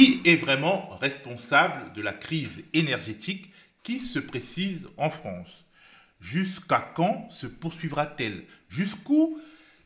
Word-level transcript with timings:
qui 0.00 0.22
est 0.24 0.36
vraiment 0.36 0.96
responsable 0.96 1.92
de 1.92 2.00
la 2.00 2.14
crise 2.14 2.64
énergétique 2.72 3.52
qui 3.82 4.00
se 4.00 4.18
précise 4.18 4.88
en 4.96 5.10
France. 5.10 5.66
Jusqu'à 6.22 6.80
quand 6.94 7.28
se 7.30 7.46
poursuivra-t-elle? 7.46 8.44
Jusqu'où 8.70 9.38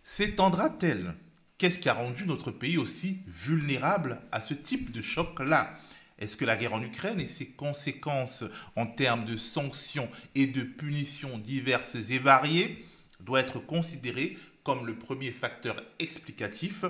s'étendra-t-elle? 0.05 1.17
Qu'est-ce 1.59 1.81
qui 1.81 1.89
a 1.89 1.95
rendu 1.95 2.27
notre 2.27 2.53
pays 2.53 2.79
aussi 2.79 3.23
vulnérable 3.27 4.21
à 4.31 4.41
ce 4.41 4.55
type 4.55 4.93
de 4.93 5.03
choc-là? 5.03 5.77
Est-ce 6.21 6.37
que 6.37 6.45
la 6.45 6.55
guerre 6.55 6.75
en 6.75 6.83
Ukraine 6.85 7.19
et 7.19 7.27
ses 7.27 7.49
conséquences 7.49 8.45
en 8.77 8.87
termes 8.87 9.25
de 9.25 9.37
sanctions 9.37 10.09
et 10.37 10.47
de 10.47 10.63
punitions 10.63 11.39
diverses 11.39 11.97
et 11.97 12.21
variées 12.21 12.85
doit 13.19 13.41
être 13.41 13.59
considérée 13.59 14.39
comme 14.63 14.87
le 14.87 14.95
premier 14.95 15.33
facteur 15.33 15.83
explicatif 15.99 16.85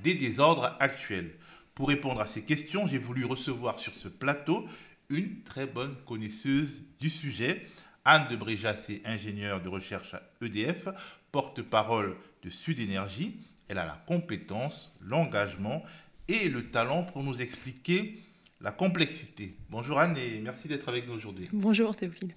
des 0.00 0.14
désordres 0.14 0.76
actuels? 0.78 1.32
Pour 1.78 1.86
répondre 1.86 2.20
à 2.20 2.26
ces 2.26 2.42
questions, 2.42 2.88
j'ai 2.88 2.98
voulu 2.98 3.24
recevoir 3.24 3.78
sur 3.78 3.94
ce 3.94 4.08
plateau 4.08 4.66
une 5.10 5.42
très 5.44 5.64
bonne 5.64 5.94
connaisseuse 6.06 6.82
du 6.98 7.08
sujet. 7.08 7.64
Anne 8.04 8.26
de 8.28 8.34
Bréjas 8.34 8.86
est 8.88 9.06
ingénieure 9.06 9.62
de 9.62 9.68
recherche 9.68 10.12
à 10.12 10.22
EDF, 10.42 10.88
porte-parole 11.30 12.16
de 12.42 12.50
Sud 12.50 12.80
Énergie. 12.80 13.36
Elle 13.68 13.78
a 13.78 13.86
la 13.86 14.02
compétence, 14.08 14.90
l'engagement 15.00 15.84
et 16.26 16.48
le 16.48 16.68
talent 16.68 17.04
pour 17.04 17.22
nous 17.22 17.40
expliquer 17.40 18.18
la 18.60 18.72
complexité. 18.72 19.54
Bonjour 19.70 20.00
Anne 20.00 20.16
et 20.16 20.40
merci 20.40 20.66
d'être 20.66 20.88
avec 20.88 21.06
nous 21.06 21.14
aujourd'hui. 21.14 21.48
Bonjour 21.52 21.94
Théophile. 21.94 22.34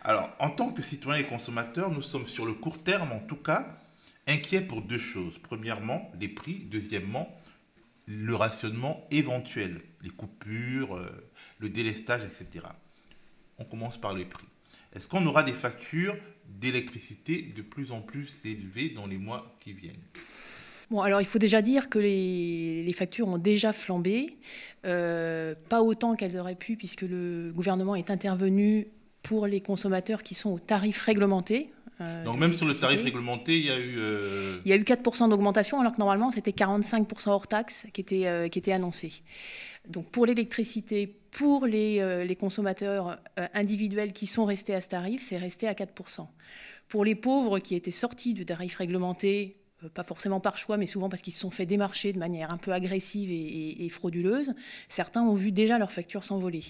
Alors, 0.00 0.30
en 0.38 0.48
tant 0.48 0.70
que 0.70 0.82
citoyens 0.82 1.20
et 1.20 1.28
consommateurs, 1.28 1.90
nous 1.90 2.00
sommes 2.00 2.26
sur 2.26 2.46
le 2.46 2.54
court 2.54 2.82
terme 2.82 3.12
en 3.12 3.20
tout 3.20 3.36
cas 3.36 3.68
inquiets 4.26 4.62
pour 4.62 4.80
deux 4.80 4.96
choses. 4.96 5.38
Premièrement, 5.42 6.10
les 6.18 6.28
prix. 6.28 6.66
Deuxièmement, 6.70 7.38
le 8.08 8.34
rationnement 8.34 9.06
éventuel, 9.10 9.82
les 10.02 10.10
coupures, 10.10 10.96
euh, 10.96 11.10
le 11.58 11.68
délestage, 11.68 12.22
etc. 12.22 12.66
On 13.58 13.64
commence 13.64 13.98
par 13.98 14.14
les 14.14 14.24
prix. 14.24 14.46
Est-ce 14.94 15.08
qu'on 15.08 15.26
aura 15.26 15.42
des 15.42 15.52
factures 15.52 16.16
d'électricité 16.46 17.42
de 17.54 17.60
plus 17.60 17.92
en 17.92 18.00
plus 18.00 18.32
élevées 18.44 18.88
dans 18.88 19.06
les 19.06 19.18
mois 19.18 19.54
qui 19.60 19.74
viennent? 19.74 20.00
Bon, 20.90 21.02
alors 21.02 21.20
il 21.20 21.26
faut 21.26 21.38
déjà 21.38 21.60
dire 21.60 21.90
que 21.90 21.98
les, 21.98 22.90
factures 22.96 23.28
ont 23.28 23.36
déjà 23.36 23.74
flambé, 23.74 24.38
euh, 24.86 25.54
pas 25.68 25.82
autant 25.82 26.16
qu'elles 26.16 26.38
auraient 26.38 26.54
pu, 26.54 26.76
puisque 26.76 27.02
le 27.02 27.52
gouvernement 27.54 27.94
est 27.94 28.10
intervenu 28.10 28.88
pour 29.22 29.46
les 29.46 29.60
consommateurs 29.60 30.22
qui 30.22 30.34
sont 30.34 30.50
au 30.52 30.58
tarif 30.58 31.02
réglementé. 31.02 31.70
Euh, 32.00 32.24
Donc 32.24 32.38
même 32.38 32.52
sur 32.52 32.66
le 32.66 32.74
tarif 32.74 33.02
réglementé, 33.02 33.58
il 33.58 33.66
y 33.66 33.70
a 33.70 33.78
eu... 33.78 33.96
Euh, 33.98 34.60
il 34.64 34.70
y 34.70 34.72
a 34.72 34.76
eu 34.76 34.82
4% 34.82 35.28
d'augmentation, 35.30 35.80
alors 35.80 35.92
que 35.92 35.98
normalement 35.98 36.30
c'était 36.30 36.52
45% 36.52 37.30
hors 37.30 37.46
taxe 37.46 37.86
qui 37.92 38.00
était, 38.00 38.48
qui 38.50 38.58
était 38.58 38.72
annoncé. 38.72 39.12
Donc 39.88 40.10
pour 40.10 40.26
l'électricité, 40.26 41.06
pour 41.30 41.66
les, 41.66 42.24
les 42.26 42.36
consommateurs 42.36 43.18
individuels 43.54 44.12
qui 44.12 44.26
sont 44.26 44.44
restés 44.44 44.74
à 44.74 44.80
ce 44.80 44.88
tarif, 44.88 45.22
c'est 45.22 45.38
resté 45.38 45.66
à 45.66 45.72
4%. 45.72 46.26
Pour 46.88 47.04
les 47.04 47.14
pauvres 47.14 47.58
qui 47.58 47.74
étaient 47.74 47.90
sortis 47.90 48.34
du 48.34 48.46
tarif 48.46 48.76
réglementé, 48.76 49.56
euh, 49.56 49.67
pas 49.94 50.02
forcément 50.02 50.40
par 50.40 50.58
choix, 50.58 50.76
mais 50.76 50.86
souvent 50.86 51.08
parce 51.08 51.22
qu'ils 51.22 51.32
se 51.32 51.40
sont 51.40 51.50
fait 51.50 51.66
démarcher 51.66 52.12
de 52.12 52.18
manière 52.18 52.50
un 52.50 52.56
peu 52.56 52.72
agressive 52.72 53.30
et, 53.30 53.88
frauduleuse, 53.88 54.54
certains 54.88 55.22
ont 55.22 55.34
vu 55.34 55.52
déjà 55.52 55.78
leurs 55.78 55.92
factures 55.92 56.24
s'envoler. 56.24 56.62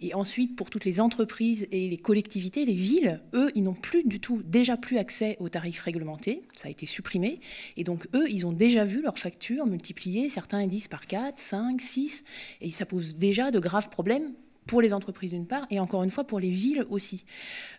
Et 0.00 0.14
ensuite, 0.14 0.54
pour 0.54 0.70
toutes 0.70 0.84
les 0.84 1.00
entreprises 1.00 1.66
et 1.72 1.88
les 1.88 1.96
collectivités, 1.96 2.64
les 2.64 2.74
villes, 2.74 3.20
eux, 3.34 3.50
ils 3.54 3.64
n'ont 3.64 3.74
plus 3.74 4.04
du 4.04 4.20
tout, 4.20 4.42
déjà 4.44 4.76
plus 4.76 4.98
accès 4.98 5.36
aux 5.40 5.48
tarifs 5.48 5.80
réglementés, 5.80 6.42
ça 6.54 6.68
a 6.68 6.70
été 6.70 6.86
supprimé, 6.86 7.40
et 7.76 7.84
donc 7.84 8.06
eux, 8.14 8.30
ils 8.30 8.46
ont 8.46 8.52
déjà 8.52 8.84
vu 8.84 9.02
leurs 9.02 9.18
factures 9.18 9.66
multipliées, 9.66 10.28
certains 10.28 10.66
disent 10.66 10.88
par 10.88 11.06
4, 11.06 11.38
5, 11.38 11.80
6, 11.80 12.24
et 12.60 12.70
ça 12.70 12.86
pose 12.86 13.16
déjà 13.16 13.50
de 13.50 13.58
graves 13.58 13.88
problèmes 13.88 14.32
pour 14.66 14.80
les 14.80 14.92
entreprises 14.92 15.32
d'une 15.32 15.46
part, 15.46 15.66
et 15.70 15.80
encore 15.80 16.02
une 16.02 16.10
fois 16.10 16.24
pour 16.24 16.38
les 16.40 16.50
villes 16.50 16.86
aussi. 16.88 17.24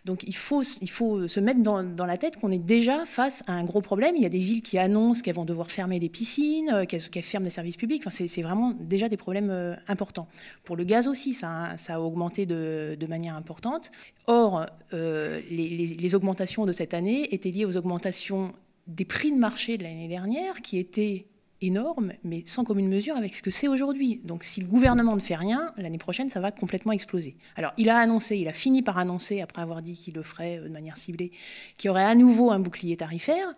Donc 0.04 0.24
il 0.24 0.36
faut, 0.36 0.62
il 0.62 0.90
faut 0.90 1.28
se 1.28 1.40
mettre 1.40 1.62
dans, 1.62 1.82
dans 1.82 2.06
la 2.06 2.18
tête 2.18 2.36
qu'on 2.36 2.50
est 2.50 2.58
déjà 2.58 3.06
face 3.06 3.42
à 3.46 3.52
un 3.52 3.64
gros 3.64 3.80
problème. 3.80 4.14
Il 4.16 4.22
y 4.22 4.26
a 4.26 4.30
des 4.30 4.38
villes 4.38 4.62
qui 4.62 4.78
annoncent 4.78 5.22
qu'elles 5.22 5.34
vont 5.34 5.44
devoir 5.44 5.70
fermer 5.70 5.98
des 5.98 6.08
piscines, 6.08 6.70
euh, 6.70 6.84
qu'elles 6.84 7.00
ferment 7.24 7.44
des 7.44 7.50
services 7.50 7.76
publics. 7.76 8.02
Enfin, 8.06 8.24
c'est 8.26 8.42
vraiment 8.42 8.72
déjà 8.78 9.08
des 9.08 9.16
problèmes 9.16 9.50
euh, 9.50 9.74
importants. 9.88 10.28
Pour 10.64 10.76
le 10.76 10.84
gaz 10.84 11.08
aussi, 11.08 11.32
ça, 11.32 11.74
ça 11.78 11.96
a 11.96 12.00
augmenté 12.00 12.46
de, 12.46 12.96
de, 12.98 13.06
manière 13.06 13.34
importante. 13.34 13.90
Or, 14.26 14.66
euh, 14.92 15.40
les, 15.50 15.68
les, 15.68 15.86
les 15.86 16.14
augmentations 16.14 16.66
de 16.66 16.72
cette 16.72 16.94
année 16.94 17.34
étaient 17.34 17.50
liées 17.50 17.64
aux 17.64 17.76
augmentations 17.76 18.52
des 18.86 19.04
prix 19.04 19.32
de 19.32 19.38
marché 19.38 19.78
de 19.78 19.82
l'année 19.82 20.08
dernière, 20.08 20.60
qui 20.60 20.78
étaient 20.78 21.26
énorme, 21.60 22.12
mais 22.24 22.42
sans 22.46 22.64
commune 22.64 22.88
mesure 22.88 23.16
avec 23.16 23.34
ce 23.34 23.42
que 23.42 23.50
c'est 23.50 23.68
aujourd'hui. 23.68 24.20
Donc 24.24 24.44
si 24.44 24.60
le 24.60 24.66
gouvernement 24.66 25.14
ne 25.14 25.20
fait 25.20 25.34
rien, 25.34 25.72
l'année 25.76 25.98
prochaine, 25.98 26.28
ça 26.28 26.40
va 26.40 26.50
complètement 26.50 26.92
exploser. 26.92 27.36
Alors 27.56 27.72
il 27.76 27.88
a 27.88 27.98
annoncé, 27.98 28.36
il 28.36 28.48
a 28.48 28.52
fini 28.52 28.82
par 28.82 28.98
annoncer, 28.98 29.40
après 29.40 29.62
avoir 29.62 29.82
dit 29.82 29.96
qu'il 29.96 30.14
le 30.14 30.22
ferait 30.22 30.58
euh, 30.58 30.64
de 30.64 30.72
manière 30.72 30.98
ciblée, 30.98 31.32
qu'il 31.78 31.88
y 31.88 31.90
aurait 31.90 32.04
à 32.04 32.14
nouveau 32.14 32.50
un 32.50 32.58
bouclier 32.58 32.96
tarifaire, 32.96 33.52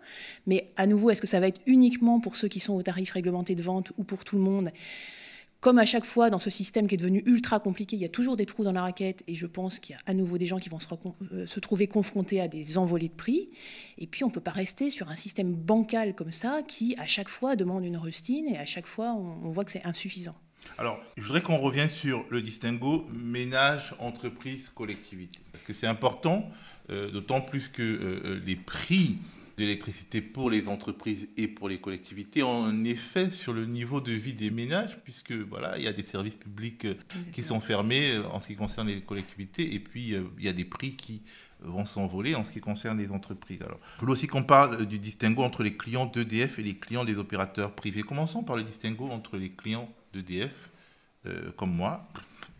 mais 0.45 0.69
à 0.75 0.87
nouveau, 0.87 1.09
est-ce 1.09 1.21
que 1.21 1.27
ça 1.27 1.39
va 1.39 1.47
être 1.47 1.61
uniquement 1.65 2.19
pour 2.19 2.35
ceux 2.35 2.47
qui 2.47 2.59
sont 2.59 2.73
au 2.73 2.81
tarif 2.81 3.11
réglementé 3.11 3.55
de 3.55 3.61
vente 3.61 3.91
ou 3.97 4.03
pour 4.03 4.23
tout 4.23 4.35
le 4.35 4.41
monde? 4.41 4.71
Comme 5.59 5.79
à 5.79 5.85
chaque 5.85 6.05
fois 6.05 6.29
dans 6.29 6.39
ce 6.39 6.49
système 6.49 6.87
qui 6.87 6.95
est 6.95 6.97
devenu 6.97 7.23
ultra 7.25 7.59
compliqué, 7.59 7.95
il 7.95 8.01
y 8.01 8.05
a 8.05 8.09
toujours 8.09 8.37
des 8.37 8.45
trous 8.45 8.63
dans 8.63 8.71
la 8.71 8.83
raquette 8.83 9.23
et 9.27 9.35
je 9.35 9.47
pense 9.47 9.79
qu'il 9.79 9.95
y 9.95 9.97
a 9.97 10.01
à 10.05 10.13
nouveau 10.13 10.37
des 10.37 10.45
gens 10.45 10.59
qui 10.59 10.69
vont 10.69 10.79
se, 10.79 10.87
euh, 11.33 11.45
trouver 11.61 11.87
confrontés 11.87 12.39
à 12.41 12.47
des 12.47 12.77
envolées 12.77 13.09
de 13.09 13.13
prix. 13.13 13.49
Et 13.97 14.05
puis 14.05 14.23
on 14.23 14.27
ne 14.27 14.31
peut 14.31 14.41
pas 14.41 14.51
rester 14.51 14.91
sur 14.91 15.09
un 15.09 15.15
système 15.15 15.53
bancal 15.53 16.13
comme 16.13 16.31
ça 16.31 16.61
qui 16.67 16.95
à 16.97 17.07
chaque 17.07 17.29
fois 17.29 17.55
demande 17.55 17.85
une 17.85 17.97
rustine 17.97 18.47
et 18.47 18.57
à 18.57 18.65
chaque 18.65 18.85
fois 18.85 19.13
on, 19.13 19.49
voit 19.49 19.65
que 19.65 19.71
c'est 19.71 19.85
insuffisant. 19.85 20.35
Alors, 20.77 20.99
je 21.15 21.23
voudrais 21.23 21.41
qu'on 21.41 21.57
revienne 21.57 21.89
sur 21.89 22.25
le 22.29 22.41
distinguo 22.41 23.07
ménage, 23.13 23.95
entreprise, 23.99 24.69
collectivité. 24.75 25.39
Parce 25.51 25.63
que 25.63 25.71
c'est 25.71 25.87
important, 25.87 26.49
euh, 26.89 27.09
d'autant 27.09 27.41
plus 27.41 27.69
que 27.69 27.81
euh, 27.81 28.41
les 28.45 28.57
prix 28.57 29.17
d'électricité 29.57 30.21
pour 30.21 30.51
les 30.51 30.67
entreprises 30.67 31.27
et 31.35 31.47
pour 31.47 31.67
les 31.67 31.79
collectivités 31.79 32.43
ont 32.43 32.63
un 32.63 32.83
effet 32.83 33.31
sur 33.31 33.53
le 33.53 33.65
niveau 33.65 34.01
de 34.01 34.11
vie 34.11 34.35
des 34.35 34.51
ménages, 34.51 34.99
puisque 35.03 35.31
voilà, 35.31 35.77
il 35.79 35.83
y 35.83 35.87
a 35.87 35.93
des 35.93 36.03
services 36.03 36.35
publics 36.35 36.85
euh, 36.85 36.93
qui 37.33 37.41
sont 37.41 37.59
fermés 37.59 38.11
euh, 38.11 38.27
en 38.27 38.39
ce 38.39 38.47
qui 38.47 38.55
concerne 38.55 38.87
les 38.87 39.01
collectivités, 39.01 39.73
et 39.73 39.79
puis 39.79 40.13
euh, 40.13 40.25
il 40.37 40.45
y 40.45 40.47
a 40.47 40.53
des 40.53 40.63
prix 40.63 40.95
qui 40.95 41.23
vont 41.61 41.87
s'envoler 41.87 42.35
en 42.35 42.45
ce 42.45 42.51
qui 42.51 42.59
concerne 42.59 42.99
les 42.99 43.09
entreprises. 43.09 43.63
Alors, 43.63 43.79
je 43.95 44.01
voulais 44.01 44.11
aussi 44.11 44.27
qu'on 44.27 44.43
parle 44.43 44.85
du 44.85 44.99
distinguo 44.99 45.41
entre 45.41 45.63
les 45.63 45.75
clients 45.75 46.05
d'EDF 46.05 46.59
et 46.59 46.63
les 46.63 46.75
clients 46.75 47.03
des 47.03 47.17
opérateurs 47.17 47.73
privés. 47.73 48.03
Commençons 48.03 48.43
par 48.43 48.57
le 48.57 48.63
distinguo 48.63 49.09
entre 49.09 49.37
les 49.37 49.49
clients 49.49 49.91
d'EDF, 50.13 50.69
comme 51.55 51.75
moi, 51.75 52.07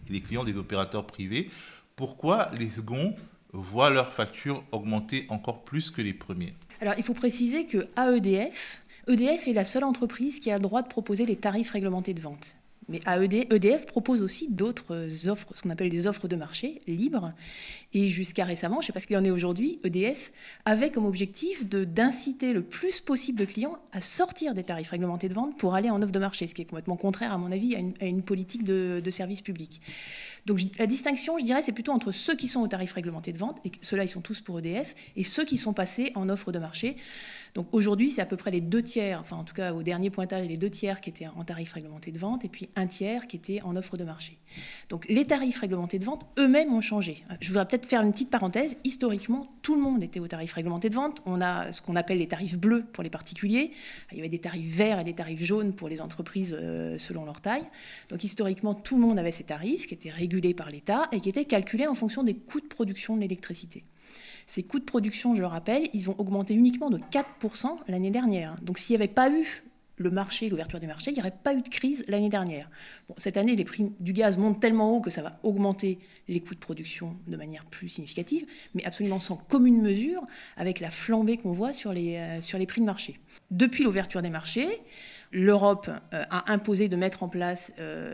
et 0.09 0.13
les 0.13 0.21
clients 0.21 0.43
des 0.43 0.57
opérateurs 0.57 1.05
privés. 1.05 1.51
Pourquoi 1.95 2.49
les 2.57 2.71
seconds 2.71 3.15
voient 3.53 3.91
leur 3.91 4.13
facture 4.13 4.63
augmenter 4.71 5.27
encore 5.29 5.63
plus 5.63 5.91
que 5.91 6.01
les 6.01 6.13
premiers? 6.13 6.55
Alors, 6.79 6.93
il 6.97 7.03
faut 7.03 7.13
préciser 7.13 7.65
que 7.65 7.87
EDF, 7.97 8.81
EDF 9.07 9.47
est 9.47 9.53
la 9.53 9.65
seule 9.65 9.83
entreprise 9.83 10.39
qui 10.39 10.51
a 10.51 10.55
le 10.55 10.61
droit 10.61 10.81
de 10.81 10.87
proposer 10.87 11.25
les 11.25 11.35
tarifs 11.35 11.71
réglementés 11.71 12.13
de 12.13 12.21
vente. 12.21 12.57
Mais 12.89 12.99
EDF 13.05 13.83
e 13.83 13.85
propose 13.85 14.21
aussi 14.21 14.47
d'autres 14.49 15.27
offres, 15.27 15.47
ce 15.55 15.61
qu'on 15.61 15.69
appelle 15.69 15.89
des 15.89 16.07
offres 16.07 16.27
de 16.27 16.35
marché 16.35 16.79
libres. 16.87 17.31
Et 17.93 18.09
jusqu'à 18.09 18.45
récemment, 18.45 18.75
je 18.75 18.79
ne 18.79 18.85
sais 18.87 18.93
pas 18.93 18.99
ce 18.99 19.07
qu'il 19.07 19.17
en 19.17 19.25
est 19.25 19.31
aujourd'hui, 19.31 19.79
EDF 19.83 20.31
avait 20.65 20.89
comme 20.89 21.05
objectif 21.05 21.65
d'inciter 21.65 22.53
le 22.53 22.61
plus 22.61 23.01
possible 23.01 23.39
de 23.39 23.45
clients 23.45 23.77
à 23.91 23.99
sortir 24.01 24.53
des 24.53 24.63
tarifs 24.63 24.89
réglementés 24.89 25.27
de 25.27 25.33
vente 25.33 25.57
pour 25.57 25.75
aller 25.75 25.89
en 25.89 26.01
offre 26.01 26.11
de 26.11 26.19
marché, 26.19 26.47
ce 26.47 26.53
qui 26.53 26.61
est 26.61 26.65
complètement 26.65 26.95
contraire, 26.95 27.33
à 27.33 27.37
mon 27.37 27.51
avis, 27.51 27.75
à 27.75 28.05
une, 28.05 28.21
politique 28.21 28.63
de, 28.63 29.01
de, 29.03 29.11
service 29.11 29.41
public. 29.41 29.81
Donc 30.45 30.59
la 30.79 30.87
distinction, 30.87 31.37
je 31.37 31.43
dirais, 31.43 31.61
c'est 31.61 31.73
plutôt 31.73 31.91
entre 31.91 32.11
ceux 32.11 32.35
qui 32.35 32.47
sont 32.47 32.61
au 32.61 32.67
tarif 32.67 32.93
réglementé 32.93 33.33
de 33.33 33.37
vente, 33.37 33.59
et 33.65 33.71
ceux-là, 33.81 34.03
ils 34.03 34.09
sont 34.09 34.21
tous 34.21 34.39
pour 34.39 34.59
EDF, 34.59 34.95
et 35.15 35.23
ceux 35.23 35.43
qui 35.43 35.57
sont 35.57 35.73
passés 35.73 36.11
en 36.15 36.29
offre 36.29 36.51
de 36.51 36.59
marché. 36.59 36.95
Aujourd'hui, 37.71 38.09
c'est 38.09 38.21
à 38.21 38.25
peu 38.25 38.37
près 38.37 38.51
les 38.51 38.61
deux 38.61 38.83
tiers, 38.83 39.19
enfin 39.19 39.35
en 39.35 39.43
tout 39.43 39.53
cas 39.53 39.73
au 39.73 39.83
dernier 39.83 40.09
pointage, 40.09 40.47
les 40.47 40.57
deux 40.57 40.69
tiers 40.69 41.01
qui 41.01 41.09
étaient 41.09 41.27
en 41.27 41.43
tarif 41.43 41.73
réglementé 41.73 42.11
de 42.11 42.19
vente, 42.19 42.45
et 42.45 42.49
puis 42.49 42.69
un 42.75 42.87
tiers 42.87 43.27
qui 43.27 43.35
était 43.35 43.61
en 43.61 43.75
offre 43.75 43.97
de 43.97 44.03
marché. 44.03 44.37
Donc 44.89 45.05
les 45.09 45.25
tarifs 45.25 45.59
réglementés 45.59 45.99
de 45.99 46.05
vente 46.05 46.25
eux-mêmes 46.37 46.73
ont 46.73 46.81
changé. 46.81 47.23
Je 47.41 47.47
voudrais 47.49 47.67
peut-être 47.67 47.85
faire 47.85 48.01
une 48.01 48.11
petite 48.11 48.29
parenthèse. 48.29 48.77
Historiquement, 48.83 49.51
tout 49.61 49.75
le 49.75 49.81
monde 49.81 50.03
était 50.03 50.19
au 50.19 50.27
tarif 50.27 50.53
réglementé 50.53 50.89
de 50.89 50.95
vente. 50.95 51.21
On 51.25 51.41
a 51.41 51.71
ce 51.71 51.81
qu'on 51.81 51.95
appelle 51.95 52.19
les 52.19 52.27
tarifs 52.27 52.57
bleus 52.57 52.85
pour 52.93 53.03
les 53.03 53.09
particuliers. 53.09 53.71
Il 54.11 54.17
y 54.17 54.19
avait 54.21 54.29
des 54.29 54.39
tarifs 54.39 54.75
verts 54.75 54.99
et 54.99 55.03
des 55.03 55.13
tarifs 55.13 55.43
jaunes 55.43 55.73
pour 55.73 55.89
les 55.89 56.01
entreprises 56.01 56.55
euh, 56.57 56.97
selon 56.97 57.25
leur 57.25 57.41
taille. 57.41 57.65
Donc 58.09 58.23
historiquement, 58.23 58.73
tout 58.73 58.95
le 58.95 59.01
monde 59.01 59.19
avait 59.19 59.31
ces 59.31 59.43
tarifs 59.43 59.87
qui 59.87 59.93
étaient 59.93 60.09
régulés 60.09 60.53
par 60.53 60.69
l'État 60.69 61.07
et 61.11 61.19
qui 61.19 61.29
étaient 61.29 61.45
calculés 61.45 61.87
en 61.87 61.95
fonction 61.95 62.23
des 62.23 62.35
coûts 62.35 62.61
de 62.61 62.67
production 62.67 63.15
de 63.15 63.21
l'électricité. 63.21 63.83
Ces 64.47 64.63
coûts 64.63 64.79
de 64.79 64.85
production, 64.85 65.35
je 65.35 65.41
le 65.41 65.47
rappelle, 65.47 65.89
ils 65.93 66.09
ont 66.09 66.15
augmenté 66.19 66.53
uniquement 66.53 66.89
de 66.89 66.97
4% 66.97 67.67
l'année 67.89 68.11
dernière. 68.11 68.55
Donc 68.61 68.77
s'il 68.77 68.95
n'y 68.95 69.03
avait 69.03 69.13
pas 69.13 69.29
eu 69.29 69.61
le 69.97 70.09
marché, 70.09 70.47
l'ouverture 70.47 70.79
des 70.79 70.87
marchés, 70.87 71.11
il 71.11 71.15
n'y 71.15 71.19
aurait 71.19 71.35
pas 71.43 71.53
eu 71.53 71.61
de 71.61 71.67
crise 71.67 72.05
l'année 72.07 72.29
dernière. 72.29 72.69
Bon, 73.09 73.15
cette 73.17 73.35
année, 73.35 73.57
les 73.57 73.65
prix 73.65 73.91
du 73.99 74.13
gaz 74.13 74.37
montent 74.37 74.61
tellement 74.61 74.95
haut 74.95 75.01
que 75.01 75.09
ça 75.09 75.21
va 75.21 75.37
augmenter 75.43 75.99
les 76.29 76.39
coûts 76.39 76.53
de 76.53 76.59
production 76.59 77.17
de 77.27 77.35
manière 77.35 77.65
plus 77.65 77.89
significative, 77.89 78.45
mais 78.73 78.85
absolument 78.85 79.19
sans 79.19 79.35
commune 79.35 79.81
mesure 79.81 80.23
avec 80.55 80.79
la 80.79 80.91
flambée 80.91 81.35
qu'on 81.35 81.51
voit 81.51 81.73
sur 81.73 81.91
les, 81.91 82.15
euh, 82.15 82.41
sur 82.41 82.57
les 82.57 82.67
prix 82.67 82.79
de 82.79 82.85
marché. 82.85 83.15
Depuis 83.51 83.83
l'ouverture 83.83 84.21
des 84.21 84.29
marchés, 84.29 84.81
l'Europe 85.33 85.89
a 86.11 86.51
imposé 86.53 86.87
de 86.87 86.95
mettre 86.95 87.21
en 87.21 87.27
place 87.27 87.73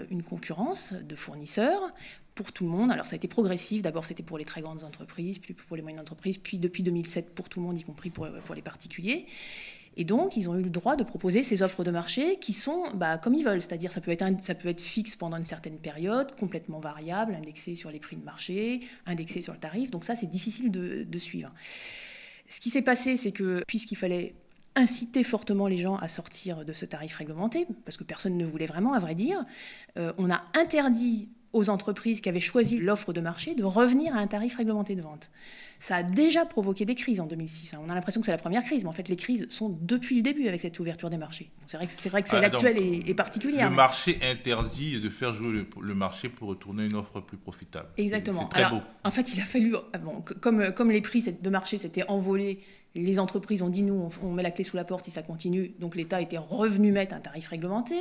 une 0.09 0.23
concurrence 0.23 0.93
de 0.93 1.15
fournisseurs 1.15 1.91
pour 2.35 2.51
tout 2.51 2.63
le 2.63 2.69
monde. 2.69 2.91
Alors 2.91 3.05
ça 3.05 3.13
a 3.13 3.17
été 3.17 3.27
progressif, 3.27 3.81
d'abord 3.81 4.05
c'était 4.05 4.23
pour 4.23 4.37
les 4.37 4.45
très 4.45 4.61
grandes 4.61 4.83
entreprises, 4.83 5.39
puis 5.39 5.53
pour 5.53 5.75
les 5.75 5.81
moyennes 5.81 5.99
entreprises, 5.99 6.37
puis 6.37 6.57
depuis 6.57 6.83
2007 6.83 7.33
pour 7.33 7.49
tout 7.49 7.59
le 7.59 7.65
monde, 7.65 7.77
y 7.77 7.83
compris 7.83 8.09
pour, 8.09 8.27
pour 8.45 8.55
les 8.55 8.61
particuliers. 8.61 9.25
Et 9.95 10.05
donc, 10.05 10.37
ils 10.37 10.49
ont 10.49 10.55
eu 10.55 10.63
le 10.63 10.69
droit 10.69 10.95
de 10.95 11.03
proposer 11.03 11.43
ces 11.43 11.61
offres 11.61 11.83
de 11.83 11.91
marché 11.91 12.37
qui 12.37 12.53
sont 12.53 12.83
bah, 12.95 13.17
comme 13.17 13.35
ils 13.35 13.45
veulent, 13.45 13.61
c'est-à-dire 13.61 13.91
ça 13.91 14.01
peut 14.01 14.11
être 14.11 14.25
ça 14.41 14.55
peut 14.55 14.69
être 14.69 14.81
fixe 14.81 15.15
pendant 15.15 15.37
une 15.37 15.45
certaine 15.45 15.77
période, 15.77 16.35
complètement 16.35 16.79
variable, 16.79 17.35
indexé 17.35 17.75
sur 17.75 17.91
les 17.91 17.99
prix 17.99 18.15
de 18.15 18.23
marché, 18.23 18.79
indexé 19.05 19.41
sur 19.41 19.53
le 19.53 19.59
tarif. 19.59 19.91
Donc 19.91 20.03
ça, 20.03 20.15
c'est 20.15 20.25
difficile 20.25 20.71
de, 20.71 21.03
de 21.03 21.17
suivre. 21.19 21.53
Ce 22.47 22.59
qui 22.59 22.69
s'est 22.69 22.81
passé, 22.81 23.17
c'est 23.17 23.31
que 23.31 23.63
puisqu'il 23.67 23.95
fallait 23.95 24.35
inciter 24.75 25.23
fortement 25.23 25.67
les 25.67 25.77
gens 25.77 25.97
à 25.97 26.07
sortir 26.07 26.65
de 26.65 26.73
ce 26.73 26.85
tarif 26.85 27.15
réglementé, 27.15 27.67
parce 27.85 27.97
que 27.97 28.03
personne 28.03 28.37
ne 28.37 28.45
voulait 28.45 28.65
vraiment, 28.65 28.93
à 28.93 28.99
vrai 28.99 29.13
dire, 29.13 29.43
euh, 29.97 30.13
on 30.17 30.31
a 30.31 30.43
interdit 30.55 31.29
aux 31.53 31.69
entreprises 31.69 32.19
qui 32.19 32.29
avaient 32.29 32.39
choisi 32.39 32.79
l'offre 32.79 33.13
de 33.13 33.21
marché 33.21 33.55
de 33.55 33.63
revenir 33.63 34.15
à 34.15 34.19
un 34.19 34.27
tarif 34.27 34.57
réglementé 34.57 34.95
de 34.95 35.01
vente. 35.01 35.29
Ça 35.79 35.97
a 35.97 36.03
déjà 36.03 36.45
provoqué 36.45 36.85
des 36.85 36.95
crises 36.95 37.19
en 37.19 37.25
2006. 37.25 37.73
Hein. 37.73 37.79
On 37.85 37.89
a 37.89 37.95
l'impression 37.95 38.21
que 38.21 38.25
c'est 38.25 38.31
la 38.31 38.37
première 38.37 38.63
crise, 38.63 38.83
mais 38.83 38.89
en 38.89 38.93
fait, 38.93 39.07
les 39.09 39.15
crises 39.15 39.47
sont 39.49 39.77
depuis 39.81 40.15
le 40.15 40.21
début 40.21 40.47
avec 40.47 40.61
cette 40.61 40.79
ouverture 40.79 41.09
des 41.09 41.17
marchés. 41.17 41.51
C'est 41.65 41.77
vrai 41.77 41.87
que 41.87 41.93
c'est 41.93 42.09
vrai 42.09 42.23
que 42.23 42.29
c'est 42.29 42.37
ah, 42.37 42.41
l'actuelle 42.41 42.77
et, 42.77 43.13
particulière. 43.13 43.69
Le 43.69 43.75
marché 43.75 44.17
interdit 44.23 44.99
de 44.99 45.09
faire 45.09 45.35
jouer 45.35 45.65
le, 45.81 45.93
marché 45.93 46.29
pour 46.29 46.47
retourner 46.49 46.85
une 46.85 46.95
offre 46.95 47.21
plus 47.21 47.37
profitable. 47.37 47.87
Exactement. 47.97 48.49
Alors, 48.53 48.81
en 49.03 49.11
fait, 49.11 49.33
il 49.33 49.41
a 49.41 49.45
fallu, 49.45 49.75
ah 49.93 49.97
bon, 49.97 50.23
comme, 50.41 50.73
comme 50.73 50.89
les 50.89 51.01
prix 51.01 51.21
de 51.21 51.49
marché 51.49 51.77
s'étaient 51.77 52.09
envolés 52.09 52.59
les 52.95 53.19
entreprises 53.19 53.61
ont 53.63 53.69
dit 53.69 53.81
nous, 53.81 54.09
on, 54.21 54.31
met 54.31 54.43
la 54.43 54.51
clé 54.51 54.63
sous 54.63 54.75
la 54.75 54.83
porte 54.83 55.05
si 55.05 55.11
ça 55.11 55.23
continue. 55.23 55.73
Donc 55.79 55.95
l'État 55.95 56.21
était 56.21 56.37
revenu 56.37 56.91
mettre 56.91 57.15
un 57.15 57.19
tarif 57.19 57.47
réglementé, 57.47 57.95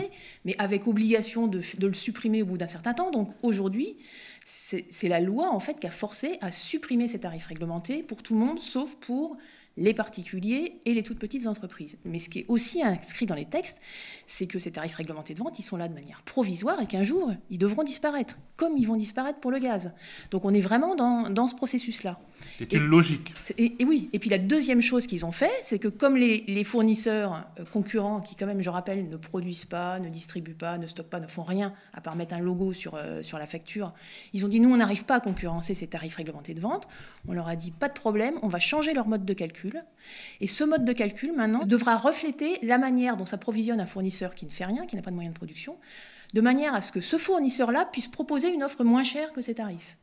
mais 0.44 0.54
avec 0.58 0.86
obligation 0.86 1.46
de, 1.46 1.62
le 1.80 1.94
supprimer 1.94 2.42
au 2.42 2.46
bout 2.46 2.58
d'un 2.58 2.66
certain 2.66 2.92
temps. 2.92 3.10
Donc 3.10 3.30
aujourd'hui, 3.42 3.96
c'est 4.44 5.08
la 5.08 5.20
loi 5.20 5.50
en 5.50 5.60
fait 5.60 5.80
qui 5.80 5.86
a 5.86 5.90
forcé 5.90 6.36
à 6.40 6.50
supprimer 6.50 7.08
ces 7.08 7.20
tarifs 7.20 7.46
réglementés 7.46 8.02
pour 8.02 8.22
tout 8.22 8.34
le 8.34 8.40
monde, 8.40 8.58
sauf 8.58 8.96
pour 8.96 9.36
les 9.78 9.94
particuliers 9.94 10.78
et 10.84 10.92
les 10.92 11.02
toutes 11.02 11.18
petites 11.18 11.46
entreprises. 11.46 11.96
Mais 12.04 12.18
ce 12.18 12.28
qui 12.28 12.40
est 12.40 12.44
aussi 12.48 12.82
inscrit 12.82 13.24
dans 13.24 13.34
les 13.34 13.46
textes, 13.46 13.80
c'est 14.26 14.46
que 14.46 14.58
ces 14.58 14.72
tarifs 14.72 14.96
réglementés 14.96 15.32
de 15.32 15.38
vente, 15.38 15.58
ils 15.58 15.62
sont 15.62 15.78
là 15.78 15.88
de 15.88 15.94
manière 15.94 16.22
provisoire 16.22 16.78
et 16.82 16.86
qu'un 16.86 17.04
jour, 17.04 17.32
ils 17.48 17.56
devront 17.56 17.82
disparaître, 17.82 18.36
comme 18.56 18.76
ils 18.76 18.86
vont 18.86 18.96
disparaître 18.96 19.40
pour 19.40 19.50
le 19.50 19.58
gaz. 19.58 19.94
Donc 20.30 20.44
on 20.44 20.52
est 20.52 20.60
vraiment 20.60 20.94
dans, 20.94 21.30
dans 21.30 21.46
ce 21.46 21.54
processus-là. 21.54 22.20
C'est 22.58 22.72
une 22.72 22.86
logique. 22.86 23.32
Et, 23.58 23.74
oui. 23.84 24.08
Et 24.12 24.18
puis 24.18 24.30
la 24.30 24.38
deuxième 24.38 24.80
chose 24.80 25.06
qu'ils 25.06 25.24
ont 25.24 25.32
fait, 25.32 25.52
c'est 25.62 25.78
que 25.78 25.88
comme 25.88 26.16
les, 26.16 26.44
les, 26.46 26.64
fournisseurs 26.64 27.46
euh, 27.58 27.64
concurrents, 27.64 28.20
qui 28.20 28.36
quand 28.36 28.46
même, 28.46 28.62
je 28.62 28.70
rappelle, 28.70 29.08
ne 29.08 29.16
produisent 29.16 29.64
pas, 29.64 29.98
ne 29.98 30.08
distribuent 30.08 30.54
pas, 30.54 30.78
ne 30.78 30.86
stockent 30.86 31.10
pas, 31.10 31.20
ne 31.20 31.26
font 31.26 31.42
rien, 31.42 31.72
à 31.92 32.00
part 32.00 32.16
mettre 32.16 32.34
un 32.34 32.40
logo 32.40 32.72
sur, 32.72 32.94
euh, 32.94 33.22
sur 33.22 33.38
la 33.38 33.46
facture, 33.46 33.92
ils 34.32 34.44
ont 34.44 34.48
dit, 34.48 34.60
nous, 34.60 34.72
on 34.72 34.76
n'arrive 34.76 35.04
pas 35.04 35.16
à 35.16 35.20
concurrencer 35.20 35.74
ces 35.74 35.86
tarifs 35.86 36.16
réglementés 36.16 36.54
de 36.54 36.60
vente. 36.60 36.88
On 37.28 37.32
leur 37.32 37.48
a 37.48 37.56
dit, 37.56 37.70
pas 37.70 37.88
de 37.88 37.94
problème, 37.94 38.34
on 38.42 38.48
va 38.48 38.58
changer 38.58 38.92
leur 38.92 39.08
mode 39.08 39.24
de 39.24 39.32
calcul. 39.32 39.84
Et 40.40 40.46
ce 40.46 40.64
mode 40.64 40.84
de 40.84 40.92
calcul, 40.92 41.32
maintenant, 41.34 41.64
devra 41.64 41.96
refléter 41.96 42.58
la 42.62 42.78
manière 42.78 43.16
dont 43.16 43.26
s'approvisionne 43.26 43.80
un 43.80 43.86
fournisseur 43.86 44.34
qui 44.34 44.46
ne 44.46 44.50
fait 44.50 44.64
rien, 44.64 44.86
qui 44.86 44.96
n'a 44.96 45.02
pas 45.02 45.10
de 45.10 45.16
moyens 45.16 45.34
de 45.34 45.38
production, 45.38 45.76
de 46.34 46.40
manière 46.40 46.74
à 46.74 46.80
ce 46.80 46.92
que 46.92 47.00
ce 47.00 47.16
fournisseur-là 47.16 47.86
puisse 47.86 48.08
proposer 48.08 48.52
une 48.52 48.62
offre 48.62 48.84
moins 48.84 49.04
chère 49.04 49.32
que 49.32 49.42
ses 49.42 49.54
tarifs. 49.54 49.96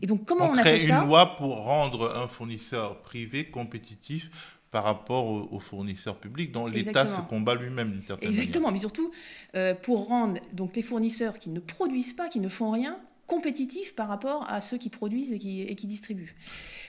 Et 0.00 0.06
donc, 0.06 0.24
comment 0.24 0.50
on, 0.50 0.56
a 0.56 0.62
fait 0.62 0.78
ça 0.78 1.00
une 1.00 1.06
loi 1.06 1.36
pour 1.36 1.64
rendre 1.64 2.16
un 2.16 2.28
fournisseur 2.28 3.00
privé 3.02 3.50
compétitif 3.50 4.30
par 4.70 4.84
rapport 4.84 5.52
aux, 5.52 5.60
fournisseurs 5.60 6.18
publics 6.18 6.52
dont 6.52 6.66
l'État 6.66 7.06
se 7.06 7.20
combat 7.22 7.54
lui-même 7.54 7.92
d'une 7.92 8.02
certaine 8.02 8.28
Exactement, 8.28 8.70
mais 8.70 8.78
surtout 8.78 9.10
euh, 9.56 9.74
pour 9.74 10.08
rendre 10.08 10.40
donc 10.52 10.76
les 10.76 10.82
fournisseurs 10.82 11.38
qui 11.38 11.48
ne 11.48 11.60
produisent 11.60 12.12
pas, 12.12 12.28
qui 12.28 12.40
ne 12.40 12.48
font 12.48 12.70
rien, 12.70 12.98
compétitifs 13.26 13.94
par 13.94 14.08
rapport 14.08 14.48
à 14.48 14.60
ceux 14.60 14.76
qui 14.76 14.90
produisent 14.90 15.32
et 15.32 15.38
qui, 15.38 15.62
et 15.62 15.74
qui 15.74 15.86
distribuent. 15.86 16.34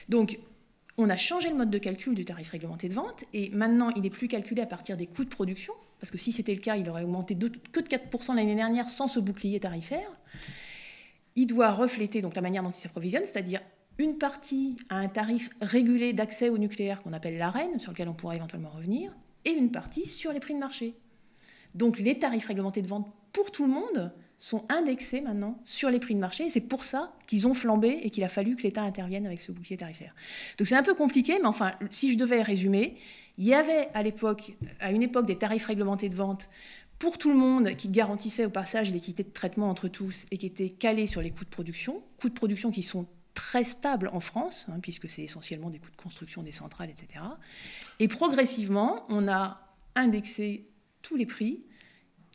Donc, 0.08 0.38
on 0.98 1.08
a 1.08 1.16
changé 1.16 1.48
le 1.48 1.56
mode 1.56 1.70
de 1.70 1.78
calcul 1.78 2.14
du 2.14 2.24
tarif 2.26 2.50
réglementé 2.50 2.88
de 2.88 2.94
vente 2.94 3.24
et 3.32 3.48
maintenant 3.50 3.90
il 3.96 4.02
n'est 4.02 4.10
plus 4.10 4.28
calculé 4.28 4.60
à 4.60 4.66
partir 4.66 4.98
des 4.98 5.06
coûts 5.06 5.24
de 5.24 5.30
production, 5.30 5.72
parce 6.00 6.10
que 6.10 6.18
si 6.18 6.32
c'était 6.32 6.54
le 6.54 6.60
cas, 6.60 6.76
il 6.76 6.88
aurait 6.90 7.04
augmenté 7.04 7.34
que 7.34 7.80
de 7.80 7.88
4% 7.88 8.36
l'année 8.36 8.54
dernière 8.54 8.88
sans 8.90 9.08
ce 9.08 9.20
bouclier 9.20 9.60
tarifaire 9.60 10.10
il 11.36 11.46
doit 11.46 11.70
refléter 11.72 12.22
donc 12.22 12.34
la 12.34 12.42
manière 12.42 12.62
dont 12.62 12.70
il 12.70 12.80
s'approvisionne, 12.80 13.24
c'est-à-dire 13.24 13.60
une 13.98 14.18
partie 14.18 14.76
à 14.88 14.96
un 14.96 15.08
tarif 15.08 15.50
régulé 15.60 16.12
d'accès 16.12 16.48
au 16.48 16.58
nucléaire 16.58 17.02
qu'on 17.02 17.12
appelle 17.12 17.36
l'AREN, 17.38 17.78
sur 17.78 17.92
lequel 17.92 18.08
on 18.08 18.14
pourra 18.14 18.36
éventuellement 18.36 18.70
revenir, 18.70 19.12
et 19.44 19.50
une 19.50 19.70
partie 19.70 20.06
sur 20.06 20.32
les 20.32 20.40
prix 20.40 20.54
de 20.54 20.58
marché. 20.58 20.94
Donc 21.74 21.98
les 21.98 22.18
tarifs 22.18 22.46
réglementés 22.46 22.82
de 22.82 22.88
vente 22.88 23.06
pour 23.32 23.50
tout 23.50 23.66
le 23.66 23.72
monde 23.72 24.12
sont 24.38 24.64
indexés 24.70 25.20
maintenant 25.20 25.60
sur 25.64 25.90
les 25.90 25.98
prix 25.98 26.14
de 26.14 26.20
marché, 26.20 26.46
et 26.46 26.50
c'est 26.50 26.62
pour 26.62 26.84
ça 26.84 27.12
qu'ils 27.26 27.46
ont 27.46 27.52
flambé 27.52 28.00
et 28.02 28.10
qu'il 28.10 28.24
a 28.24 28.28
fallu 28.28 28.56
que 28.56 28.62
l'État 28.62 28.82
intervienne 28.82 29.26
avec 29.26 29.40
ce 29.40 29.52
bouclier 29.52 29.76
tarifaire. 29.76 30.14
Donc 30.56 30.66
c'est 30.66 30.76
un 30.76 30.82
peu 30.82 30.94
compliqué, 30.94 31.38
mais 31.38 31.46
enfin, 31.46 31.72
si 31.90 32.10
je 32.10 32.16
devais 32.16 32.40
résumer, 32.40 32.96
il 33.36 33.44
y 33.44 33.54
avait 33.54 33.88
à 33.92 34.02
l'époque, 34.02 34.52
à 34.80 34.92
une 34.92 35.02
époque, 35.02 35.26
des 35.26 35.36
tarifs 35.36 35.66
réglementés 35.66 36.08
de 36.08 36.14
vente 36.14 36.48
pour 37.00 37.16
tout 37.16 37.30
le 37.30 37.36
monde, 37.36 37.70
qui 37.76 37.88
garantissait 37.88 38.44
au 38.44 38.50
passage 38.50 38.92
l'équité 38.92 39.24
de 39.24 39.30
traitement 39.30 39.70
entre 39.70 39.88
tous 39.88 40.26
et 40.30 40.36
qui 40.36 40.46
était 40.46 40.68
calé 40.68 41.06
sur 41.06 41.22
les 41.22 41.30
coûts 41.30 41.44
de 41.44 41.50
production, 41.50 42.04
coûts 42.20 42.28
de 42.28 42.34
production 42.34 42.70
qui 42.70 42.82
sont 42.82 43.08
très 43.32 43.64
stables 43.64 44.10
en 44.12 44.20
France, 44.20 44.66
hein, 44.68 44.80
puisque 44.80 45.08
c'est 45.08 45.22
essentiellement 45.22 45.70
des 45.70 45.78
coûts 45.78 45.90
de 45.90 45.96
construction 45.96 46.42
des 46.42 46.52
centrales, 46.52 46.90
etc. 46.90 47.24
Et 48.00 48.06
progressivement, 48.06 49.06
on 49.08 49.28
a 49.28 49.56
indexé 49.94 50.68
tous 51.00 51.16
les 51.16 51.24
prix 51.24 51.66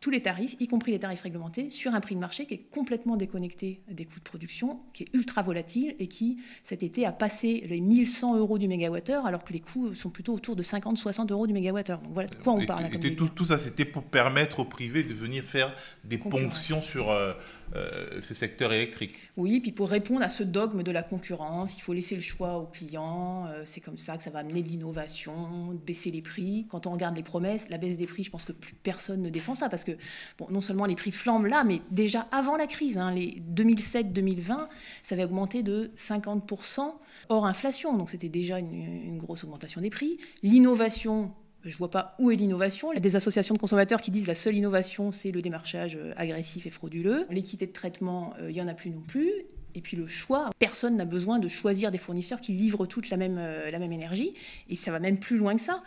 tous 0.06 0.12
les 0.12 0.22
tarifs, 0.22 0.56
y 0.60 0.68
compris 0.68 0.92
les 0.92 1.00
tarifs 1.00 1.22
réglementés, 1.22 1.72
sur 1.72 1.96
un 1.96 2.00
prix 2.00 2.14
de 2.14 2.20
marché 2.20 2.46
qui 2.46 2.54
est 2.54 2.70
complètement 2.70 3.18
déconnecté 3.18 3.82
des 3.90 4.06
coûts 4.06 4.20
de 4.20 4.24
production, 4.24 4.82
qui 4.94 5.02
est 5.02 5.08
ultra 5.16 5.42
volatile 5.42 5.96
et 5.98 6.06
qui, 6.06 6.38
cet 6.62 6.84
été, 6.84 7.08
a 7.08 7.12
passé 7.12 7.64
les 7.68 7.82
1100 7.82 8.38
euros 8.38 8.60
du 8.60 8.68
mégawattheure, 8.68 9.26
alors 9.26 9.44
que 9.44 9.52
les 9.52 9.62
coûts 9.62 9.96
sont 9.96 10.12
plutôt 10.12 10.36
autour 10.36 10.56
de 10.56 10.62
50-60 10.62 11.32
euros 11.32 11.48
du 11.48 11.54
mégawattheure. 11.54 12.02
Donc 12.02 12.14
voilà 12.14 12.30
de 12.30 12.36
quoi 12.36 12.54
on 12.54 12.64
parle. 12.68 12.88
tout, 12.92 13.30
tout, 13.30 13.46
ça, 13.48 13.58
c'était 13.58 13.84
pour 13.84 14.04
permettre 14.04 14.60
au 14.60 14.66
privé 14.66 15.04
de 15.04 15.16
venir 15.16 15.44
faire 15.44 15.74
des 16.04 16.20
ponctions 16.20 16.84
sur, 16.84 17.10
euh, 17.10 17.34
euh, 17.76 18.22
ce 18.22 18.34
secteur 18.34 18.72
électrique. 18.72 19.16
Oui, 19.38 19.60
puis 19.60 19.72
pour 19.72 19.90
répondre 19.90 20.22
à 20.24 20.30
ce 20.30 20.44
dogme 20.44 20.84
de 20.84 20.92
la 20.92 21.04
concurrence, 21.04 21.78
il 21.78 21.82
faut 21.82 21.94
laisser 21.94 22.16
le 22.16 22.22
choix 22.22 22.58
aux 22.58 22.68
clients. 22.68 23.48
Euh, 23.48 23.64
c'est 23.66 23.82
comme 23.82 23.98
ça 23.98 24.18
que 24.18 24.24
ça 24.24 24.30
va 24.30 24.40
amener 24.40 24.62
de 24.62 24.70
l'innovation, 24.70 25.74
baisser 25.86 26.12
les 26.12 26.22
prix. 26.22 26.68
Quand 26.70 26.88
on 26.88 26.92
regarde 26.92 27.16
les 27.16 27.24
promesses, 27.24 27.70
la 27.70 27.78
baisse 27.78 27.98
des 27.98 28.06
prix, 28.06 28.24
je 28.24 28.30
pense 28.30 28.46
que 28.46 28.52
plus 28.52 28.74
personne 28.76 29.22
ne 29.22 29.30
défend 29.30 29.56
ça 29.56 29.68
parce 29.68 29.84
que 29.84 29.94
bon, 30.38 30.48
non 30.50 30.62
seulement 30.62 30.86
les 30.86 30.96
prix 30.96 31.12
flambent 31.12 31.48
là, 31.48 31.64
mais 31.64 31.82
déjà 31.92 32.28
avant 32.32 32.56
la 32.56 32.68
crise, 32.68 32.98
hein, 32.98 33.12
les 33.12 33.42
2007-2020, 33.56 34.68
ça 35.04 35.16
avait 35.16 35.26
augmenté 35.26 35.64
de 35.64 35.92
50% 35.98 36.94
hors 37.30 37.46
inflation. 37.46 37.98
Donc 37.98 38.10
c'était 38.10 38.30
déjà 38.30 38.60
une, 38.60 38.74
une 38.74 39.18
grosse 39.18 39.44
augmentation 39.44 39.82
des 39.82 39.90
prix. 39.90 40.18
L'innovation 40.44 41.34
je 41.70 41.76
ne 41.76 41.78
vois 41.80 41.90
pas 41.90 42.16
où 42.20 42.32
est 42.32 42.36
l'innovation. 42.36 42.92
Il 42.92 42.96
y 42.96 42.98
a 42.98 43.02
des 43.02 43.16
associations 43.16 43.56
de 43.56 43.60
consommateurs 43.60 44.02
qui 44.02 44.12
disent 44.12 44.28
la 44.28 44.36
seule 44.36 44.56
innovation, 44.56 45.12
c'est 45.12 45.32
le 45.32 45.42
démarchage 45.42 45.96
euh, 45.96 46.14
agressif 46.16 46.66
et 46.66 46.70
frauduleux. 46.70 47.26
L'équité 47.30 47.66
de 47.66 47.72
traitement, 47.72 48.34
euh, 48.40 48.52
il 48.52 48.54
n'y 48.54 48.62
en 48.62 48.68
a 48.68 48.74
plus 48.74 48.92
non 48.92 49.02
plus. 49.02 49.32
Et 49.74 49.82
puis 49.82 49.98
le 49.98 50.08
choix, 50.08 50.52
personne 50.60 50.96
n'a 50.96 51.06
besoin 51.06 51.40
de 51.40 51.48
choisir 51.48 51.92
des 51.92 51.98
fournisseurs 51.98 52.40
qui 52.40 52.54
livrent 52.54 52.86
toute 52.86 53.10
la 53.10 53.18
même, 53.18 53.38
euh, 53.38 53.72
la 53.72 53.80
même 53.80 53.92
énergie. 53.92 54.34
Et 54.70 54.76
ça 54.76 54.92
va 54.92 55.00
même 55.00 55.20
plus 55.20 55.38
loin 55.38 55.56
que 55.56 55.62
ça. 55.62 55.84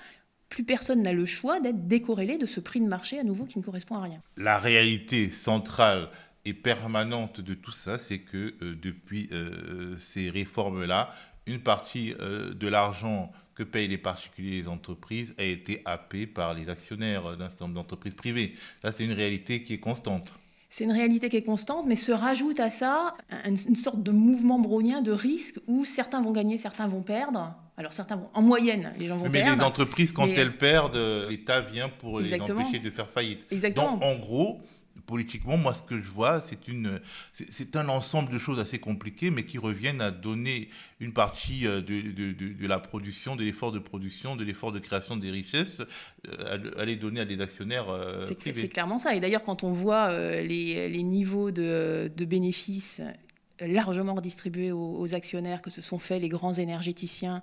Plus 0.49 0.64
personne 0.64 1.02
n'a 1.02 1.12
le 1.12 1.26
choix 1.26 1.61
d'être 1.61 1.87
décorrélé 1.87 2.38
de 2.38 2.47
ce 2.47 2.61
prix 2.61 2.80
de 2.80 2.88
marché 2.88 3.18
à 3.18 3.25
nouveau 3.25 3.44
qui 3.44 3.58
ne 3.58 3.64
correspond 3.64 3.97
à 3.97 4.02
rien. 4.02 4.23
La 4.37 4.58
réalité 4.58 5.30
centrale 5.30 6.08
et 6.44 6.54
permanente 6.54 7.40
de 7.40 7.54
tout 7.54 7.73
ça, 7.73 7.99
c'est 7.99 8.20
que 8.20 8.54
depuis 8.62 9.28
ces 10.00 10.30
réformes-là, 10.30 11.11
une 11.47 11.61
partie 11.61 12.14
de 12.14 12.66
l'argent 12.66 13.30
que 13.58 13.64
payent 13.64 13.88
les 13.88 13.98
particuliers 13.98 14.58
et 14.58 14.62
les 14.62 14.68
entreprises 14.68 15.34
a 15.36 15.42
été 15.42 15.82
happé 15.84 16.28
par 16.28 16.54
les 16.54 16.68
actionnaires 16.68 17.36
d'un 17.36 17.48
certain 17.48 17.64
nombre 17.64 17.74
d'entreprises 17.74 18.14
privées. 18.14 18.54
Ça, 18.80 18.92
c'est 18.92 19.04
une 19.04 19.12
réalité 19.12 19.64
qui 19.64 19.74
est 19.74 19.80
constante. 19.80 20.28
C'est 20.68 20.84
une 20.84 20.92
réalité 20.92 21.28
qui 21.28 21.38
est 21.38 21.42
constante, 21.42 21.86
mais 21.88 21.96
se 21.96 22.12
rajoute 22.12 22.60
à 22.60 22.70
ça 22.70 23.16
une, 23.46 23.56
sorte 23.56 24.02
de 24.02 24.12
mouvement 24.12 24.60
brownien 24.60 25.02
de 25.02 25.10
risque 25.10 25.58
où 25.66 25.84
certains 25.84 26.20
vont 26.20 26.30
gagner, 26.30 26.56
certains 26.56 26.86
vont 26.86 27.02
perdre. 27.02 27.52
Alors 27.76 27.92
certains 27.92 28.16
vont, 28.16 28.28
en 28.32 28.42
moyenne, 28.42 28.92
les 28.98 29.06
gens 29.06 29.16
vont 29.16 29.28
perdre. 29.28 29.50
Mais 29.50 29.56
les 29.56 29.62
entreprises, 29.64 30.12
quand 30.12 30.26
elles 30.26 30.56
perdent, 30.56 31.26
l'État 31.28 31.62
vient 31.62 31.88
pour 31.88 32.20
les 32.20 32.40
empêcher 32.40 32.78
de 32.78 32.90
faire 32.90 33.08
faillite. 33.08 33.40
Exactement. 33.50 33.94
Donc 33.94 34.02
en 34.02 34.18
gros, 34.18 34.60
politiquement, 35.08 35.56
moi, 35.56 35.74
ce 35.74 35.82
que 35.82 36.00
je 36.00 36.08
vois, 36.10 36.42
c'est 36.46 36.68
une, 36.68 37.00
c'est 37.32 37.74
un 37.76 37.88
ensemble 37.88 38.30
de 38.30 38.38
choses 38.38 38.60
assez 38.60 38.78
compliquées, 38.78 39.30
mais 39.30 39.44
qui 39.44 39.56
reviennent 39.56 40.02
à 40.02 40.10
donner 40.10 40.68
une 41.00 41.14
partie 41.14 41.66
euh, 41.66 41.80
de, 41.80 42.12
de, 42.12 42.32
de, 42.32 42.66
la 42.66 42.78
production, 42.78 43.34
de 43.34 43.42
l'effort 43.42 43.72
de 43.72 43.78
production, 43.78 44.36
de 44.36 44.44
l'effort 44.44 44.70
de 44.70 44.78
création 44.78 45.16
des 45.16 45.30
richesses, 45.30 45.78
euh, 46.28 46.70
à, 46.76 46.84
les 46.84 46.96
donner 46.96 47.20
à 47.20 47.24
des 47.24 47.40
actionnaires 47.40 47.88
euh, 47.88 48.22
C'est 48.22 48.68
clairement 48.68 48.98
ça. 48.98 49.14
Et 49.14 49.20
d'ailleurs, 49.20 49.42
quand 49.42 49.64
on 49.64 49.70
voit 49.70 50.12
les, 50.42 50.88
les, 50.90 51.02
niveaux 51.02 51.50
de, 51.50 52.10
bénéfices 52.26 53.00
largement 53.60 54.14
redistribué 54.14 54.72
aux, 54.72 55.14
actionnaires 55.14 55.62
que 55.62 55.70
se 55.70 55.82
sont 55.82 55.98
faits 55.98 56.20
les 56.20 56.28
grands 56.28 56.54
énergéticiens 56.54 57.42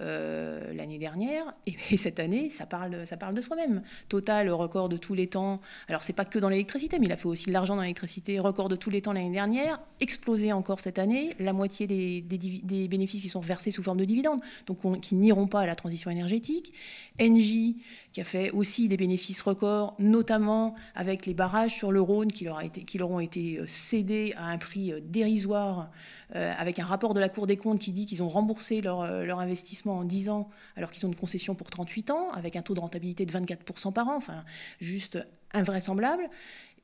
euh, 0.00 0.72
l'année 0.74 0.98
dernière. 0.98 1.54
Et, 1.66 1.96
cette 1.96 2.20
année, 2.20 2.50
ça 2.50 2.66
parle, 2.66 3.06
ça 3.06 3.16
parle 3.16 3.34
de 3.34 3.40
soi-même. 3.40 3.82
Total, 4.08 4.50
record 4.50 4.88
de 4.88 4.96
tous 4.96 5.14
les 5.14 5.26
temps. 5.26 5.58
Alors, 5.88 6.02
c'est 6.02 6.12
pas 6.12 6.24
que 6.24 6.38
dans 6.38 6.48
l'électricité, 6.48 6.98
mais 6.98 7.06
il 7.06 7.12
a 7.12 7.16
fait 7.16 7.26
aussi 7.26 7.46
de 7.46 7.52
l'argent 7.52 7.76
dans 7.76 7.82
l'électricité. 7.82 8.38
Record 8.38 8.68
de 8.68 8.76
tous 8.76 8.90
les 8.90 9.02
temps 9.02 9.12
l'année 9.12 9.32
dernière. 9.32 9.80
Explosé 10.00 10.52
encore 10.52 10.80
cette 10.80 10.98
année. 10.98 11.30
La 11.38 11.52
moitié 11.52 11.86
des, 11.86 12.88
bénéfices 12.88 13.22
qui 13.22 13.28
sont 13.28 13.40
versés 13.40 13.70
sous 13.70 13.82
forme 13.82 13.98
de 13.98 14.04
dividendes, 14.04 14.40
donc 14.66 15.00
qui 15.00 15.14
n'iront 15.14 15.46
pas 15.46 15.60
à 15.60 15.66
la 15.66 15.74
transition 15.74 16.10
énergétique. 16.10 16.72
Engie, 17.20 17.76
qui 18.12 18.20
a 18.20 18.24
fait 18.24 18.50
aussi 18.50 18.88
des 18.88 18.96
bénéfices 18.96 19.42
records, 19.42 19.94
notamment 19.98 20.74
avec 20.94 21.26
les 21.26 21.34
barrages 21.34 21.74
sur 21.74 21.92
le 21.92 22.00
Rhône 22.00 22.28
qui 22.28 22.44
leur, 22.44 23.10
ont 23.10 23.20
été 23.20 23.58
euh, 23.58 23.66
cédés 23.66 24.34
à 24.36 24.48
un 24.48 24.58
prix 24.58 24.92
euh, 24.92 25.00
euh, 26.34 26.52
avec 26.58 26.78
un 26.78 26.84
rapport 26.84 27.14
de 27.14 27.20
la 27.20 27.28
Cour 27.28 27.46
des 27.46 27.56
comptes 27.56 27.78
qui 27.78 27.92
dit 27.92 28.06
qu'ils 28.06 28.22
ont 28.22 28.28
remboursé 28.28 28.80
leur, 28.80 29.24
leur, 29.24 29.38
investissement 29.38 29.98
en 29.98 30.04
10 30.04 30.28
ans, 30.28 30.48
alors 30.76 30.90
qu'ils 30.90 31.04
ont 31.06 31.08
une 31.08 31.16
concession 31.16 31.54
pour 31.54 31.70
38 31.70 32.10
ans, 32.10 32.30
avec 32.32 32.56
un 32.56 32.62
taux 32.62 32.74
de 32.74 32.80
rentabilité 32.80 33.26
de 33.26 33.32
24% 33.32 33.92
par 33.92 34.08
an, 34.08 34.16
enfin 34.16 34.44
juste 34.80 35.18
invraisemblable. 35.52 36.28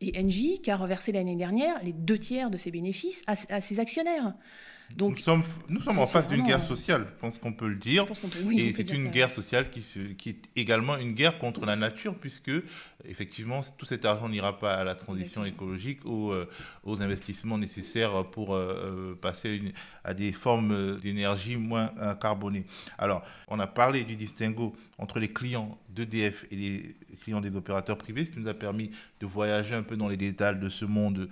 Et 0.00 0.20
Engie 0.20 0.60
qui 0.60 0.70
a 0.70 0.76
reversé 0.76 1.12
l'année 1.12 1.36
dernière 1.36 1.80
les 1.82 1.92
deux 1.92 2.18
tiers 2.18 2.50
de 2.50 2.56
ses 2.56 2.70
bénéfices 2.70 3.22
à 3.26 3.60
ses 3.60 3.78
actionnaires 3.78 4.34
nous 4.98 5.16
sommes, 5.16 5.42
nous 5.68 5.80
sommes 5.82 5.98
en 5.98 6.06
face 6.06 6.28
d'une 6.28 6.44
guerre 6.44 6.64
sociale, 6.66 7.06
je 7.08 7.20
pense 7.20 7.38
qu'on 7.38 7.52
peut 7.52 7.68
le 7.68 7.76
dire. 7.76 8.04
et 8.56 8.72
c'est 8.72 8.90
une 8.90 9.10
guerre 9.10 9.30
sociale 9.30 9.70
qui, 9.70 9.82
qui, 10.16 10.30
est 10.30 10.36
également 10.56 10.96
une 10.96 11.12
guerre 11.14 11.38
contre 11.38 11.64
la 11.64 11.76
nature, 11.76 12.14
puisque 12.16 12.50
effectivement, 13.04 13.60
tout 13.78 13.86
cet 13.86 14.04
argent 14.04 14.28
n'ira 14.28 14.58
pas 14.58 14.74
à 14.74 14.84
la 14.84 14.94
transition 14.94 15.44
écologique, 15.44 16.04
aux, 16.06 16.32
euh, 16.32 16.48
aux, 16.84 17.00
investissements 17.00 17.58
nécessaires 17.58 18.24
pour 18.30 18.54
euh, 18.54 19.12
euh, 19.12 19.14
passer 19.14 19.72
à 20.04 20.14
des 20.14 20.32
formes 20.32 20.98
d'énergie 21.00 21.56
moins 21.56 21.90
carbonées. 22.20 22.64
Alors, 22.98 23.24
on 23.48 23.58
a 23.60 23.66
parlé 23.66 24.04
du 24.04 24.16
distinguo 24.16 24.74
entre 24.98 25.18
les 25.18 25.32
clients 25.32 25.78
d'EDF 25.90 26.44
et 26.50 26.56
les 26.56 26.96
clients 27.22 27.40
des 27.40 27.54
opérateurs 27.56 27.98
privés, 27.98 28.24
ce 28.24 28.32
qui 28.32 28.40
nous 28.40 28.48
a 28.48 28.54
permis 28.54 28.90
de 29.20 29.26
voyager 29.26 29.74
un 29.74 29.82
peu 29.82 29.96
dans 29.96 30.08
les 30.08 30.16
détails 30.16 30.58
de 30.58 30.68
ce 30.68 30.84
monde 30.84 31.28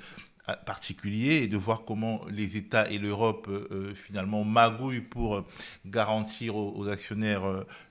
particulier 0.56 1.42
et 1.42 1.48
de 1.48 1.56
voir 1.56 1.84
comment 1.84 2.20
les 2.30 2.56
États 2.56 2.90
et 2.90 2.98
l'Europe 2.98 3.46
euh, 3.48 3.68
euh, 3.70 3.94
finalement 3.94 4.44
magouillent 4.44 5.00
pour 5.00 5.36
euh, 5.36 5.46
garantir 5.86 6.56
aux, 6.56 6.88
actionnaires 6.88 7.42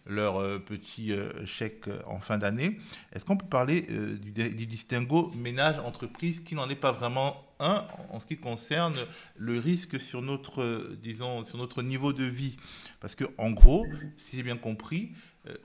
leur 0.05 0.63
petit 0.63 1.13
chèque 1.45 1.89
en 2.07 2.19
fin 2.19 2.37
d'année. 2.37 2.79
Est-ce 3.13 3.23
qu'on 3.23 3.37
peut 3.37 3.45
parler 3.45 3.83
du, 3.83 4.31
du, 4.31 4.65
distinguo 4.65 5.31
ménage-entreprise 5.35 6.39
qui 6.39 6.55
n'en 6.55 6.69
est 6.69 6.75
pas 6.75 6.91
vraiment 6.91 7.45
un 7.59 7.85
en 8.09 8.19
ce 8.19 8.25
qui 8.25 8.37
concerne 8.37 8.95
le 9.37 9.59
risque 9.59 10.01
sur 10.01 10.21
notre, 10.21 10.95
disons, 11.01 11.45
sur 11.45 11.57
notre 11.57 11.81
niveau 11.83 12.11
de 12.11 12.23
vie? 12.23 12.57
Parce 12.99 13.15
que 13.15 13.25
en 13.37 13.51
gros, 13.51 13.85
si 14.17 14.37
j'ai 14.37 14.43
bien 14.43 14.57
compris, 14.57 15.11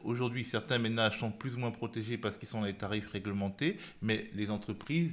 aujourd'hui 0.05 0.45
certains 0.45 0.79
ménages 0.79 1.19
sont 1.19 1.31
plus 1.31 1.57
ou 1.57 1.59
moins 1.59 1.73
protégés 1.73 2.19
parce 2.19 2.37
qu'ils 2.37 2.49
sont 2.49 2.61
dans 2.61 2.67
les 2.67 2.75
tarifs 2.75 3.11
réglementés, 3.11 3.79
mais 4.03 4.31
les 4.35 4.51
entreprises 4.51 5.11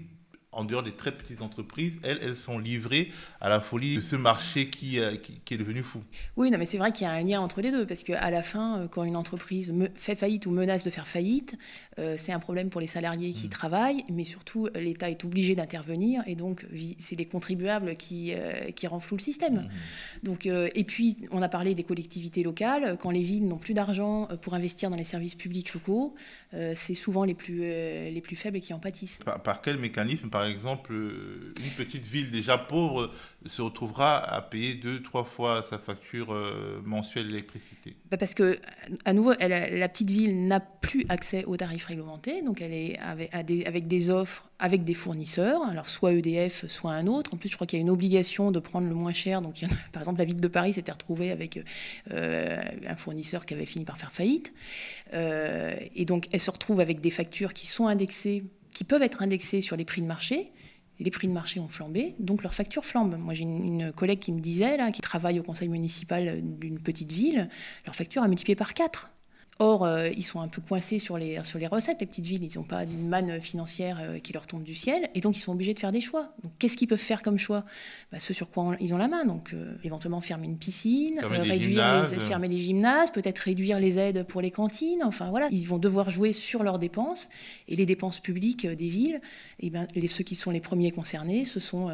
en 0.54 0.66
dehors 0.66 0.84
des 0.84 0.92
très 0.92 1.12
petites 1.12 1.42
entreprises, 1.42 1.94
elles, 2.04 2.20
elles 2.22 2.36
sont 2.36 2.60
livrées 2.60 3.10
à 3.40 3.48
la 3.48 3.62
folie 3.62 3.96
de 3.96 4.02
ce 4.02 4.18
marché 4.18 4.70
qui, 4.70 5.00
euh, 5.00 5.16
qui, 5.16 5.54
est 5.54 5.58
devenu 5.58 5.82
fou. 5.82 6.02
Oui, 6.36 6.52
non, 6.52 6.58
mais 6.58 6.66
c'est 6.66 6.78
vrai 6.78 6.92
qu'il 6.92 7.08
y 7.08 7.10
a 7.10 7.14
un 7.14 7.22
lien 7.22 7.40
entre 7.40 7.62
les 7.62 7.72
deux, 7.72 7.86
parce 7.86 8.04
qu'à 8.04 8.30
la 8.30 8.44
fin, 8.44 8.80
euh, 8.80 8.88
quand 8.88 9.06
une 9.06 9.16
entreprise 9.16 9.74
fait 9.96 10.16
faillite 10.16 10.46
ou 10.46 10.52
menace 10.52 10.84
de 10.84 10.90
faire 10.90 11.08
faillite, 11.08 11.58
euh, 12.00 12.16
c'est 12.18 12.34
un 12.34 12.40
problème 12.40 12.70
pour 12.70 12.82
les 12.82 12.88
salariés 12.88 13.32
qui 13.32 13.48
mm. 13.48 13.52
travaillent, 13.52 14.04
mais 14.12 14.26
surtout, 14.26 14.68
l'État 14.76 15.10
est 15.10 15.24
obligé 15.24 15.56
d'intervenir, 15.56 16.22
et 16.28 16.36
donc 16.36 16.66
c'est 16.98 17.16
les 17.16 17.26
contribuables 17.26 17.96
qui, 17.96 18.34
qui 18.76 18.88
renflouent 18.88 19.18
le 19.18 19.22
système. 19.22 19.56
Mm. 19.56 19.70
Donc, 20.24 20.46
et 20.46 20.84
puis, 20.84 21.18
on 21.32 21.42
a 21.42 21.50
parlé 21.50 21.76
des 21.76 21.84
collectivités 21.84 22.44
locales, 22.44 22.98
quand 23.00 23.12
les 23.12 23.24
villes 23.24 23.48
n'ont 23.48 23.58
plus 23.58 23.74
d'argent 23.74 24.28
pour 24.42 24.54
investir 24.54 24.90
dans 24.90 24.98
les 24.98 25.06
services 25.06 25.36
publics 25.36 25.74
locaux, 25.74 26.16
c'est 26.52 26.96
souvent 26.96 27.24
les 27.24 27.34
plus, 27.34 27.60
les 27.60 28.22
plus 28.22 28.36
faibles 28.36 28.60
qui 28.60 28.74
en 28.74 28.80
pâtissent. 28.80 29.20
Par, 29.24 29.42
par 29.42 29.62
quel 29.62 29.78
mécanisme 29.78 30.30
par 30.30 30.41
exemple, 30.46 30.94
une 30.94 31.72
petite 31.78 32.06
ville 32.06 32.32
déjà 32.32 32.58
pauvre 32.58 33.12
se 33.46 33.62
retrouvera 33.62 34.18
à 34.18 34.42
payer 34.42 34.76
deux, 34.76 35.02
trois 35.02 35.24
fois 35.24 35.66
sa 35.70 35.78
facture 35.78 36.34
euh, 36.34 36.82
mensuelle 36.86 37.28
d'électricité 37.28 37.96
bah, 38.10 38.18
Parce 38.18 38.34
que, 38.34 38.60
à 39.06 39.14
nouveau, 39.14 39.34
la 39.40 39.90
petite 39.90 40.10
ville 40.10 40.48
n'a 40.48 40.60
plus 40.60 41.06
accès 41.10 41.46
aux 41.46 41.58
tarifs 41.58 41.86
réglementés, 41.86 42.42
donc 42.42 42.62
elle 42.62 42.74
est 42.74 42.98
avec, 43.00 43.88
des, 43.88 44.10
offres 44.10 44.50
avec 44.60 44.84
des 44.84 44.94
fournisseurs, 44.94 45.64
alors 45.68 45.88
soit 45.88 46.14
EDF, 46.14 46.68
soit 46.68 46.92
un 46.92 47.08
autre. 47.08 47.34
En 47.34 47.38
plus, 47.38 47.50
je 47.50 47.56
crois 47.56 47.68
qu'il 47.68 47.80
y 47.80 47.82
a 47.82 47.84
une 47.84 47.90
obligation 47.90 48.52
de 48.52 48.60
prendre 48.60 48.88
le 48.88 48.96
moins 48.96 49.14
cher. 49.14 49.42
Donc, 49.42 49.62
par 49.92 50.02
exemple, 50.02 50.20
la 50.20 50.26
ville 50.26 50.42
de 50.42 50.48
Paris 50.48 50.74
s'était 50.74 50.92
retrouvée 50.92 51.32
avec 51.32 51.64
euh, 52.12 52.62
un 52.88 52.96
fournisseur 52.96 53.46
qui 53.46 53.54
avait 53.54 53.66
fini 53.66 53.86
par 53.86 53.98
faire 53.98 54.12
faillite. 54.12 54.54
Euh, 55.14 55.76
et 55.96 56.06
donc, 56.06 56.28
elle 56.32 56.40
se 56.40 56.52
retrouve 56.52 56.80
avec 56.80 57.02
des 57.02 57.12
factures 57.12 57.54
qui 57.54 57.68
sont 57.68 57.88
indexées 57.88 58.44
qui 58.74 58.84
peuvent 58.84 59.02
être 59.02 59.22
indexés 59.22 59.62
sur 59.62 59.76
les 59.76 59.86
prix 59.86 60.02
de 60.02 60.08
marché. 60.08 60.52
Les 61.00 61.10
prix 61.10 61.28
de 61.28 61.34
marché 61.34 61.60
ont 61.60 61.68
flambé, 61.68 62.16
donc 62.20 62.44
leurs 62.44 62.54
factures 62.54 62.86
flambent. 62.86 63.18
Moi, 63.18 63.34
j'ai 63.34 63.44
une, 63.44 63.92
collègue 63.92 64.20
qui 64.20 64.32
me 64.32 64.40
disait, 64.40 64.78
là, 64.78 64.92
qui 64.92 65.02
travaille 65.02 65.40
au 65.40 65.44
conseil 65.44 65.68
municipal 65.68 66.42
d'une 66.60 66.80
petite 66.80 67.12
ville, 67.12 67.50
leur 67.86 67.96
facture 67.96 68.22
a 68.22 68.28
multiplié 68.28 68.56
par 68.56 68.74
4. 68.76 69.10
Or, 69.62 69.86
euh, 69.86 70.10
ils 70.18 70.24
sont 70.24 70.42
un 70.42 70.48
peu 70.48 70.60
coincés 70.60 70.98
sur 70.98 71.20
les, 71.20 71.40
sur 71.44 71.60
les 71.60 71.68
recettes, 71.68 71.98
les 72.00 72.08
petites 72.08 72.26
villes. 72.26 72.44
Ils 72.44 72.58
n'ont 72.58 72.66
pas 72.66 72.84
une 72.84 73.08
manne 73.08 73.40
financière 73.40 74.00
euh, 74.02 74.18
qui 74.18 74.34
leur 74.34 74.48
tombe 74.48 74.64
du 74.64 74.74
ciel. 74.74 75.08
Et 75.14 75.22
donc, 75.22 75.38
ils 75.38 75.40
sont 75.40 75.52
obligés 75.52 75.76
de 75.76 75.80
faire 75.80 75.92
des 75.92 76.02
choix. 76.02 76.34
Donc, 76.42 76.52
qu'est-ce 76.58 76.76
qu'ils 76.76 76.88
peuvent 76.88 76.98
faire 76.98 77.22
comme 77.22 77.38
choix? 77.38 77.64
Bah, 78.12 78.20
Ce 78.20 78.34
sur 78.34 78.50
quoi 78.50 78.76
ils 78.80 78.92
ont 78.96 78.98
la 78.98 79.08
main. 79.08 79.24
Donc, 79.24 79.54
euh, 79.54 79.76
éventuellement, 79.84 80.20
fermer 80.20 80.48
une 80.48 80.58
piscine, 80.58 81.20
réduire 81.24 82.10
les, 82.10 82.20
fermer 82.22 82.48
les 82.48 82.58
gymnases, 82.58 83.12
peut-être 83.12 83.38
réduire 83.38 83.80
les 83.80 84.00
aides 84.00 84.24
pour 84.24 84.42
les 84.42 84.50
cantines. 84.50 85.04
Enfin, 85.04 85.30
voilà. 85.30 85.48
Ils 85.52 85.68
vont 85.68 85.78
devoir 85.78 86.10
jouer 86.10 86.34
sur 86.34 86.64
leurs 86.64 86.80
dépenses. 86.80 87.30
Et 87.68 87.76
les 87.76 87.86
dépenses 87.86 88.20
publiques 88.20 88.66
des 88.66 88.90
villes, 88.90 89.22
et 89.60 89.68
eh 89.68 89.70
ben, 89.70 89.86
les, 89.94 90.08
ceux 90.08 90.24
qui 90.24 90.36
sont 90.36 90.50
les 90.50 90.60
premiers 90.60 90.90
concernés, 90.90 91.46
ce 91.46 91.60
sont 91.60 91.90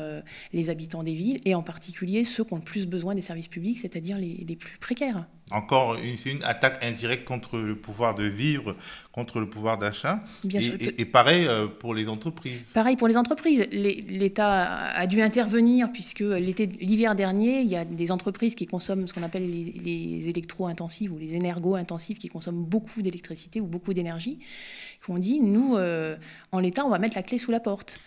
les 0.53 0.69
habitants 0.69 1.03
des 1.03 1.15
villes. 1.15 1.41
Et 1.43 1.53
en 1.53 1.63
particulier, 1.63 2.23
ceux 2.23 2.45
qui 2.45 2.53
ont 2.53 2.57
le 2.57 2.61
plus 2.61 2.87
besoin 2.87 3.13
des 3.13 3.21
services 3.21 3.49
publics, 3.49 3.79
c'est-à-dire 3.79 4.17
les, 4.17 4.35
les 4.35 4.55
plus 4.55 4.77
précaires. 4.77 5.27
Encore, 5.49 5.97
c'est 6.17 6.31
une 6.31 6.43
attaque 6.43 6.83
indirecte 6.83 7.25
contre 7.25 7.57
le 7.57 7.75
pouvoir 7.75 8.15
de 8.15 8.25
vivre, 8.25 8.75
contre 9.13 9.39
le 9.39 9.49
pouvoir 9.49 9.77
d'achat. 9.77 10.19
Et, 10.53 11.01
et, 11.01 11.05
pareil 11.05 11.47
euh, 11.47 11.67
pour 11.67 11.93
les 11.93 12.09
entreprises. 12.09 12.59
Pareil 12.73 12.97
pour 12.97 13.07
les 13.07 13.15
entreprises. 13.15 13.65
L'État 13.71 14.89
a 14.89 15.07
dû 15.07 15.21
intervenir 15.21 15.89
puisque 15.93 16.19
l'hiver 16.19 17.15
dernier, 17.15 17.61
il 17.61 17.69
y 17.69 17.77
a 17.77 17.85
des 17.85 18.11
entreprises 18.11 18.55
qui 18.55 18.65
consomment 18.65 19.07
ce 19.07 19.13
qu'on 19.13 19.23
appelle 19.23 19.49
les, 19.49 20.29
électro-intensives 20.29 21.13
ou 21.13 21.17
les 21.17 21.35
énergo-intensives 21.35 22.17
qui 22.17 22.27
consomment 22.27 22.63
beaucoup 22.63 23.01
d'électricité 23.01 23.61
ou 23.61 23.67
beaucoup 23.67 23.93
d'énergie, 23.93 24.39
qui 25.03 25.11
ont 25.11 25.17
dit, 25.17 25.39
nous, 25.39 25.77
euh, 25.77 26.17
en 26.51 26.59
l'État, 26.59 26.85
on 26.85 26.89
va 26.89 26.99
mettre 26.99 27.15
la 27.15 27.23
clé 27.23 27.37
sous 27.37 27.51
la 27.51 27.61
porte. 27.61 28.01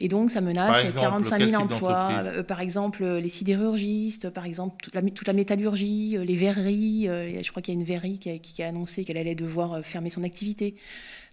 Et 0.00 0.08
donc, 0.08 0.30
ça 0.30 0.40
menace 0.40 0.84
45 0.96 1.48
000 1.48 1.62
emplois. 1.62 2.10
Euh, 2.12 2.42
par 2.42 2.60
exemple, 2.60 3.04
les 3.04 3.28
sidérurgistes, 3.28 4.30
par 4.30 4.44
exemple, 4.44 4.76
toute 4.82 4.94
la, 4.94 5.02
toute 5.02 5.26
la 5.26 5.32
métallurgie, 5.32 6.16
euh, 6.16 6.24
les 6.24 6.36
verreries. 6.36 7.08
Euh, 7.08 7.42
je 7.42 7.50
crois 7.50 7.62
qu'il 7.62 7.74
y 7.74 7.76
a 7.76 7.80
une 7.80 7.86
verrerie 7.86 8.18
qui 8.18 8.38
qui 8.40 8.62
a 8.62 8.68
annoncé 8.68 9.04
qu'elle 9.04 9.16
allait 9.16 9.34
devoir 9.34 9.80
fermer 9.82 10.10
son 10.10 10.22
activité. 10.22 10.76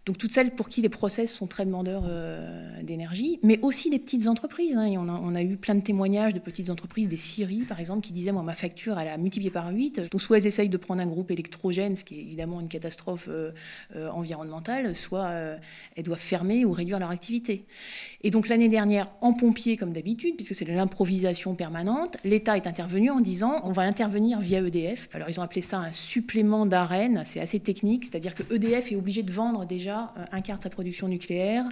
Donc 0.05 0.17
toutes 0.17 0.33
celles 0.33 0.51
pour 0.51 0.67
qui 0.67 0.81
les 0.81 0.89
process 0.89 1.31
sont 1.31 1.48
très 1.48 1.65
demandeurs 1.65 2.03
euh, 2.05 2.81
d'énergie, 2.83 3.39
mais 3.41 3.57
aussi 3.62 3.89
des 3.89 4.00
petites 4.00 4.27
entreprises. 4.27 4.75
Hein. 4.75 4.89
on, 4.98 5.36
a, 5.36 5.41
eu 5.41 5.55
plein 5.55 5.75
de 5.75 5.81
témoignages 5.81 6.33
de 6.33 6.39
petites 6.39 6.69
entreprises, 6.69 7.07
des 7.07 7.15
scieries 7.15 7.62
par 7.62 7.79
exemple, 7.79 8.01
qui 8.05 8.12
disaient 8.12 8.33
moi 8.33 8.43
ma 8.43 8.55
facture 8.55 9.00
elle 9.00 9.07
a 9.07 9.17
multiplié 9.17 9.50
par 9.50 9.72
8. 9.72 10.12
Donc 10.12 10.22
soit 10.22 10.38
elles 10.38 10.48
essayent 10.48 10.67
de 10.67 10.77
prendre 10.77 11.01
un 11.01 11.05
groupe 11.05 11.31
électrogène, 11.31 11.95
ce 11.95 12.03
qui 12.03 12.15
est 12.15 12.22
évidemment 12.22 12.60
une 12.60 12.67
catastrophe 12.67 13.27
euh, 13.29 13.51
euh, 13.95 14.10
environnementale, 14.10 14.93
soit 14.93 15.31
elles 15.95 16.03
doivent 16.03 16.19
fermer 16.19 16.65
ou 16.65 16.74
réduire 16.74 17.00
leur 17.00 17.10
activité. 17.10 17.65
Et 18.24 18.29
donc 18.29 18.50
l'année 18.50 18.67
dernière, 18.67 19.10
en 19.22 19.31
pompier 19.31 19.77
comme 19.77 19.93
d'habitude, 19.93 20.36
puisque 20.36 20.53
c'est 20.53 20.65
de 20.65 20.74
l'improvisation 20.74 21.55
permanente, 21.55 22.17
l'État 22.25 22.57
est 22.57 22.67
intervenu 22.67 23.10
en 23.10 23.22
disant 23.22 23.62
on 23.63 23.72
va 23.72 23.83
intervenir 23.83 24.41
via 24.41 24.60
EDF. 24.60 25.07
Alors 25.13 25.29
ils 25.29 25.39
ont 25.39 25.43
appelé 25.43 25.62
ça 25.62 25.79
un 25.79 25.93
supplément 25.93 26.65
d'arène, 26.65 27.24
c'est 27.25 27.39
assez 27.39 27.62
technique, 27.62 28.03
c'est-à-dire 28.03 28.36
que 28.36 28.43
EDF 28.53 28.91
est 28.91 28.98
obligé 28.98 29.24
de 29.24 29.31
vendre 29.31 29.65
déjà 29.65 29.92
un 29.93 30.41
quart 30.41 30.57
de 30.57 30.63
sa 30.63 30.69
production 30.69 31.07
nucléaire 31.07 31.65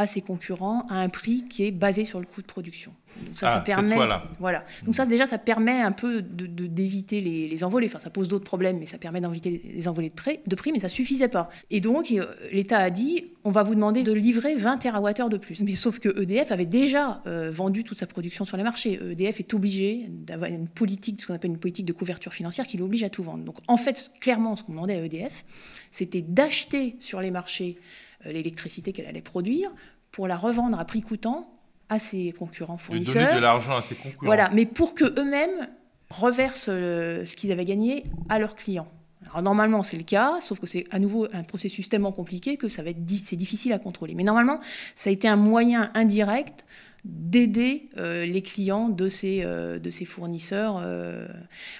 à 0.00 0.06
ses 0.06 0.22
concurrents 0.22 0.86
à 0.88 0.94
un 0.94 1.10
prix 1.10 1.44
qui 1.44 1.66
est 1.66 1.72
basé 1.72 2.06
sur 2.06 2.20
le 2.20 2.26
coût 2.26 2.40
de 2.40 2.46
production. 2.46 2.92
Donc 3.26 3.36
ça, 3.36 3.50
ça 3.50 3.56
ah, 3.56 3.60
permet, 3.60 3.96
voilà. 4.38 4.64
Donc 4.84 4.94
ça, 4.94 5.04
déjà, 5.04 5.26
ça 5.26 5.36
permet 5.36 5.82
un 5.82 5.92
peu 5.92 6.22
d'éviter 6.22 7.20
les, 7.20 7.48
les, 7.48 7.64
envolées. 7.64 7.86
Enfin, 7.88 8.00
ça 8.00 8.08
pose 8.08 8.28
d'autres 8.28 8.44
problèmes, 8.44 8.78
mais 8.78 8.86
ça 8.86 8.96
permet 8.96 9.20
d'éviter 9.20 9.60
les 9.62 9.88
envolées 9.88 10.08
de, 10.08 10.14
prix, 10.14 10.40
de 10.46 10.56
prix, 10.56 10.72
mais 10.72 10.80
ça 10.80 10.88
suffisait 10.88 11.28
pas. 11.28 11.50
Et 11.70 11.80
donc, 11.80 12.12
euh, 12.12 12.24
l'État 12.50 12.78
a 12.78 12.88
dit, 12.88 13.24
on 13.44 13.50
va 13.50 13.62
vous 13.62 13.74
demander 13.74 14.02
de 14.02 14.12
livrer 14.12 14.54
20 14.54 14.78
TWh 14.78 15.28
de 15.28 15.36
plus. 15.36 15.62
Mais 15.64 15.74
sauf 15.74 15.98
que 15.98 16.22
EDF 16.22 16.50
avait 16.50 16.64
déjà 16.64 17.20
euh, 17.26 17.50
vendu 17.50 17.84
toute 17.84 17.98
sa 17.98 18.06
production 18.06 18.46
sur 18.46 18.56
les 18.56 18.62
marchés. 18.62 18.98
EDF 19.10 19.40
est 19.40 19.52
obligé 19.52 20.06
d'avoir 20.08 20.48
une 20.48 20.68
politique, 20.68 21.20
ce 21.20 21.26
qu'on 21.26 21.34
appelle 21.34 21.50
une 21.50 21.58
politique 21.58 21.86
de 21.86 21.92
couverture 21.92 22.32
financière, 22.32 22.66
qui 22.66 22.78
l'oblige 22.78 23.02
à 23.02 23.10
tout 23.10 23.22
vendre. 23.22 23.44
Donc, 23.44 23.56
en 23.68 23.76
fait, 23.76 24.12
clairement, 24.20 24.56
ce 24.56 24.62
qu'on 24.62 24.72
demandait 24.72 24.94
à 24.94 25.04
EDF, 25.04 25.44
c'était 25.90 26.22
d'acheter 26.22 26.96
sur 27.00 27.20
les 27.20 27.30
marchés 27.30 27.76
l'électricité 28.24 28.92
qu'elle 28.92 29.06
allait 29.06 29.22
produire 29.22 29.70
pour 30.10 30.28
la 30.28 30.36
revendre 30.36 30.78
à 30.78 30.84
prix 30.84 31.02
coûtant 31.02 31.52
à 31.88 31.98
ses 31.98 32.32
concurrents 32.32 32.78
fournisseurs. 32.78 33.24
donner 33.24 33.36
de 33.36 33.42
l'argent 33.42 33.76
à 33.76 33.82
ses 33.82 33.94
concurrents. 33.94 34.26
Voilà, 34.26 34.50
mais 34.52 34.66
pour 34.66 34.94
que 34.94 35.04
eux-mêmes 35.20 35.68
reversent 36.10 36.68
euh, 36.68 37.24
ce 37.24 37.36
qu'ils 37.36 37.52
avaient 37.52 37.64
gagné 37.64 38.04
à 38.28 38.38
leurs 38.38 38.54
clients. 38.54 38.88
Alors 39.28 39.42
normalement 39.42 39.82
c'est 39.82 39.96
le 39.96 40.02
cas, 40.02 40.38
sauf 40.40 40.58
que 40.60 40.66
c'est 40.66 40.84
à 40.90 40.98
nouveau 40.98 41.28
un 41.32 41.42
processus 41.42 41.88
tellement 41.88 42.10
compliqué 42.10 42.56
que 42.56 42.68
ça 42.68 42.82
va 42.82 42.90
être 42.90 42.98
c'est 43.22 43.36
difficile 43.36 43.72
à 43.72 43.78
contrôler. 43.78 44.14
Mais 44.14 44.24
normalement, 44.24 44.58
ça 44.94 45.10
a 45.10 45.12
été 45.12 45.28
un 45.28 45.36
moyen 45.36 45.90
indirect 45.94 46.64
d'aider 47.04 47.88
euh, 47.98 48.24
les 48.24 48.42
clients 48.42 48.88
de 48.88 49.08
ces, 49.08 49.42
euh, 49.44 49.78
de 49.78 49.90
ces 49.90 50.04
fournisseurs. 50.04 50.80
euh. 50.82 51.26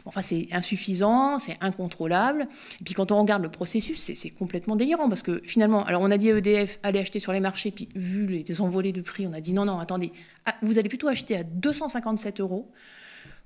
Enfin, 0.05 0.23
c'est 0.23 0.49
insuffisant, 0.53 1.39
c'est 1.39 1.57
incontrôlable. 1.61 2.47
Et 2.81 2.85
puis 2.85 2.95
quand 2.95 3.12
on 3.12 3.21
regarde 3.21 3.43
le 3.43 3.50
processus, 3.50 4.12
c'est 4.15 4.31
complètement 4.31 4.77
délirant 4.77 5.09
parce 5.09 5.23
que 5.23 5.43
finalement, 5.45 5.85
alors 5.85 6.03
on 6.03 6.11
a 6.11 6.17
dit 6.17 6.31
à 6.31 6.37
EDF, 6.37 6.79
allez 6.83 6.99
acheter 7.00 7.19
sur 7.19 7.33
les 7.33 7.41
marchés, 7.41 7.71
puis 7.71 7.89
vu 7.95 8.27
les, 8.27 8.43
les 8.43 8.61
envolées 8.61 8.93
de 8.93 9.03
prix, 9.03 9.27
on 9.27 9.33
a 9.33 9.41
dit 9.41 9.53
non, 9.53 9.65
non, 9.65 9.79
attendez, 9.79 10.12
ah, 10.47 10.55
vous 10.62 10.79
allez 10.79 10.89
plutôt 10.89 11.09
acheter 11.09 11.37
à 11.37 11.43
257 11.45 12.41
euros 12.41 12.71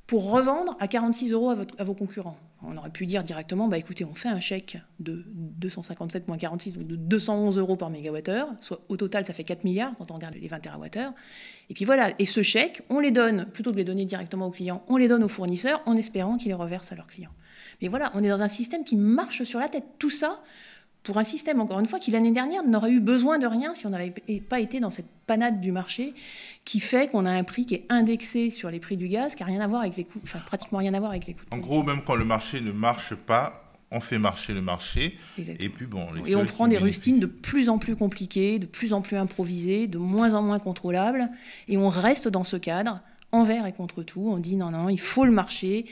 pour 0.06 0.30
revendre 0.30 0.76
à 0.80 0.88
46 0.88 1.32
euros 1.32 1.50
à, 1.50 1.84
vos 1.84 1.94
concurrents. 1.94 2.36
On 2.66 2.76
aurait 2.76 2.90
pu 2.90 3.04
dire 3.04 3.22
directement, 3.22 3.68
bah 3.68 3.76
écoutez, 3.76 4.04
on 4.04 4.14
fait 4.14 4.28
un 4.28 4.40
chèque 4.40 4.78
de 4.98 5.22
257 5.26 6.28
moins 6.28 6.38
46, 6.38 6.78
donc 6.78 6.86
de 6.86 6.96
211 6.96 7.58
euros 7.58 7.76
par 7.76 7.90
mégawattheure, 7.90 8.48
soit 8.60 8.80
au 8.88 8.96
total 8.96 9.26
ça 9.26 9.34
fait 9.34 9.44
4 9.44 9.64
milliards 9.64 9.92
quand 9.98 10.10
on 10.10 10.14
regarde 10.14 10.34
les 10.34 10.48
20 10.48 10.60
TWh. 10.60 11.12
Et 11.68 11.74
puis 11.74 11.84
voilà, 11.84 12.10
et 12.18 12.24
ce 12.24 12.42
chèque, 12.42 12.82
on 12.88 13.00
les 13.00 13.10
donne, 13.10 13.46
plutôt 13.46 13.70
que 13.70 13.74
de 13.74 13.80
les 13.80 13.84
donner 13.84 14.06
directement 14.06 14.46
aux 14.46 14.50
clients, 14.50 14.82
on 14.88 14.96
les 14.96 15.08
donne 15.08 15.24
aux 15.24 15.28
fournisseurs 15.28 15.82
en 15.84 15.96
espérant 15.96 16.38
qu'ils 16.38 16.48
les 16.48 16.54
reversent 16.54 16.92
à 16.92 16.96
leurs 16.96 17.06
clients. 17.06 17.32
Mais 17.82 17.88
voilà, 17.88 18.10
on 18.14 18.22
est 18.22 18.28
dans 18.28 18.40
un 18.40 18.48
système 18.48 18.84
qui 18.84 18.96
marche 18.96 19.42
sur 19.42 19.58
la 19.58 19.68
tête. 19.68 19.84
Tout 19.98 20.10
ça 20.10 20.42
pour 21.04 21.18
un 21.18 21.24
système, 21.24 21.60
encore 21.60 21.78
une 21.78 21.86
fois, 21.86 21.98
qui 21.98 22.10
l'année 22.10 22.32
dernière 22.32 22.64
n'aurait 22.64 22.90
eu 22.90 23.00
besoin 23.00 23.38
de 23.38 23.46
rien 23.46 23.74
si 23.74 23.86
on 23.86 23.90
n'avait 23.90 24.14
pas 24.48 24.58
été 24.58 24.80
dans 24.80 24.90
cette 24.90 25.06
panade 25.26 25.60
du 25.60 25.70
marché 25.70 26.14
qui 26.64 26.80
fait 26.80 27.10
qu'on 27.10 27.26
a 27.26 27.30
un 27.30 27.44
prix 27.44 27.66
qui 27.66 27.74
est 27.74 27.86
indexé 27.90 28.50
sur 28.50 28.70
les 28.70 28.80
prix 28.80 28.96
du 28.96 29.08
gaz, 29.08 29.34
qui 29.34 29.42
n'a 29.42 29.46
rien 29.46 29.60
à 29.60 29.68
voir 29.68 29.82
avec 29.82 29.96
les 29.96 30.04
coûts, 30.04 30.20
enfin 30.22 30.40
pratiquement 30.40 30.78
rien 30.78 30.94
à 30.94 30.98
voir 30.98 31.10
avec 31.10 31.26
les 31.26 31.34
coûts. 31.34 31.44
En 31.50 31.58
gros, 31.58 31.82
même 31.82 32.00
quand 32.04 32.14
le 32.14 32.24
marché 32.24 32.60
ne 32.62 32.72
marche 32.72 33.14
pas, 33.14 33.70
on 33.90 34.00
fait 34.00 34.18
marcher 34.18 34.54
le 34.54 34.62
marché. 34.62 35.18
Exactement. 35.38 35.66
Et 35.66 35.68
puis 35.70 35.86
bon, 35.86 36.06
les 36.12 36.32
Et 36.32 36.36
on 36.36 36.46
prend 36.46 36.66
des 36.66 36.78
rustines 36.78 37.20
de 37.20 37.26
plus 37.26 37.68
en 37.68 37.78
plus 37.78 37.96
compliquées, 37.96 38.58
de 38.58 38.66
plus 38.66 38.94
en 38.94 39.02
plus 39.02 39.16
improvisées, 39.16 39.86
de 39.86 39.98
moins 39.98 40.32
en 40.32 40.42
moins 40.42 40.58
contrôlables. 40.58 41.28
Et 41.68 41.76
on 41.76 41.90
reste 41.90 42.28
dans 42.28 42.44
ce 42.44 42.56
cadre, 42.56 43.00
envers 43.30 43.66
et 43.66 43.72
contre 43.72 44.02
tout. 44.02 44.26
On 44.26 44.38
dit 44.38 44.56
non, 44.56 44.70
non, 44.70 44.88
il 44.88 45.00
faut 45.00 45.26
le 45.26 45.32
marché. 45.32 45.84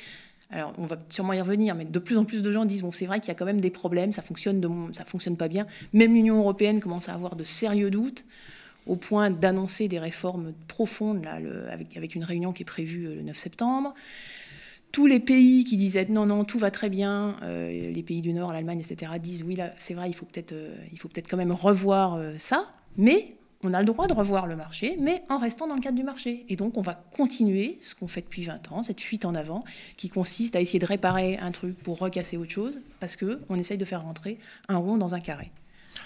Alors, 0.52 0.74
on 0.76 0.84
va 0.84 0.98
sûrement 1.08 1.32
y 1.32 1.40
revenir, 1.40 1.74
mais 1.74 1.86
de 1.86 1.98
plus 1.98 2.18
en 2.18 2.26
plus 2.26 2.42
de 2.42 2.52
gens 2.52 2.66
disent 2.66 2.82
bon, 2.82 2.92
c'est 2.92 3.06
vrai 3.06 3.20
qu'il 3.20 3.28
y 3.28 3.30
a 3.30 3.34
quand 3.34 3.46
même 3.46 3.60
des 3.60 3.70
problèmes, 3.70 4.12
ça 4.12 4.20
fonctionne, 4.20 4.92
ça 4.92 5.06
fonctionne 5.06 5.38
pas 5.38 5.48
bien. 5.48 5.66
Même 5.94 6.12
l'Union 6.12 6.38
européenne 6.38 6.80
commence 6.80 7.08
à 7.08 7.14
avoir 7.14 7.36
de 7.36 7.44
sérieux 7.44 7.90
doutes, 7.90 8.26
au 8.86 8.96
point 8.96 9.30
d'annoncer 9.30 9.88
des 9.88 9.98
réformes 9.98 10.52
profondes 10.68 11.26
avec, 11.96 12.14
une 12.14 12.24
réunion 12.24 12.52
qui 12.52 12.62
est 12.62 12.66
prévue 12.66 13.06
euh, 13.06 13.14
le 13.14 13.22
9 13.22 13.36
septembre. 13.36 13.94
Tous 14.90 15.06
les 15.06 15.20
pays 15.20 15.64
qui 15.64 15.78
disaient 15.78 16.06
non, 16.10 16.26
non, 16.26 16.44
tout 16.44 16.58
va 16.58 16.70
très 16.70 16.90
bien, 16.90 17.36
euh, 17.42 17.70
les 17.70 18.02
pays 18.02 18.20
du 18.20 18.34
Nord, 18.34 18.52
l'Allemagne, 18.52 18.80
etc., 18.80 19.12
disent 19.22 19.44
oui, 19.46 19.56
là, 19.56 19.72
c'est 19.78 19.94
vrai, 19.94 20.10
il 20.10 20.14
faut 20.14 20.26
peut-être 20.26 20.52
euh, 20.52 20.74
il 20.92 20.98
faut 20.98 21.08
peut-être 21.08 21.28
quand 21.28 21.38
même 21.38 21.52
revoir 21.52 22.20
ça, 22.38 22.70
mais 22.98 23.36
on 23.62 23.72
a 23.72 23.78
le 23.78 23.84
droit 23.84 24.06
de 24.06 24.12
revoir 24.12 24.46
le 24.46 24.56
marché, 24.56 24.96
mais 25.00 25.22
en 25.28 25.38
restant 25.38 25.66
dans 25.66 25.74
le 25.74 25.80
cadre 25.80 25.96
du 25.96 26.02
marché. 26.02 26.44
Et 26.48 26.56
donc, 26.56 26.76
on 26.76 26.82
va 26.82 26.94
continuer 26.94 27.78
ce 27.80 27.94
qu'on 27.94 28.08
fait 28.08 28.22
depuis 28.22 28.42
20 28.42 28.72
ans, 28.72 28.82
cette 28.82 29.00
fuite 29.00 29.24
en 29.24 29.34
avant, 29.34 29.64
qui 29.96 30.08
consiste 30.08 30.56
à 30.56 30.60
essayer 30.60 30.78
de 30.78 30.86
réparer 30.86 31.38
un 31.38 31.52
truc 31.52 31.78
pour 31.82 31.98
recasser 31.98 32.36
autre 32.36 32.50
chose, 32.50 32.80
parce 33.00 33.16
qu'on 33.16 33.54
essaye 33.54 33.78
de 33.78 33.84
faire 33.84 34.02
rentrer 34.02 34.38
un 34.68 34.76
rond 34.76 34.96
dans 34.96 35.14
un 35.14 35.20
carré. 35.20 35.50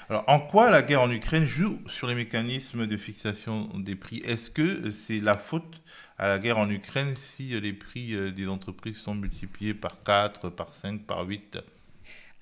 Alors, 0.08 0.24
en 0.26 0.40
quoi 0.40 0.70
la 0.70 0.82
guerre 0.82 1.02
en 1.02 1.10
Ukraine 1.10 1.44
joue 1.44 1.78
sur 1.88 2.06
les 2.06 2.14
mécanismes 2.14 2.86
de 2.86 2.96
fixation 2.96 3.70
des 3.76 3.96
prix? 3.96 4.18
Est-ce 4.24 4.50
que 4.50 4.92
c'est 5.06 5.20
la 5.20 5.36
faute 5.36 5.80
à 6.18 6.28
la 6.28 6.38
guerre 6.38 6.58
en 6.58 6.68
Ukraine 6.70 7.14
si 7.16 7.60
les 7.60 7.72
prix 7.72 8.14
euh, 8.14 8.30
des 8.30 8.48
entreprises 8.48 8.96
sont 8.96 9.14
multipliés 9.14 9.74
par 9.74 10.02
4, 10.02 10.48
par 10.50 10.74
5, 10.74 11.02
par 11.02 11.24
8 11.26 11.58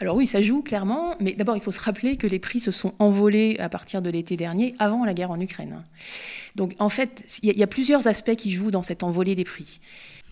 Alors 0.01 0.17
oui, 0.17 0.27
ça 0.27 0.41
joue 0.41 0.61
clairement, 0.61 1.15
mais 1.21 1.35
d'abord 1.35 1.57
il 1.57 1.63
faut 1.63 1.71
se 1.71 1.81
rappeler 1.81 2.17
que 2.17 2.27
les 2.27 2.41
prix 2.41 2.59
se 2.59 2.73
sont 2.73 2.95
envolés 2.99 3.57
à 3.61 3.69
partir 3.69 4.03
de 4.03 4.11
l'été 4.11 4.37
dernier, 4.37 4.75
avant 4.81 5.05
la 5.05 5.15
guerre 5.15 5.31
en 5.31 5.41
Ukraine. 5.41 5.85
Donc 6.57 6.75
en 6.81 6.89
fait, 6.89 7.25
il 7.43 7.57
y, 7.57 7.63
a- 7.63 7.67
plusieurs 7.69 8.07
aspects 8.09 8.35
qui 8.35 8.51
jouent 8.51 8.73
dans 8.73 8.83
cette 8.83 9.05
envolée 9.05 9.37
des 9.37 9.45
prix. 9.45 9.81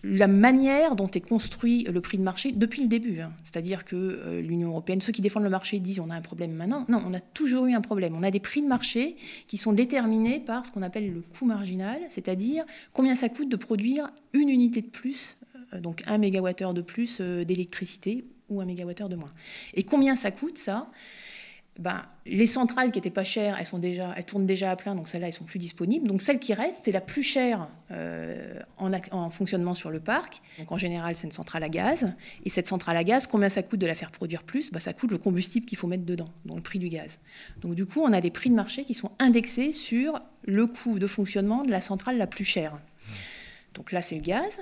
La 0.04 0.26
manière 0.26 0.96
dont 0.96 1.06
est 1.08 1.20
construit 1.20 1.84
le 1.84 2.00
prix 2.00 2.18
de 2.18 2.24
marché 2.24 2.50
depuis 2.50 2.82
le 2.82 2.88
début, 2.88 3.20
hein. 3.20 3.32
c'est-à-dire 3.44 3.84
que 3.84 3.94
euh, 3.94 4.40
l'Union 4.40 4.70
européenne, 4.70 5.00
ceux 5.00 5.12
qui 5.12 5.22
défendent 5.22 5.44
le 5.44 5.48
marché 5.48 5.78
disent 5.78 6.00
on 6.00 6.10
a 6.10 6.14
un 6.16 6.20
problème 6.20 6.52
maintenant. 6.54 6.84
Non, 6.88 7.00
on 7.06 7.14
a 7.14 7.20
toujours 7.20 7.66
eu 7.66 7.72
un 7.72 7.80
problème. 7.80 8.16
On 8.16 8.24
a 8.24 8.32
des 8.32 8.40
prix 8.40 8.62
de 8.62 8.66
marché 8.66 9.14
qui 9.46 9.58
sont 9.58 9.72
déterminés 9.72 10.40
par 10.40 10.66
ce 10.66 10.72
qu'on 10.72 10.82
appelle 10.82 11.12
le 11.12 11.20
coût 11.20 11.46
marginal, 11.46 12.00
c'est-à-dire 12.08 12.64
combien 12.92 13.14
ça 13.14 13.28
coûte 13.28 13.48
de 13.48 13.54
produire 13.56 14.10
une 14.32 14.48
unité 14.48 14.82
de 14.82 14.88
plus, 14.88 15.36
euh, 15.72 15.78
donc 15.80 16.02
un 16.06 16.18
mégawattheure 16.18 16.74
de 16.74 16.82
plus 16.82 17.18
euh, 17.20 17.44
d'électricité 17.44 18.24
ou 18.52 18.60
un 18.60 18.64
mégawattheure 18.64 19.08
de 19.08 19.16
moins. 19.16 19.32
Et 19.74 19.82
combien 19.82 20.16
ça 20.16 20.30
coûte 20.30 20.58
ça? 20.58 20.86
Ben, 21.78 22.04
les 22.26 22.46
centrales 22.46 22.90
qui 22.90 22.98
étaient 22.98 23.08
pas 23.08 23.24
chères, 23.24 23.56
elles, 23.58 23.64
sont 23.64 23.78
déjà, 23.78 24.12
elles 24.14 24.26
tournent 24.26 24.44
déjà 24.44 24.70
à 24.70 24.76
plein, 24.76 24.94
donc 24.94 25.08
celles-là, 25.08 25.28
elles 25.28 25.32
sont 25.32 25.44
plus 25.44 25.58
disponibles. 25.58 26.06
Donc 26.06 26.20
celle 26.20 26.38
qui 26.38 26.52
reste, 26.52 26.80
c'est 26.84 26.92
la 26.92 27.00
plus 27.00 27.22
chère 27.22 27.66
euh, 27.90 28.60
en 28.76 29.30
fonctionnement 29.30 29.74
sur 29.74 29.90
le 29.90 29.98
parc. 29.98 30.42
Donc 30.58 30.70
en 30.70 30.76
général, 30.76 31.16
c'est 31.16 31.26
une 31.26 31.32
centrale 31.32 31.62
à 31.62 31.70
gaz. 31.70 32.12
Et 32.44 32.50
cette 32.50 32.66
centrale 32.66 32.98
à 32.98 33.04
gaz, 33.04 33.26
combien 33.26 33.48
ça 33.48 33.62
coûte 33.62 33.80
de 33.80 33.86
la 33.86 33.94
faire 33.94 34.10
produire 34.10 34.42
plus? 34.42 34.70
Ben, 34.70 34.80
Ça 34.80 34.92
coûte 34.92 35.10
le 35.12 35.18
combustible 35.18 35.64
qu'il 35.64 35.78
faut 35.78 35.86
mettre 35.86 36.04
dedans, 36.04 36.28
donc 36.44 36.58
le 36.58 36.62
prix 36.62 36.78
du 36.78 36.90
gaz. 36.90 37.18
Donc 37.62 37.74
du 37.74 37.86
coup, 37.86 38.02
on 38.02 38.12
a 38.12 38.20
des 38.20 38.30
prix 38.30 38.50
de 38.50 38.54
marché 38.54 38.84
qui 38.84 38.92
sont 38.92 39.12
indexés 39.18 39.72
sur 39.72 40.18
le 40.44 40.66
coût 40.66 40.98
de 40.98 41.06
fonctionnement 41.06 41.62
de 41.62 41.70
la 41.70 41.80
centrale 41.80 42.18
la 42.18 42.26
plus 42.26 42.44
chère. 42.44 42.78
Donc 43.72 43.92
là, 43.92 44.02
c'est 44.02 44.16
le 44.16 44.20
gaz. 44.20 44.58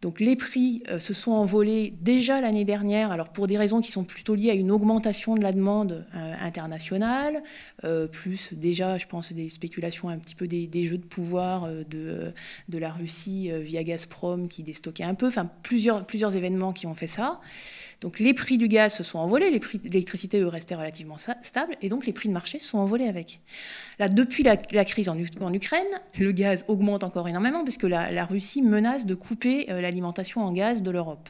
Donc 0.00 0.20
les 0.20 0.36
prix 0.36 0.82
euh, 0.90 0.98
se 0.98 1.12
sont 1.12 1.32
envolés 1.32 1.92
déjà 2.00 2.40
l'année 2.40 2.64
dernière, 2.64 3.10
alors 3.10 3.30
pour 3.30 3.48
des 3.48 3.58
raisons 3.58 3.80
qui 3.80 3.90
sont 3.90 4.04
plutôt 4.04 4.34
liées 4.36 4.50
à 4.50 4.54
une 4.54 4.70
augmentation 4.70 5.34
de 5.34 5.42
la 5.42 5.52
demande 5.52 6.06
euh, 6.14 6.34
internationale, 6.40 7.42
euh, 7.84 8.06
plus 8.06 8.54
déjà, 8.54 8.96
je 8.98 9.06
pense, 9.06 9.32
des 9.32 9.48
spéculations 9.48 10.08
un 10.08 10.18
petit 10.18 10.36
peu 10.36 10.46
des, 10.46 10.68
des 10.68 10.84
jeux 10.84 10.98
de 10.98 11.04
pouvoir 11.04 11.68
de, 11.68 12.32
de 12.68 12.78
la 12.78 12.92
Russie 12.92 13.50
via 13.60 13.82
Gazprom 13.82 14.48
qui 14.48 14.62
déstockait 14.62 15.04
un 15.04 15.14
peu, 15.14 15.26
enfin 15.26 15.50
plusieurs, 15.62 16.06
plusieurs 16.06 16.36
événements 16.36 16.72
qui 16.72 16.86
ont 16.86 16.94
fait 16.94 17.06
ça. 17.08 17.40
Donc 18.00 18.20
les 18.20 18.32
prix 18.32 18.58
du 18.58 18.68
gaz 18.68 18.94
se 18.94 19.02
sont 19.02 19.18
envolés, 19.18 19.50
les 19.50 19.58
prix 19.58 19.78
de 19.78 19.84
l'électricité, 19.84 20.40
eux, 20.40 20.46
restaient 20.46 20.76
relativement 20.76 21.16
stables, 21.18 21.74
et 21.82 21.88
donc 21.88 22.06
les 22.06 22.12
prix 22.12 22.28
de 22.28 22.34
marché 22.34 22.58
se 22.58 22.68
sont 22.68 22.78
envolés 22.78 23.08
avec. 23.08 23.40
Là, 23.98 24.08
depuis 24.08 24.44
la, 24.44 24.56
la 24.72 24.84
crise 24.84 25.08
en, 25.08 25.18
Ukraine, 25.18 25.86
le 26.18 26.32
gaz 26.32 26.64
augmente 26.68 27.02
encore 27.02 27.28
énormément, 27.28 27.64
puisque 27.64 27.82
la, 27.82 28.12
la 28.12 28.24
Russie 28.24 28.62
menace 28.62 29.04
de 29.04 29.14
couper 29.14 29.70
euh, 29.70 29.80
l'alimentation 29.80 30.42
en 30.42 30.52
gaz 30.52 30.82
de 30.82 30.90
l'Europe. 30.90 31.28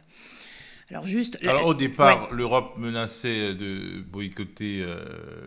Alors 0.91 1.07
juste... 1.07 1.39
Alors 1.47 1.67
au 1.67 1.75
départ, 1.75 2.33
l'Europe 2.33 2.79
menaçait 2.79 3.55
de 3.55 4.01
boycotter 4.01 4.81
euh, 4.83 5.05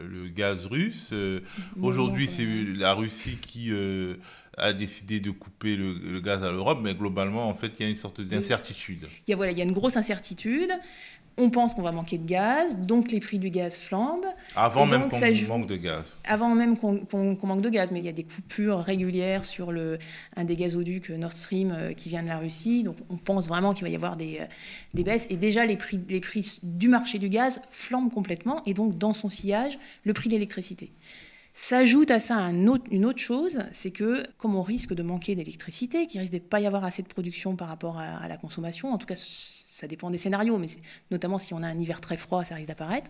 le 0.08 0.28
gaz 0.28 0.66
russe. 0.68 1.10
Euh, 1.14 1.40
Aujourd'hui, 1.82 2.30
c'est 2.32 2.46
la 2.78 2.94
Russie 2.94 3.38
qui 3.42 3.72
euh, 3.72 4.16
a 4.58 4.74
décidé 4.74 5.20
de 5.20 5.32
couper 5.32 5.76
le, 5.76 5.94
le 5.94 6.20
gaz 6.22 6.44
à 6.44 6.52
l'Europe, 6.52 6.80
mais 6.84 6.94
globalement, 6.94 7.48
en 7.48 7.56
fait, 7.56 7.72
il 7.80 7.84
y 7.86 7.88
a 7.88 7.90
une 7.92 7.98
sorte 7.98 8.22
d'incertitude. 8.22 9.08
Il 9.28 9.32
y 9.32 9.34
a, 9.34 9.38
voilà, 9.38 9.52
il 9.52 9.58
y 9.58 9.62
a 9.62 9.64
une 9.64 9.72
grosse 9.72 9.98
incertitude. 9.98 10.72
On 11.38 11.50
pense 11.50 11.74
qu'on 11.74 11.82
va 11.82 11.94
manquer 11.94 12.18
de 12.18 12.26
gaz, 12.28 12.78
donc 12.78 13.10
les 13.10 13.22
prix 13.22 13.40
du 13.40 13.50
gaz 13.50 13.78
flambent. 13.78 14.26
Avant 14.54 14.86
même 14.86 15.08
qu'on 15.08 15.34
joue- 15.34 15.48
manque 15.48 15.66
de 15.68 15.78
gaz. 15.78 16.18
Avant 16.26 16.54
même 16.54 16.78
qu'on 16.78 17.38
manque 17.44 17.62
de 17.62 17.70
gaz, 17.70 17.90
mais 17.92 18.00
il 18.00 18.06
y 18.06 18.10
a 18.10 18.12
des 18.12 18.26
coupures 18.26 18.80
régulières 18.80 19.46
sur 19.46 19.72
le, 19.72 19.98
un 20.36 20.44
des 20.44 20.58
gazoducs 20.58 21.10
Nord 21.10 21.32
Stream 21.32 21.72
euh, 21.72 21.94
qui 21.94 22.10
vient 22.10 22.22
de 22.22 22.28
la 22.28 22.38
Russie. 22.38 22.84
Donc 22.84 22.98
on 23.10 23.16
pense 23.16 23.48
vraiment 23.48 23.74
qu'il 23.74 23.84
va 23.86 23.90
y 23.90 23.96
avoir 23.96 24.18
des, 24.18 24.40
euh, 24.42 24.46
des 24.94 25.06
baisses. 25.06 25.26
Et 25.30 25.38
déjà, 25.38 25.66
les 25.66 25.78
prix, 25.78 26.02
les 26.10 26.20
prix 26.20 26.60
du 26.64 26.90
marché 26.90 27.18
du 27.18 27.30
gaz 27.30 27.62
flambent 27.72 28.12
complètement. 28.12 28.62
Et 28.66 28.74
donc, 28.74 28.98
dans 28.98 29.14
son 29.14 29.30
sillage, 29.30 29.80
le 30.04 30.12
prix 30.12 30.28
de 30.28 30.34
l'électricité. 30.34 30.92
S'ajoute 31.54 32.12
à 32.12 32.22
ça 32.22 32.38
une 32.38 33.06
autre 33.06 33.20
chose, 33.20 33.64
c'est 33.74 33.92
que 33.92 34.24
comme 34.38 34.56
on 34.56 34.62
risque 34.62 34.94
de 34.94 35.04
manquer 35.04 35.36
d'électricité, 35.36 36.08
qu'il 36.08 36.22
risque 36.22 36.34
de 36.34 36.40
pas 36.40 36.62
y 36.62 36.66
avoir 36.66 36.86
assez 36.86 37.02
de 37.02 37.08
production 37.08 37.58
par 37.58 37.68
rapport 37.68 38.00
à, 38.00 38.28
la 38.30 38.38
consommation, 38.38 38.94
en 38.94 38.98
tout 38.98 39.06
cas 39.06 39.16
ça 39.16 39.88
dépend 39.88 40.10
des 40.10 40.18
scénarios, 40.18 40.58
mais 40.58 40.68
notamment 41.10 41.40
si 41.40 41.54
on 41.54 41.62
a 41.62 41.68
un 41.68 41.78
hiver 41.78 42.00
très 42.00 42.16
froid, 42.16 42.46
ça 42.46 42.56
risque 42.56 42.70
d'apparaître. 42.70 43.10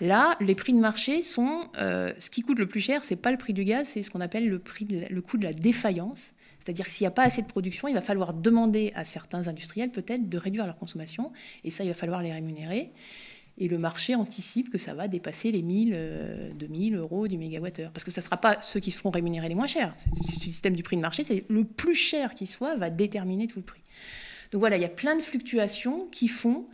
Là, 0.00 0.36
les 0.40 0.54
prix 0.54 0.72
de 0.72 0.78
marché 0.78 1.22
sont 1.22 1.68
euh, 1.78 2.12
ce 2.18 2.28
qui 2.28 2.42
coûte 2.42 2.58
le 2.58 2.66
plus 2.66 2.80
cher, 2.80 3.04
c'est 3.04 3.16
pas 3.16 3.30
le 3.30 3.38
prix 3.38 3.52
du 3.52 3.64
gaz, 3.64 3.88
c'est 3.88 4.02
ce 4.02 4.10
qu'on 4.10 4.20
appelle 4.20 4.48
le 4.48 4.58
prix, 4.58 4.86
le 5.08 5.22
coût 5.22 5.38
de 5.38 5.44
la 5.44 5.52
défaillance. 5.52 6.32
C'est-à-dire 6.58 6.86
s'il 6.86 7.04
n'y 7.04 7.08
a 7.08 7.12
pas 7.12 7.22
assez 7.22 7.42
de 7.42 7.46
production, 7.46 7.88
il 7.88 7.94
va 7.94 8.00
falloir 8.00 8.34
demander 8.34 8.92
à 8.94 9.04
certains 9.04 9.48
industriels 9.48 9.90
peut-être 9.90 10.28
de 10.28 10.38
réduire 10.38 10.66
leur 10.66 10.76
consommation, 10.76 11.32
et 11.62 11.70
ça, 11.70 11.84
il 11.84 11.88
va 11.88 11.94
falloir 11.94 12.22
les 12.22 12.32
rémunérer. 12.32 12.92
Et 13.56 13.68
le 13.68 13.78
marché 13.78 14.14
anticipe 14.14 14.70
que 14.70 14.78
ça 14.78 14.94
va 14.94 15.06
dépasser 15.06 15.52
les 15.52 15.62
1000, 15.62 15.92
euh, 15.94 16.50
2000 16.54 16.96
euros 16.96 17.28
du 17.28 17.38
mégawattheure. 17.38 17.92
Parce 17.92 18.04
que 18.04 18.10
ça 18.10 18.20
ne 18.20 18.24
sera 18.24 18.36
pas 18.36 18.60
ceux 18.60 18.80
qui 18.80 18.90
se 18.90 18.98
feront 18.98 19.10
rémunérer 19.10 19.48
les 19.48 19.54
moins 19.54 19.68
chers. 19.68 19.94
Ce 19.96 20.38
système 20.40 20.74
du 20.74 20.82
prix 20.82 20.96
de 20.96 21.02
marché, 21.02 21.22
c'est 21.22 21.44
le 21.48 21.64
plus 21.64 21.94
cher 21.94 22.34
qui 22.34 22.46
soit 22.46 22.76
va 22.76 22.90
déterminer 22.90 23.46
tout 23.46 23.60
le 23.60 23.64
prix. 23.64 23.82
Donc 24.50 24.60
voilà, 24.60 24.76
il 24.76 24.82
y 24.82 24.86
a 24.86 24.90
plein 24.90 25.16
de 25.16 25.22
fluctuations 25.22 26.08
qui 26.10 26.28
font 26.28 26.66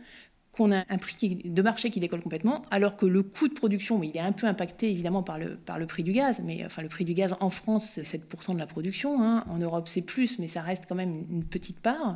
qu'on 0.51 0.71
a 0.71 0.83
un 0.89 0.97
prix 0.97 1.39
de 1.45 1.61
marché 1.61 1.89
qui 1.91 1.99
décolle 1.99 2.21
complètement, 2.21 2.61
alors 2.71 2.97
que 2.97 3.05
le 3.05 3.23
coût 3.23 3.47
de 3.47 3.53
production, 3.53 4.03
il 4.03 4.15
est 4.17 4.19
un 4.19 4.33
peu 4.33 4.47
impacté 4.47 4.91
évidemment 4.91 5.23
par 5.23 5.37
le, 5.37 5.55
par 5.55 5.79
le 5.79 5.85
prix 5.85 6.03
du 6.03 6.11
gaz, 6.11 6.41
mais 6.43 6.65
enfin 6.65 6.81
le 6.81 6.89
prix 6.89 7.05
du 7.05 7.13
gaz 7.13 7.35
en 7.39 7.49
France, 7.49 7.99
c'est 8.03 8.17
7% 8.17 8.53
de 8.53 8.59
la 8.59 8.67
production, 8.67 9.23
hein. 9.23 9.45
en 9.49 9.59
Europe 9.59 9.87
c'est 9.87 10.01
plus, 10.01 10.39
mais 10.39 10.47
ça 10.47 10.61
reste 10.61 10.83
quand 10.89 10.95
même 10.95 11.25
une 11.29 11.45
petite 11.45 11.79
part. 11.79 12.13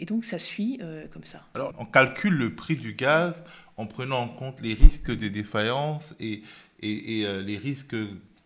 Et 0.00 0.06
donc 0.06 0.24
ça 0.24 0.38
suit 0.38 0.78
euh, 0.80 1.06
comme 1.08 1.24
ça. 1.24 1.46
Alors 1.54 1.74
on 1.78 1.84
calcule 1.84 2.34
le 2.34 2.54
prix 2.54 2.74
du 2.74 2.94
gaz 2.94 3.44
en 3.76 3.86
prenant 3.86 4.20
en 4.20 4.28
compte 4.28 4.60
les 4.62 4.72
risques 4.72 5.14
de 5.14 5.28
défaillance 5.28 6.14
et, 6.18 6.42
euh, 6.82 7.42
les 7.42 7.58
risques 7.58 7.96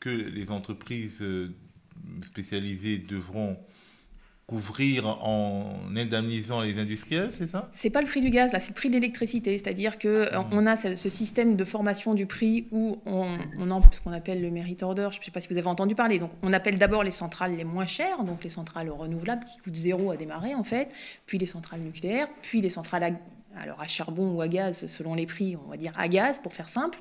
que 0.01 0.11
les 0.11 0.51
entreprises 0.51 1.23
euh, 1.23 1.55
spécialisées 2.23 2.99
devront 2.99 3.57
couvrir 4.47 5.07
en 5.07 5.97
indemnisant 5.97 6.61
les 6.61 6.79
industriels, 6.79 7.31
c'est 7.39 7.51
ça? 7.51 7.69
C'est 7.73 7.89
pas 7.89 8.03
le 8.03 8.07
prix 8.07 8.21
du 8.21 8.29
gaz, 8.29 8.53
là, 8.53 8.61
c'est 8.61 8.69
le 8.69 8.75
prix 8.75 8.91
de 8.91 8.95
l'électricité. 8.95 9.57
C'est-à-dire 9.57 9.99
qu'on 9.99 10.09
euh, 10.09 10.39
mmh. 10.39 10.49
on 10.53 10.67
a 10.67 10.77
ce, 10.77 11.09
système 11.09 11.57
de 11.57 11.65
formation 11.65 12.13
du 12.15 12.27
prix 12.27 12.67
où 12.71 12.99
on, 13.07 13.27
on 13.59 13.71
a 13.71 13.81
ce 13.91 14.03
qu'on 14.03 14.13
appelle 14.13 14.43
le 14.43 14.51
merit 14.51 14.77
order. 14.83 15.09
Je 15.13 15.19
ne 15.19 15.25
sais 15.25 15.31
pas 15.31 15.41
si 15.41 15.49
vous 15.49 15.57
avez 15.57 15.67
entendu 15.67 15.95
parler. 15.95 16.19
Donc, 16.19 16.31
on 16.43 16.53
appelle 16.53 16.77
d'abord 16.77 17.05
les 17.05 17.11
centrales 17.11 17.57
les 17.57 17.65
moins 17.65 17.87
chères, 17.87 18.23
donc 18.25 18.45
les 18.45 18.51
centrales 18.51 18.91
renouvelables 18.91 19.45
qui 19.45 19.59
coûtent 19.59 19.77
zéro 19.77 20.11
à 20.11 20.17
démarrer, 20.17 20.55
en 20.55 20.65
fait, 20.65 20.89
puis 21.25 21.39
les 21.39 21.47
centrales 21.47 21.81
nucléaires, 21.81 22.29
puis 22.43 22.61
les 22.61 22.71
centrales 22.71 23.03
à, 23.05 23.63
alors 23.63 23.81
à 23.81 23.87
charbon 23.87 24.33
ou 24.33 24.43
à 24.43 24.49
gaz, 24.49 24.87
selon 24.89 25.15
les 25.15 25.27
prix, 25.27 25.57
on 25.65 25.71
va 25.71 25.79
dire 25.79 25.93
à 25.97 26.09
gaz, 26.09 26.39
pour 26.39 26.53
faire 26.53 26.69
simple. 26.69 26.99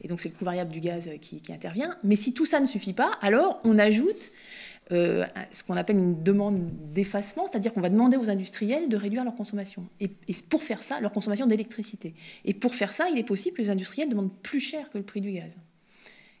Et 0.00 0.08
donc, 0.08 0.20
c'est 0.20 0.30
le 0.30 0.34
coût 0.34 0.46
variable 0.46 0.70
du 0.70 0.80
gaz 0.80 1.10
qui, 1.20 1.42
qui 1.42 1.52
intervient. 1.52 1.96
Mais 2.02 2.16
si 2.16 2.32
tout 2.32 2.46
ça 2.46 2.60
ne 2.60 2.66
suffit 2.66 2.94
pas, 2.94 3.12
alors 3.20 3.60
on 3.64 3.78
ajoute 3.78 4.32
euh, 4.90 5.24
ce 5.52 5.62
qu'on 5.62 5.76
appelle 5.76 5.96
une 5.96 6.22
demande 6.22 6.58
d'effacement, 6.92 7.46
c'est-à-dire 7.46 7.72
qu'on 7.72 7.80
va 7.80 7.88
demander 7.88 8.16
aux 8.16 8.30
industriels 8.30 8.88
de 8.88 8.96
réduire 8.96 9.24
leur 9.24 9.34
consommation. 9.34 9.84
Et, 10.00 10.10
et 10.28 10.34
pour 10.48 10.62
faire 10.62 10.82
ça, 10.82 11.00
leur 11.00 11.12
consommation 11.12 11.46
d'électricité. 11.46 12.14
Et 12.44 12.52
pour 12.52 12.74
faire 12.74 12.92
ça, 12.92 13.08
il 13.08 13.18
est 13.18 13.24
possible 13.24 13.56
que 13.56 13.62
les 13.62 13.70
industriels 13.70 14.08
demandent 14.08 14.32
plus 14.42 14.60
cher 14.60 14.90
que 14.90 14.98
le 14.98 15.04
prix 15.04 15.20
du 15.20 15.32
gaz. 15.32 15.56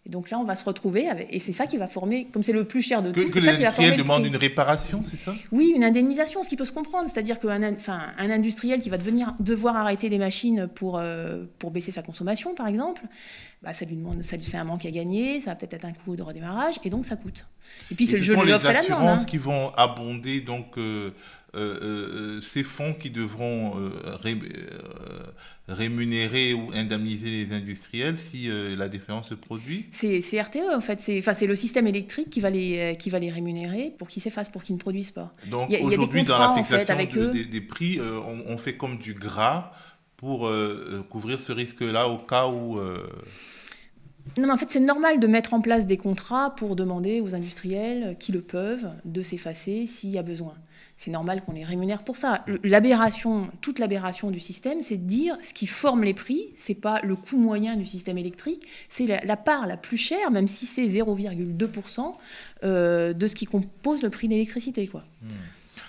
Et 0.04 0.10
donc 0.10 0.30
là, 0.30 0.38
on 0.40 0.44
va 0.44 0.56
se 0.56 0.64
retrouver, 0.64 1.08
avec, 1.08 1.28
et 1.30 1.38
c'est 1.38 1.52
ça 1.52 1.68
qui 1.68 1.76
va 1.76 1.86
former, 1.86 2.26
comme 2.32 2.42
c'est 2.42 2.52
le 2.52 2.64
plus 2.64 2.82
cher 2.82 3.02
de 3.04 3.12
tout, 3.12 3.28
que 3.30 3.38
les 3.38 3.48
industriels 3.48 3.96
demandent 3.96 4.26
une 4.26 4.36
réparation, 4.36 5.04
c'est 5.08 5.16
ça? 5.16 5.32
Oui, 5.52 5.72
une 5.76 5.84
indemnisation, 5.84 6.42
ce 6.42 6.48
qui 6.48 6.56
peut 6.56 6.64
se 6.64 6.72
comprendre. 6.72 7.08
C'est-à-dire 7.08 7.38
qu'un 7.38 7.72
enfin, 7.74 8.00
un 8.18 8.30
industriel 8.30 8.80
qui 8.80 8.90
va 8.90 8.98
devenir, 8.98 9.34
devoir 9.38 9.76
arrêter 9.76 10.10
des 10.10 10.18
machines 10.18 10.66
pour, 10.74 10.98
euh, 10.98 11.44
pour 11.60 11.70
baisser 11.70 11.92
sa 11.92 12.02
consommation, 12.02 12.52
par 12.56 12.66
exemple, 12.66 13.02
bah, 13.62 13.72
ça 13.72 13.84
lui 13.84 13.94
demande, 13.94 14.24
ça 14.24 14.36
lui 14.36 14.44
c'est 14.44 14.56
un 14.56 14.64
manque 14.64 14.84
à 14.86 14.90
gagner, 14.90 15.38
ça 15.38 15.50
va 15.50 15.54
peut-être 15.54 15.74
être 15.74 15.84
un 15.84 15.92
coût 15.92 16.16
de 16.16 16.22
redémarrage, 16.22 16.80
et 16.82 16.90
donc 16.90 17.04
ça 17.04 17.14
coûte. 17.14 17.46
Et 17.92 17.94
puis 17.94 18.06
c'est 18.06 18.16
le 18.16 18.24
jeu 18.24 18.34
de 18.34 18.42
l'offre 18.42 18.68
et 18.68 18.72
la 18.72 18.82
demande. 18.82 19.20
Hein. 19.20 19.24
qui 19.24 19.38
vont 19.38 19.72
abonder 19.74 20.40
donc 20.40 20.78
euh, 20.78 21.12
ces 21.54 22.64
fonds 22.64 22.94
qui 22.94 23.10
devront 23.10 23.74
rémunérer 25.68 26.54
ou 26.54 26.70
indemniser 26.72 27.44
les 27.44 27.54
industriels 27.54 28.16
si 28.18 28.48
la 28.76 28.88
défaillance 28.88 29.28
se 29.28 29.34
produit 29.34 29.86
C'est 29.92 30.20
RTE 30.40 30.74
en 30.74 30.80
fait, 30.80 31.00
c'est 31.00 31.46
le 31.46 31.56
système 31.56 31.86
électrique 31.86 32.30
qui 32.30 32.40
va 32.40 32.50
les, 32.50 32.96
qui 32.98 33.10
va 33.10 33.18
les 33.18 33.30
rémunérer 33.30 33.94
pour 33.98 34.08
qu'ils 34.08 34.22
s'effacent, 34.22 34.48
pour 34.48 34.62
qu'ils 34.62 34.76
ne 34.76 34.80
produisent 34.80 35.10
pas. 35.10 35.32
Donc 35.50 35.70
aujourd'hui 35.82 36.22
dans 36.22 36.38
la 36.38 36.54
fixation 36.54 36.94
avec 36.94 37.14
des, 37.14 37.44
des, 37.44 37.60
prix, 37.60 38.00
on, 38.00 38.52
on, 38.52 38.56
fait 38.56 38.76
comme 38.76 38.98
du 38.98 39.14
gras 39.14 39.72
pour 40.16 40.50
couvrir 41.10 41.40
ce 41.40 41.52
risque-là 41.52 42.08
au 42.08 42.18
cas 42.18 42.48
où... 42.48 42.80
Non, 44.38 44.46
mais 44.46 44.52
en 44.52 44.56
fait, 44.56 44.70
c'est 44.70 44.80
normal 44.80 45.20
de 45.20 45.26
mettre 45.26 45.52
en 45.52 45.60
place 45.60 45.86
des 45.86 45.96
contrats 45.96 46.54
pour 46.54 46.76
demander 46.76 47.20
aux 47.20 47.34
industriels 47.34 48.16
qui 48.18 48.32
le 48.32 48.40
peuvent 48.40 48.88
de 49.04 49.22
s'effacer 49.22 49.86
s'il 49.86 50.10
y 50.10 50.18
a 50.18 50.22
besoin. 50.22 50.54
C'est 51.02 51.10
normal 51.10 51.42
qu'on 51.44 51.50
les 51.50 51.64
rémunère 51.64 52.04
pour 52.04 52.16
ça. 52.16 52.44
L'aberration, 52.62 53.50
toute 53.60 53.80
l'aberration 53.80 54.30
du 54.30 54.38
système, 54.38 54.82
c'est 54.82 54.98
de 54.98 55.04
dire 55.04 55.36
ce 55.42 55.52
qui 55.52 55.66
forme 55.66 56.04
les 56.04 56.14
prix, 56.14 56.50
c'est 56.54 56.76
pas 56.76 57.00
le 57.02 57.16
coût 57.16 57.38
moyen 57.38 57.74
du 57.74 57.84
système 57.84 58.18
électrique, 58.18 58.64
c'est 58.88 59.06
la, 59.24 59.36
part 59.36 59.66
la 59.66 59.76
plus 59.76 59.96
chère, 59.96 60.30
même 60.30 60.46
si 60.46 60.64
c'est 60.64 60.86
0,2% 60.86 62.14
euh, 62.62 63.12
de 63.14 63.26
ce 63.26 63.34
qui 63.34 63.46
compose 63.46 64.04
le 64.04 64.10
prix 64.10 64.28
de 64.28 64.34
l'électricité. 64.34 64.86
Quoi. 64.86 65.02
Hmm. 65.22 65.30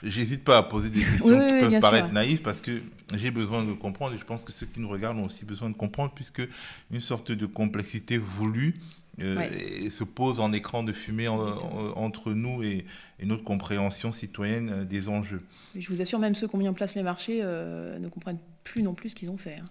J'hésite 0.02 0.44
pas 0.44 0.58
à 0.58 0.64
poser 0.64 0.90
des 0.90 1.02
questions 1.02 1.28
qui 1.28 1.70
peuvent 1.70 1.80
paraître 1.80 2.12
naïves 2.12 2.42
parce 2.42 2.60
que 2.60 2.82
j'ai 3.14 3.30
besoin 3.30 3.64
de 3.64 3.74
comprendre 3.74 4.16
et 4.16 4.18
je 4.18 4.26
pense 4.26 4.42
que 4.42 4.52
ceux 4.52 4.66
qui 4.66 4.80
nous 4.80 4.90
regardent 4.90 5.20
ont 5.20 5.28
aussi 5.28 5.46
besoin 5.46 5.70
de 5.70 5.76
comprendre 5.76 6.12
puisque 6.16 6.42
une 6.90 7.02
sorte 7.02 7.32
de 7.32 7.46
complexité 7.46 8.18
voulue 8.18 8.74
euh, 9.22 9.92
se 9.92 10.04
pose 10.04 10.40
en 10.40 10.52
écran 10.54 10.82
de 10.82 10.92
fumée 10.92 11.28
entre 11.28 12.34
nous 12.34 12.64
et, 12.64 12.86
notre 13.24 13.44
compréhension 13.44 14.12
citoyenne 14.12 14.70
euh, 14.70 14.84
des 14.84 15.08
enjeux. 15.08 15.42
je 15.78 15.88
vous 15.88 16.02
assure, 16.02 16.20
même 16.20 16.36
ceux 16.36 16.46
qui 16.46 16.56
ont 16.56 16.58
mis 16.58 16.68
en 16.68 16.74
place 16.74 16.96
les 16.96 17.04
marchés 17.04 17.40
euh, 17.42 17.98
ne 17.98 18.10
comprennent 18.10 18.40
plus 18.66 18.84
non 18.84 18.94
plus 18.94 19.10
ce 19.10 19.16
qu'ils 19.16 19.30
ont 19.30 19.38
fait. 19.38 19.60
Hein. 19.62 19.66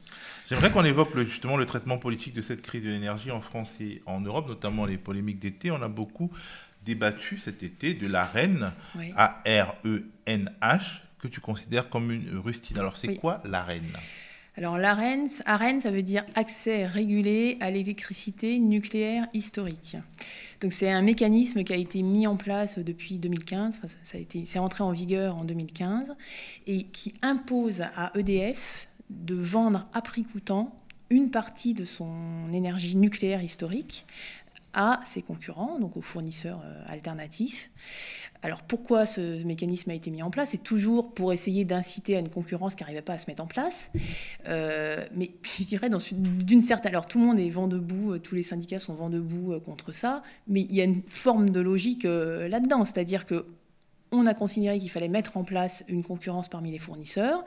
J'aimerais 0.49 0.71
qu'on 0.71 0.85
évoque 0.85 1.19
justement 1.19 1.59
le 1.59 1.67
traitement 1.67 1.99
politique 1.99 2.35
de 2.35 2.41
cette 2.41 2.63
crise 2.63 2.83
de 2.83 2.89
l'énergie 2.89 3.31
en 3.31 3.43
France 3.43 3.75
et 3.81 4.01
en 4.07 4.21
Europe, 4.21 4.49
notamment 4.49 4.87
les 4.87 4.97
polémiques 4.97 5.39
d'été. 5.39 5.71
On 5.71 5.83
a 5.83 5.89
beaucoup 5.89 6.31
débattu 6.85 7.37
cet 7.37 7.63
été 7.63 7.93
de 7.93 8.07
l'AREN, 8.07 8.73
A-R-E-N-H, 9.17 10.81
que 11.19 11.29
tu 11.29 11.41
considères 11.41 11.91
comme 11.91 12.11
une 12.11 12.39
rustine. 12.39 12.79
Alors, 12.79 12.97
c'est 12.97 13.17
quoi 13.17 13.43
l'AREN 13.45 13.83
alors 14.55 14.77
l'AREN, 14.77 15.29
AREN, 15.47 15.81
ça 15.81 15.91
veut 15.91 16.03
dire 16.03 16.25
accès 16.35 16.87
régulé 16.87 17.57
à 17.61 17.71
l'électricité 17.71 18.59
nucléaire 18.59 19.27
historique. 19.33 19.97
Donc 20.61 20.75
c'est 20.75 20.91
un 20.91 21.01
mécanisme 21.01 21.65
qui 21.65 21.73
a 21.73 21.77
été 21.77 22.03
mis 22.03 22.27
en 22.27 22.37
place 22.37 22.79
depuis 22.79 23.19
2015, 23.19 23.81
ça 24.03 24.19
a 24.19 24.21
c'est 24.45 24.59
entré 24.59 24.85
en 24.85 24.91
vigueur 24.91 25.39
en 25.39 25.45
2015, 25.45 26.15
et 26.67 26.85
qui 26.85 27.15
impose 27.23 27.81
à 27.97 28.13
EDF 28.15 28.89
de 29.09 29.35
vendre 29.35 29.87
à 29.95 30.03
prix 30.03 30.23
coûtant 30.23 30.77
une 31.09 31.31
partie 31.31 31.75
de 31.75 31.85
son 31.85 32.53
énergie 32.53 32.97
nucléaire 32.97 33.43
historique 33.43 34.07
à 34.75 35.01
ses 35.05 35.23
concurrents, 35.23 35.79
donc 35.79 35.97
aux 35.97 36.03
fournisseurs 36.03 36.63
euh, 36.65 36.83
alternatifs. 36.87 37.71
Alors 38.43 38.63
pourquoi 38.63 39.07
ce 39.07 39.43
mécanisme 39.45 39.91
a 39.91 39.95
été 39.95 40.11
mis 40.11 40.23
en 40.23 40.31
place? 40.31 40.51
C'est 40.51 40.63
toujours 40.63 41.13
pour 41.13 41.33
essayer 41.33 41.65
d'inciter 41.65 42.17
à 42.17 42.21
une 42.21 42.31
concurrence 42.31 42.75
qui 42.75 42.83
n'arrivait 42.83 43.03
pas 43.03 43.13
à 43.15 43.19
se 43.19 43.31
mettre 43.31 43.43
en 43.43 43.47
place. 43.47 43.91
Euh, 44.49 45.07
mais 45.15 45.31
je 45.43 45.65
dirais, 45.65 45.91
d'une 46.13 46.61
certaine... 46.61 46.93
Alors 46.93 47.07
tout 47.07 47.19
le 47.19 47.27
monde 47.27 47.39
est 47.39 47.51
vent 47.51 47.69
debout, 47.69 48.15
euh, 48.15 48.19
tous 48.19 48.35
les 48.35 48.43
syndicats 48.43 48.81
sont 48.81 48.95
vent 48.95 49.11
debout 49.11 49.61
contre 49.61 49.93
ça, 49.93 50.23
mais 50.49 50.63
il 50.63 50.75
y 50.75 50.81
a 50.81 50.85
une 50.85 51.03
forme 51.07 51.51
de 51.51 51.61
logique 51.61 52.05
là-dedans, 52.05 52.85
c'est-à-dire 52.85 53.25
que 53.25 53.47
on 54.13 54.27
a 54.27 54.35
considéré 54.35 54.79
qu'il 54.79 54.91
fallait 54.91 55.09
mettre 55.09 55.39
en 55.39 55.45
place 55.45 55.85
une 55.89 56.05
concurrence 56.05 56.49
parmi 56.49 56.71
les 56.71 56.79
fournisseurs, 56.79 57.45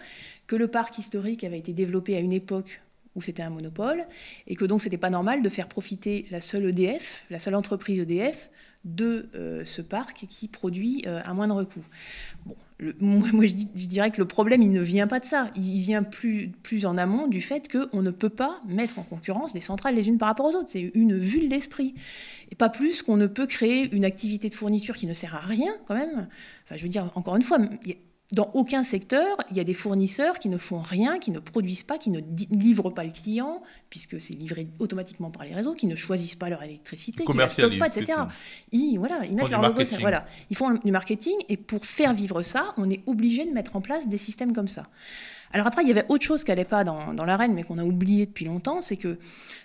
que 0.47 0.55
le 0.55 0.67
parc 0.67 0.97
historique 0.97 1.43
avait 1.43 1.59
été 1.59 1.73
développé 1.73 2.15
à 2.17 2.19
une 2.19 2.33
époque 2.33 2.81
où 3.15 3.21
c'était 3.21 3.43
un 3.43 3.49
monopole, 3.49 4.05
et 4.47 4.55
que 4.55 4.65
donc 4.65 4.81
c'était 4.81 4.97
pas 4.97 5.09
normal 5.09 5.41
de 5.41 5.49
faire 5.49 5.67
profiter 5.67 6.25
la 6.31 6.41
seule 6.41 6.65
EDF, 6.65 7.23
la 7.29 7.39
seule 7.39 7.55
entreprise 7.55 7.99
EDF, 7.99 8.49
de 8.85 9.29
euh, 9.33 9.65
ce 9.65 9.81
parc 9.81 10.27
qui 10.29 10.47
produit 10.47 11.03
euh, 11.07 11.19
à 11.25 11.33
moindre 11.33 11.63
coût. 11.63 11.83
Bon, 12.45 12.55
moi, 13.01 13.47
je, 13.47 13.53
dirais 13.87 14.11
que 14.11 14.21
le 14.21 14.27
problème, 14.27 14.61
il 14.61 14.71
ne 14.71 14.81
vient 14.81 15.07
pas 15.07 15.19
de 15.19 15.25
ça. 15.25 15.49
Il 15.55 15.81
vient 15.81 16.03
plus, 16.03 16.53
en 16.85 16.95
amont 16.95 17.27
du 17.27 17.41
fait 17.41 17.67
qu'on 17.67 18.03
ne 18.03 18.11
peut 18.11 18.29
pas 18.29 18.61
mettre 18.67 18.99
en 18.99 19.03
concurrence 19.03 19.53
des 19.53 19.59
centrales 19.59 19.95
les 19.95 20.07
unes 20.07 20.19
par 20.19 20.27
rapport 20.29 20.45
aux 20.45 20.55
autres. 20.55 20.69
C'est 20.69 20.91
une 20.93 21.17
vue 21.17 21.45
de 21.45 21.49
l'esprit. 21.49 21.95
Et 22.51 22.55
pas 22.55 22.69
plus 22.69 23.01
qu'on 23.01 23.17
ne 23.17 23.27
peut 23.27 23.47
créer 23.47 23.93
une 23.93 24.05
activité 24.05 24.49
de 24.49 24.53
fourniture 24.53 24.95
qui 24.95 25.07
ne 25.07 25.13
sert 25.15 25.33
à 25.33 25.39
rien, 25.39 25.73
quand 25.87 25.95
même. 25.95 26.27
Enfin, 26.65 26.75
je 26.75 26.83
veux 26.83 26.89
dire, 26.89 27.11
encore 27.15 27.35
une 27.35 27.41
fois, 27.41 27.57
dans 28.33 28.49
aucun 28.53 28.83
secteur, 28.83 29.37
il 29.51 29.57
y 29.57 29.59
a 29.59 29.63
des 29.63 29.75
fournisseurs 29.75 30.39
qui 30.39 30.49
ne 30.49 30.57
font 30.57 30.79
rien, 30.79 31.19
qui 31.19 31.29
ne 31.29 31.37
produisent 31.37 31.83
pas, 31.83 31.99
qui 31.99 32.09
ne 32.09 32.21
livrent 32.49 32.89
pas 32.89 33.03
le 33.03 33.11
client, 33.11 33.61
puisque 33.91 34.19
c'est 34.19 34.33
livré 34.33 34.67
automatiquement 34.79 35.29
par 35.29 35.43
les 35.43 35.53
réseaux, 35.53 35.75
qui 35.75 35.85
ne 35.85 35.95
choisissent 35.95 36.35
pas 36.35 36.49
leur 36.49 36.63
électricité, 36.63 37.23
qui 37.23 37.31
ne 37.31 37.37
la 37.37 37.49
stockent 37.49 37.77
pas, 37.77 37.87
etc. 37.87 38.17
Ils, 38.71 38.97
voilà, 38.97 39.23
ils 39.25 39.35
mettent 39.35 39.51
leur 39.51 39.61
logo, 39.61 39.81
voilà, 39.99 40.25
ils 40.49 40.57
font 40.57 40.79
du 40.83 40.91
marketing, 40.91 41.35
et 41.49 41.57
pour 41.57 41.85
faire 41.85 42.15
vivre 42.15 42.41
ça, 42.41 42.73
on 42.77 42.89
est 42.89 43.03
obligé 43.05 43.45
de 43.45 43.51
mettre 43.51 43.75
en 43.75 43.81
place 43.81 44.07
des 44.07 44.17
systèmes 44.17 44.53
comme 44.53 44.67
ça. 44.67 44.83
Alors 45.51 45.67
après, 45.67 45.83
il 45.83 45.87
y 45.87 45.91
avait 45.91 46.05
autre 46.09 46.25
chose 46.25 46.43
qui 46.43 46.49
n'allait 46.49 46.65
pas 46.65 46.83
dans, 46.83 47.13
dans 47.13 47.25
l'arène, 47.25 47.53
mais 47.53 47.61
qu'on 47.63 47.77
a 47.77 47.83
oublié 47.83 48.25
depuis 48.25 48.45
longtemps, 48.45 48.81
c'est 48.81 48.97
que 48.97 49.19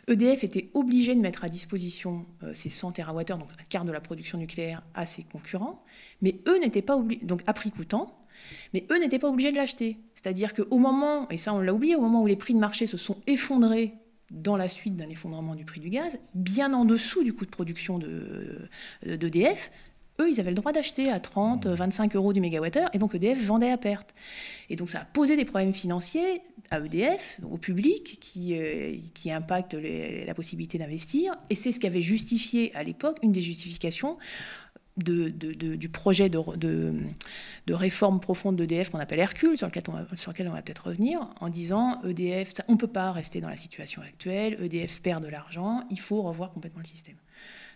EDF 0.07 0.45
était 0.45 0.71
obligé 0.75 1.15
de 1.15 1.21
mettre 1.21 1.45
à 1.45 1.49
disposition 1.49 2.27
euh, 2.43 2.53
ces 2.55 2.69
100 2.69 2.93
TWh, 2.93 3.25
donc 3.25 3.49
un 3.59 3.65
quart 3.71 3.87
de 3.87 3.93
la 3.93 4.01
production 4.01 4.37
nucléaire, 4.37 4.83
à 4.95 5.07
ses 5.07 5.23
concurrents, 5.23 5.81
mais 6.21 6.37
eux 6.47 6.61
n'étaient 6.61 6.83
pas 6.83 6.97
obligés, 6.97 7.25
donc 7.25 7.43
à 7.47 7.55
prix 7.55 7.71
coûtant, 7.71 8.20
mais 8.75 8.87
eux 8.91 8.99
n'étaient 8.99 9.19
pas 9.19 9.29
obligés 9.29 9.51
de 9.51 9.57
l'acheter. 9.57 9.99
C'est-à-dire 10.15 10.53
qu'au 10.53 10.79
moment, 10.79 11.29
et 11.29 11.37
ça 11.37 11.55
on 11.55 11.61
l'a 11.61 11.75
oublié, 11.75 11.97
au 11.97 12.01
moment 12.01 12.23
où 12.23 12.27
les 12.27 12.37
prix 12.37 12.55
de 12.55 12.59
marché 12.59 12.87
se 12.87 12.97
sont 12.97 13.17
effondrés 13.27 13.95
dans 14.31 14.57
la 14.57 14.69
suite 14.69 14.97
d'un 14.97 15.09
effondrement 15.09 15.55
du 15.55 15.65
prix 15.65 15.81
du 15.81 15.91
gaz, 15.91 16.19
bien 16.35 16.73
en 16.73 16.85
dessous 16.85 17.25
du 17.25 17.33
coût 17.33 17.45
de 17.45 17.51
production 17.51 17.99
d'EDF, 17.99 19.71
de, 19.71 20.23
eux, 20.23 20.31
ils 20.31 20.39
avaient 20.39 20.51
le 20.51 20.57
droit 20.57 20.73
d'acheter 20.73 21.11
à 21.11 21.19
30, 21.19 21.67
25 21.67 22.15
euros 22.15 22.33
du 22.33 22.41
mégawattheure, 22.41 22.91
et 22.93 22.99
donc 22.99 23.15
EDF 23.15 23.43
vendait 23.43 23.71
à 23.71 23.79
perte. 23.79 24.15
Et 24.69 24.77
donc 24.77 24.91
ça 24.91 25.01
a 25.01 25.05
posé 25.05 25.37
des 25.37 25.45
problèmes 25.45 25.75
financiers 25.75 26.43
à 26.71 26.79
EDF, 26.79 27.41
au 27.51 27.57
public, 27.57 28.19
qui, 28.21 28.57
euh, 28.57 28.97
qui 29.15 29.33
impactent 29.33 29.75
la 29.75 30.35
possibilité 30.35 30.79
d'investir, 30.79 31.35
et 31.49 31.55
c'est 31.55 31.73
ce 31.73 31.81
qui 31.81 31.87
avait 31.87 32.03
justifié 32.03 32.75
à 32.77 32.83
l'époque, 32.83 33.19
une 33.23 33.33
des 33.33 33.43
justifications 33.43 34.19
du 34.97 35.89
projet 35.89 36.29
de, 36.29 36.95
réforme 37.69 38.21
profonde 38.21 38.57
d'EDF 38.57 38.91
qu'on 38.91 38.99
appelle 38.99 39.21
Hercule, 39.21 39.57
sur 39.57 39.67
lequel 39.67 39.85
on 39.89 39.93
va, 40.53 40.63
peut-être 40.63 40.87
revenir, 40.87 41.27
en 41.41 41.49
disant 41.49 42.03
EDF, 42.05 42.53
on 42.69 42.73
ne 42.73 42.79
peut 42.79 42.87
pas 42.87 43.13
rester 43.13 43.41
dans 43.41 43.49
la 43.49 43.57
situation 43.57 44.03
actuelle, 44.03 44.57
EDF 44.61 45.01
perd 45.01 45.25
de 45.25 45.29
l'argent, 45.29 45.85
il 45.91 46.01
faut 46.01 46.23
revoir 46.23 46.53
complètement 46.53 46.81
le 46.81 46.87
système. 46.87 47.17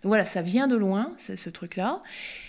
Donc 0.03 0.11
voilà, 0.11 0.24
ça 0.24 0.42
vient 0.42 0.68
de 0.68 0.77
loin, 0.77 1.12
ce 1.18 1.48
truc-là. 1.48 2.03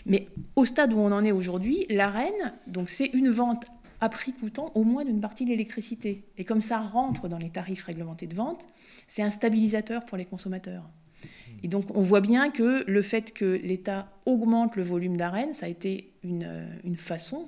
Mais 0.05 0.27
au 0.55 0.65
stade 0.65 0.93
où 0.93 0.99
on 0.99 1.11
en 1.11 1.23
est 1.23 1.31
aujourd'hui, 1.31 1.85
l'AREN, 1.89 2.53
c'est 2.87 3.07
une 3.13 3.29
vente 3.29 3.65
à 4.01 4.09
prix 4.09 4.33
coûtant 4.33 4.71
au 4.75 4.83
moins 4.83 5.05
d'une 5.05 5.21
partie 5.21 5.45
de 5.45 5.49
l'électricité. 5.49 6.25
Et 6.37 6.43
comme 6.43 6.61
ça 6.61 6.79
rentre 6.79 7.29
dans 7.29 7.37
les 7.37 7.49
tarifs 7.49 7.83
réglementés 7.83 8.27
de 8.27 8.35
vente, 8.35 8.67
c'est 9.07 9.21
un 9.21 9.31
stabilisateur 9.31 10.05
pour 10.05 10.17
les 10.17 10.25
consommateurs. 10.25 10.83
Et 11.63 11.67
donc 11.67 11.95
on 11.95 12.01
voit 12.01 12.21
bien 12.21 12.51
que 12.51 12.83
le 12.89 13.01
fait 13.01 13.33
que 13.33 13.59
l'État 13.63 14.11
augmente 14.25 14.75
le 14.75 14.83
volume 14.83 15.17
d'arène, 15.17 15.53
ça 15.53 15.65
a 15.65 15.69
été 15.69 16.11
une, 16.23 16.43
euh, 16.43 16.95
façon, 16.95 17.47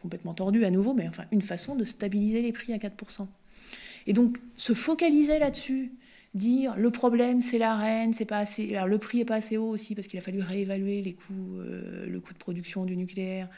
complètement 0.00 0.34
tordue 0.34 0.64
à 0.64 0.70
nouveau, 0.70 0.94
mais 0.94 1.08
enfin 1.08 1.24
une 1.32 1.42
façon 1.42 1.74
de 1.74 1.84
stabiliser 1.84 2.42
les 2.42 2.52
prix 2.52 2.72
à 2.72 2.78
4%. 2.78 3.26
Et 4.06 4.12
donc 4.12 4.38
se 4.56 4.72
focaliser 4.72 5.38
là-dessus, 5.38 5.92
dire 6.36 6.74
le 6.76 6.90
problème 6.90 7.40
c'est 7.40 7.58
la 7.58 7.76
reine, 7.76 8.12
c'est 8.12 8.24
pas 8.24 8.38
assez, 8.38 8.74
alors 8.74 8.86
le 8.86 8.98
prix 8.98 9.20
est 9.20 9.24
pas 9.24 9.36
assez 9.36 9.56
haut 9.56 9.68
aussi 9.68 9.94
parce 9.94 10.06
qu'il 10.06 10.18
a 10.18 10.22
fallu 10.22 10.40
réévaluer 10.40 11.02
les 11.02 11.14
coûts, 11.14 11.58
euh, 11.58 12.06
le 12.06 12.20
coût 12.20 12.32
de 12.32 12.38
production 12.38 12.84
du 12.84 12.96
nucléaire, 12.96 13.48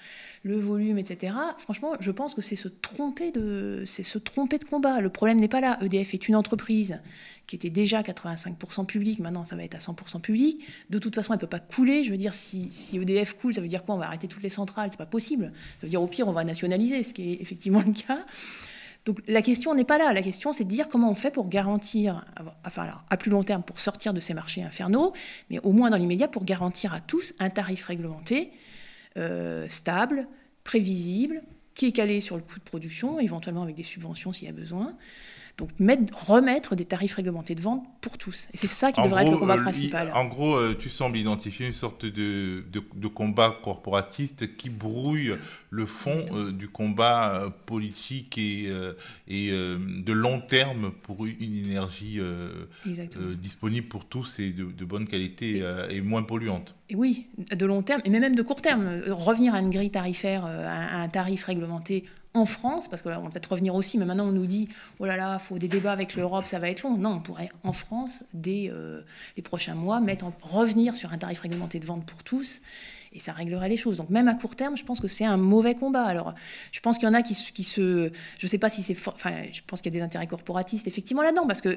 le 0.42 0.58
volume, 0.58 0.98
etc. 0.98 1.34
Franchement, 1.58 1.92
je 2.00 2.10
pense 2.10 2.34
que 2.34 2.42
c'est 2.42 2.56
se 2.56 2.68
tromper 2.68 3.30
de, 3.30 3.82
c'est 3.86 4.02
se 4.02 4.18
tromper 4.18 4.58
de 4.58 4.64
combat. 4.64 5.00
Le 5.00 5.10
problème 5.10 5.38
n'est 5.38 5.48
pas 5.48 5.60
là. 5.60 5.78
EDF 5.82 6.14
est 6.14 6.28
une 6.28 6.36
entreprise 6.36 7.00
qui 7.46 7.56
était 7.56 7.70
déjà 7.70 8.02
85% 8.02 8.86
publique, 8.86 9.18
maintenant 9.20 9.44
ça 9.44 9.56
va 9.56 9.64
être 9.64 9.74
à 9.74 9.78
100% 9.78 10.20
public. 10.20 10.64
De 10.90 10.98
toute 10.98 11.14
façon, 11.14 11.32
elle 11.32 11.38
peut 11.38 11.46
pas 11.46 11.60
couler. 11.60 12.04
Je 12.04 12.10
veux 12.10 12.16
dire, 12.16 12.34
si, 12.34 12.70
si 12.70 12.98
EDF 12.98 13.34
coule, 13.34 13.54
ça 13.54 13.60
veut 13.60 13.68
dire 13.68 13.84
quoi? 13.84 13.94
On 13.94 13.98
va 13.98 14.06
arrêter 14.06 14.28
toutes 14.28 14.42
les 14.42 14.50
centrales, 14.50 14.90
c'est 14.90 14.98
pas 14.98 15.06
possible. 15.06 15.52
Ça 15.80 15.86
veut 15.86 15.88
dire 15.88 16.02
au 16.02 16.06
pire, 16.06 16.28
on 16.28 16.32
va 16.32 16.44
nationaliser, 16.44 17.02
ce 17.02 17.14
qui 17.14 17.32
est 17.32 17.40
effectivement 17.40 17.82
le 17.84 17.92
cas. 17.92 18.24
Donc 19.08 19.22
la 19.26 19.40
question 19.40 19.74
n'est 19.74 19.86
pas 19.86 19.96
là. 19.96 20.12
La 20.12 20.20
question, 20.20 20.52
c'est 20.52 20.64
de 20.64 20.68
dire 20.68 20.86
comment 20.86 21.10
on 21.10 21.14
fait 21.14 21.30
pour 21.30 21.48
garantir, 21.48 22.26
enfin 22.62 22.90
à 23.08 23.16
plus 23.16 23.30
long 23.30 23.42
terme, 23.42 23.62
pour 23.62 23.80
sortir 23.80 24.12
de 24.12 24.20
ces 24.20 24.34
marchés 24.34 24.62
infernaux, 24.62 25.14
mais 25.48 25.58
au 25.60 25.72
moins 25.72 25.88
dans 25.88 25.96
l'immédiat, 25.96 26.28
pour 26.28 26.44
garantir 26.44 26.92
à 26.92 27.00
tous 27.00 27.32
un 27.38 27.48
tarif 27.48 27.86
réglementé, 27.86 28.52
euh, 29.16 29.66
stable, 29.70 30.28
prévisible, 30.62 31.42
qui 31.72 31.86
est 31.86 31.92
calé 31.92 32.20
sur 32.20 32.36
le 32.36 32.42
coût 32.42 32.58
de 32.58 32.64
production, 32.64 33.18
éventuellement 33.18 33.62
avec 33.62 33.76
des 33.76 33.82
subventions 33.82 34.30
s'il 34.30 34.46
y 34.46 34.50
a 34.50 34.52
besoin, 34.52 34.94
donc 35.58 35.70
remettre 36.14 36.76
des 36.76 36.84
tarifs 36.84 37.14
réglementés 37.14 37.56
de 37.56 37.60
vente 37.60 37.84
pour 38.00 38.16
tous. 38.16 38.48
Et 38.54 38.56
c'est 38.56 38.68
ça 38.68 38.92
qui 38.92 39.02
devrait 39.02 39.24
être 39.24 39.32
le 39.32 39.38
combat 39.38 39.56
euh, 39.56 39.62
principal. 39.62 40.12
En 40.14 40.24
gros, 40.26 40.54
euh, 40.54 40.76
tu 40.78 40.88
sembles 40.88 41.18
identifier 41.18 41.66
une 41.66 41.74
sorte 41.74 42.06
de, 42.06 42.62
de, 42.70 43.08
combat 43.08 43.58
corporatiste 43.64 44.56
qui 44.56 44.70
brouille 44.70 45.36
le 45.70 45.84
fond 45.84 46.24
euh, 46.32 46.52
du 46.52 46.68
combat 46.68 47.52
politique 47.66 48.38
et, 48.38 48.72
et 49.26 49.50
de 49.50 50.12
long 50.12 50.40
terme 50.40 50.92
pour 51.02 51.26
une 51.26 51.56
énergie 51.66 52.20
disponible 53.42 53.88
pour 53.88 54.04
tous 54.04 54.38
et 54.38 54.50
de, 54.50 54.84
bonne 54.84 55.08
qualité 55.08 55.64
et, 55.90 56.00
moins 56.00 56.22
polluante. 56.22 56.74
Et 56.90 56.94
oui, 56.94 57.26
de 57.36 57.66
long 57.66 57.82
terme, 57.82 58.00
et 58.04 58.10
même 58.10 58.36
de 58.36 58.42
court 58.42 58.62
terme. 58.62 59.02
Revenir 59.08 59.54
à 59.54 59.60
une 59.60 59.70
grille 59.70 59.90
tarifaire, 59.90 60.44
à 60.46 61.02
un 61.02 61.08
tarif 61.08 61.44
réglementé 61.44 62.04
en 62.38 62.46
France, 62.46 62.88
parce 62.88 63.02
que 63.02 63.08
là, 63.08 63.18
on 63.20 63.24
va 63.24 63.30
peut-être 63.30 63.52
revenir 63.52 63.74
aussi, 63.74 63.98
mais 63.98 64.04
maintenant 64.04 64.26
on 64.26 64.32
nous 64.32 64.46
dit, 64.46 64.68
oh 64.98 65.06
là 65.06 65.16
là, 65.16 65.38
faut 65.38 65.58
des 65.58 65.68
débats 65.68 65.92
avec 65.92 66.14
l'Europe, 66.14 66.46
ça 66.46 66.58
va 66.58 66.70
être 66.70 66.82
long. 66.82 66.96
Non, 66.96 67.14
on 67.14 67.20
pourrait 67.20 67.50
en 67.64 67.72
France, 67.72 68.22
dès 68.32 68.70
euh, 68.72 69.02
les 69.36 69.42
prochains 69.42 69.74
mois, 69.74 70.00
mettre 70.00 70.24
en, 70.24 70.32
revenir 70.42 70.94
sur 70.94 71.12
un 71.12 71.18
tarif 71.18 71.40
réglementé 71.40 71.78
de 71.78 71.86
vente 71.86 72.06
pour 72.06 72.22
tous, 72.22 72.60
et 73.12 73.18
ça 73.18 73.32
réglerait 73.32 73.68
les 73.68 73.76
choses. 73.76 73.96
Donc 73.96 74.10
même 74.10 74.28
à 74.28 74.34
court 74.34 74.56
terme, 74.56 74.76
je 74.76 74.84
pense 74.84 75.00
que 75.00 75.08
c'est 75.08 75.24
un 75.24 75.36
mauvais 75.36 75.74
combat. 75.74 76.04
Alors, 76.04 76.34
je 76.72 76.80
pense 76.80 76.98
qu'il 76.98 77.08
y 77.08 77.10
en 77.10 77.14
a 77.14 77.22
qui, 77.22 77.34
qui 77.34 77.64
se... 77.64 78.10
Je 78.38 78.46
ne 78.46 78.48
sais 78.48 78.58
pas 78.58 78.68
si 78.68 78.82
c'est... 78.82 78.96
Enfin, 79.06 79.32
je 79.52 79.60
pense 79.66 79.80
qu'il 79.80 79.92
y 79.92 79.96
a 79.96 79.98
des 79.98 80.04
intérêts 80.04 80.26
corporatistes, 80.26 80.86
effectivement, 80.86 81.22
là-dedans, 81.22 81.46
parce 81.46 81.60
que, 81.60 81.70
euh, 81.70 81.76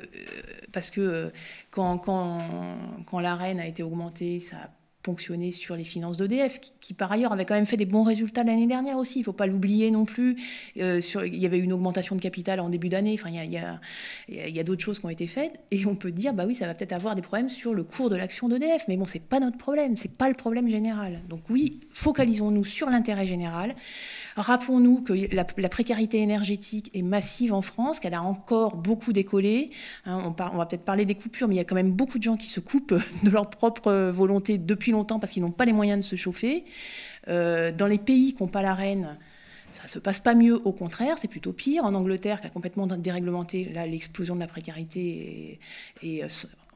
parce 0.71 0.89
que 0.89 1.01
euh, 1.01 1.29
quand, 1.69 1.97
quand, 1.97 2.77
quand 3.05 3.19
la 3.19 3.35
reine 3.35 3.59
a 3.59 3.67
été 3.67 3.83
augmentée, 3.83 4.39
ça 4.39 4.57
a 4.57 4.69
ponctionner 5.03 5.51
sur 5.51 5.75
les 5.75 5.83
finances 5.83 6.17
d'EDF, 6.17 6.59
qui, 6.79 6.93
par 6.93 7.11
ailleurs 7.11 7.33
avait 7.33 7.45
quand 7.45 7.55
même 7.55 7.65
fait 7.65 7.77
des 7.77 7.85
bons 7.85 8.03
résultats 8.03 8.43
l'année 8.43 8.67
dernière 8.67 8.97
aussi, 8.97 9.19
il 9.19 9.21
ne 9.21 9.25
faut 9.25 9.33
pas 9.33 9.47
l'oublier 9.47 9.91
non 9.91 10.05
plus. 10.05 10.35
Euh, 10.77 11.01
sur, 11.01 11.23
il 11.23 11.35
y 11.35 11.45
avait 11.45 11.59
une 11.59 11.73
augmentation 11.73 12.15
de 12.15 12.21
capital 12.21 12.59
en 12.59 12.69
début 12.69 12.89
d'année, 12.89 13.15
enfin, 13.19 13.29
il 13.29 13.51
y 13.51 13.57
a, 13.57 13.79
a, 14.59 14.63
d'autres 14.63 14.83
choses 14.83 14.99
qui 14.99 15.05
ont 15.05 15.09
été 15.09 15.27
faites, 15.27 15.59
et 15.71 15.85
on 15.85 15.95
peut 15.95 16.11
dire, 16.11 16.33
bah 16.33 16.45
oui, 16.47 16.55
ça 16.55 16.67
va 16.67 16.73
peut-être 16.73 16.93
avoir 16.93 17.15
des 17.15 17.21
problèmes 17.21 17.49
sur 17.49 17.73
le 17.73 17.83
cours 17.83 18.09
de 18.09 18.15
l'action 18.15 18.47
d'EDF, 18.49 18.85
mais 18.87 18.97
bon, 18.97 19.05
c'est 19.05 19.21
pas 19.21 19.39
notre 19.39 19.57
problème, 19.57 19.97
c'est 19.97 20.11
pas 20.11 20.29
le 20.29 20.35
problème 20.35 20.69
général. 20.69 21.21
Donc 21.29 21.41
oui, 21.49 21.79
focalisons-nous 21.89 22.63
sur 22.63 22.89
l'intérêt 22.89 23.27
général. 23.27 23.75
Rappelons-nous 24.35 25.01
que 25.01 25.13
la, 25.33 25.69
précarité 25.69 26.19
énergétique 26.19 26.89
est 26.93 27.01
massive 27.01 27.53
en 27.53 27.61
France, 27.61 27.99
qu'elle 27.99 28.13
a 28.13 28.21
encore 28.21 28.75
beaucoup 28.77 29.13
décollé. 29.13 29.69
Hein, 30.05 30.21
on, 30.25 30.57
va 30.57 30.65
peut-être 30.65 30.85
parler 30.85 31.05
des 31.05 31.15
coupures, 31.15 31.47
mais 31.47 31.55
il 31.55 31.57
y 31.57 31.61
a 31.61 31.65
quand 31.65 31.75
même 31.75 31.91
beaucoup 31.91 32.17
de 32.17 32.23
gens 32.23 32.37
qui 32.37 32.47
se 32.47 32.59
coupent 32.59 32.93
de 33.23 33.29
leur 33.29 33.49
propre 33.49 34.09
volonté 34.11 34.57
depuis 34.57 34.91
longtemps 34.91 35.19
parce 35.19 35.33
qu'ils 35.33 35.43
n'ont 35.43 35.51
pas 35.51 35.65
les 35.65 35.73
moyens 35.73 35.99
de 35.99 36.05
se 36.05 36.15
chauffer. 36.15 36.65
Euh, 37.27 37.71
dans 37.71 37.87
les 37.87 37.97
pays 37.97 38.33
qui 38.33 38.43
n'ont 38.43 38.49
pas 38.49 38.61
la 38.61 38.73
reine, 38.73 39.17
ça 39.71 39.83
ne 39.83 39.89
se 39.89 39.99
passe 39.99 40.19
pas 40.19 40.35
mieux, 40.35 40.61
au 40.65 40.71
contraire, 40.71 41.17
c'est 41.19 41.27
plutôt 41.27 41.53
pire. 41.53 41.85
En 41.85 41.93
Angleterre, 41.93 42.41
qui 42.41 42.47
a 42.47 42.49
complètement 42.49 42.87
déréglementé 42.87 43.71
l'explosion 43.87 44.35
de 44.35 44.41
la 44.41 44.47
précarité 44.47 45.59
est, 46.03 46.23
euh, 46.23 46.27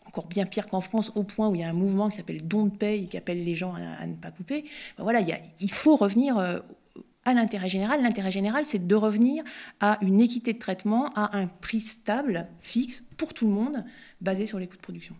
encore 0.05 0.27
bien 0.27 0.45
pire 0.45 0.67
qu'en 0.67 0.81
France, 0.81 1.11
au 1.15 1.23
point 1.23 1.49
où 1.49 1.55
il 1.55 1.61
y 1.61 1.63
a 1.63 1.69
un 1.69 1.73
mouvement 1.73 2.09
qui 2.09 2.15
s'appelle 2.15 2.45
Don't 2.47 2.71
Pay, 2.71 3.07
qui 3.07 3.17
appelle 3.17 3.43
les 3.43 3.55
gens 3.55 3.73
à, 3.73 4.05
ne 4.05 4.15
pas 4.15 4.31
couper. 4.31 4.61
Ben 4.97 5.03
voilà, 5.03 5.19
il, 5.19 5.37
il, 5.59 5.71
faut 5.71 5.97
revenir 5.97 6.37
euh, 6.37 6.59
à 7.25 7.33
l'intérêt 7.33 7.69
général. 7.69 8.01
L'intérêt 8.01 8.31
général, 8.31 8.65
c'est 8.65 8.87
de 8.87 8.95
revenir 8.95 9.43
à 9.79 9.97
une 10.01 10.21
équité 10.21 10.53
de 10.53 10.59
traitement, 10.59 11.11
à 11.15 11.37
un 11.37 11.47
prix 11.47 11.81
stable, 11.81 12.47
fixe, 12.59 13.03
pour 13.17 13.33
tout 13.33 13.47
le 13.47 13.53
monde, 13.53 13.83
basé 14.21 14.45
sur 14.45 14.59
les 14.59 14.67
coûts 14.67 14.77
de 14.77 14.81
production. 14.81 15.15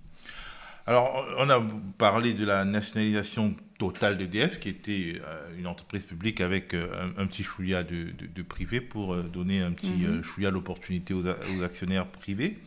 Alors, 0.88 1.26
on 1.40 1.50
a 1.50 1.66
parlé 1.98 2.34
de 2.34 2.46
la 2.46 2.64
nationalisation 2.64 3.56
totale 3.80 4.18
d'EDF, 4.18 4.60
qui 4.60 4.70
était 4.70 5.20
euh, 5.24 5.58
une 5.58 5.66
entreprise 5.66 6.04
publique 6.04 6.42
avec 6.42 6.74
euh, 6.74 6.88
un, 7.18 7.26
petit 7.26 7.44
chouïa 7.44 7.84
de, 7.84 8.14
privé 8.48 8.82
pour 8.82 9.14
euh, 9.14 9.24
donner 9.24 9.62
un 9.62 9.72
petit 9.74 9.90
mm 9.90 10.24
chouïa 10.24 10.52
l'opportunité 10.52 11.14
aux, 11.14 11.28
actionnaires 11.64 12.08
privés. 12.08 12.60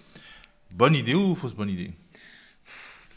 Bonne 0.73 0.95
idée 0.95 1.15
ou 1.15 1.35
fausse 1.35 1.55
bonne 1.55 1.71
idée? 1.71 1.93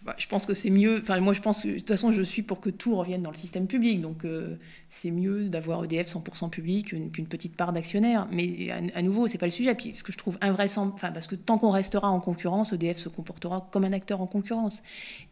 Bah, 0.03 0.15
je 0.17 0.25
pense 0.25 0.47
que 0.47 0.55
c'est 0.55 0.71
mieux. 0.71 0.99
Enfin, 0.99 1.19
moi, 1.19 1.31
je 1.33 1.41
pense 1.41 1.61
que 1.61 1.67
de 1.67 1.73
toute 1.75 1.87
façon, 1.87 2.11
je 2.11 2.23
suis 2.23 2.41
pour 2.41 2.59
que 2.59 2.71
tout 2.71 2.95
revienne 2.95 3.21
dans 3.21 3.29
le 3.29 3.37
système 3.37 3.67
public. 3.67 4.01
Donc, 4.01 4.25
euh, 4.25 4.55
c'est 4.89 5.11
mieux 5.11 5.47
d'avoir 5.47 5.83
EDF 5.83 6.07
100% 6.07 6.49
public 6.49 6.87
qu'une 6.87 7.27
petite 7.27 7.55
part 7.55 7.71
d'actionnaires. 7.71 8.27
Mais 8.31 8.71
à, 8.95 9.01
nouveau, 9.03 9.27
c'est 9.27 9.37
pas 9.37 9.45
le 9.45 9.51
sujet. 9.51 9.75
Puis, 9.75 9.93
ce 9.93 10.03
que 10.03 10.11
je 10.11 10.17
trouve 10.17 10.39
invraisemblable, 10.41 11.13
parce 11.13 11.27
que 11.27 11.35
tant 11.35 11.59
qu'on 11.59 11.69
restera 11.69 12.09
en 12.09 12.19
concurrence, 12.19 12.73
EDF 12.73 12.97
se 12.97 13.09
comportera 13.09 13.69
comme 13.71 13.83
un 13.83 13.93
acteur 13.93 14.21
en 14.21 14.27
concurrence. 14.27 14.81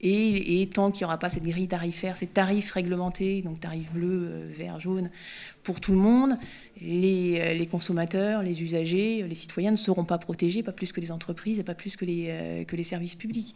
Et, 0.01 0.69
tant 0.71 0.91
qu'il 0.91 1.01
n'y 1.01 1.05
aura 1.05 1.17
pas 1.17 1.29
cette 1.29 1.43
grille 1.43 1.67
tarifaire, 1.67 2.15
ces 2.15 2.27
tarifs 2.27 2.71
réglementés, 2.71 3.41
donc 3.41 3.60
tarifs 3.60 3.91
bleus, 3.91 4.27
euh, 4.29 4.51
verts, 4.55 4.79
jaunes, 4.79 5.10
pour 5.63 5.82
tout 5.82 5.93
le 5.93 5.97
monde, 5.97 6.38
les, 6.79 7.39
euh, 7.39 7.53
les, 7.53 7.65
consommateurs, 7.65 8.43
les 8.43 8.62
usagers, 8.62 9.25
les 9.27 9.36
citoyens 9.36 9.71
ne 9.71 9.77
seront 9.77 10.05
pas 10.05 10.19
protégés, 10.19 10.62
pas 10.62 10.73
plus 10.73 10.91
que 10.91 11.01
les 11.01 11.12
entreprises 11.12 11.58
et 11.60 11.63
pas 11.63 11.73
plus 11.73 11.95
que 11.95 12.05
les, 12.05 12.65
que 12.67 12.75
les 12.75 12.84
services 12.84 13.15
publics. 13.15 13.55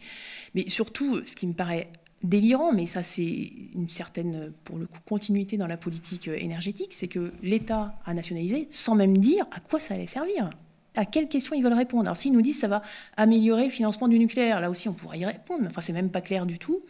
Mais 0.56 0.68
surtout 0.68 1.03
ce 1.24 1.34
qui 1.36 1.46
me 1.46 1.52
paraît 1.52 1.90
délirant, 2.22 2.72
mais 2.72 2.86
ça 2.86 3.02
c'est 3.02 3.50
une 3.74 3.88
certaine, 3.88 4.52
pour 4.64 4.78
le 4.78 4.86
coup, 4.86 4.98
continuité 5.06 5.56
dans 5.56 5.66
la 5.66 5.76
politique 5.76 6.28
énergétique, 6.28 6.92
c'est 6.92 7.08
que 7.08 7.32
l'État 7.42 7.94
a 8.04 8.14
nationalisé 8.14 8.66
sans 8.70 8.94
même 8.94 9.18
dire 9.18 9.44
à 9.52 9.60
quoi 9.60 9.78
ça 9.78 9.94
allait 9.94 10.06
servir. 10.06 10.50
À 10.96 11.04
quelles 11.04 11.28
questions 11.28 11.54
ils 11.54 11.62
veulent 11.62 11.72
répondre 11.72 12.04
Alors 12.04 12.16
s'ils 12.16 12.32
nous 12.32 12.42
disent 12.42 12.58
ça 12.58 12.68
va 12.68 12.82
améliorer 13.16 13.64
le 13.64 13.70
financement 13.70 14.08
du 14.08 14.18
nucléaire, 14.18 14.60
là 14.60 14.70
aussi 14.70 14.88
on 14.88 14.94
pourrait 14.94 15.18
y 15.18 15.26
répondre, 15.26 15.62
mais 15.62 15.68
enfin 15.68 15.80
c'est 15.80 15.92
même 15.92 16.10
pas 16.10 16.20
clair 16.20 16.46
du 16.46 16.58
tout. 16.58 16.80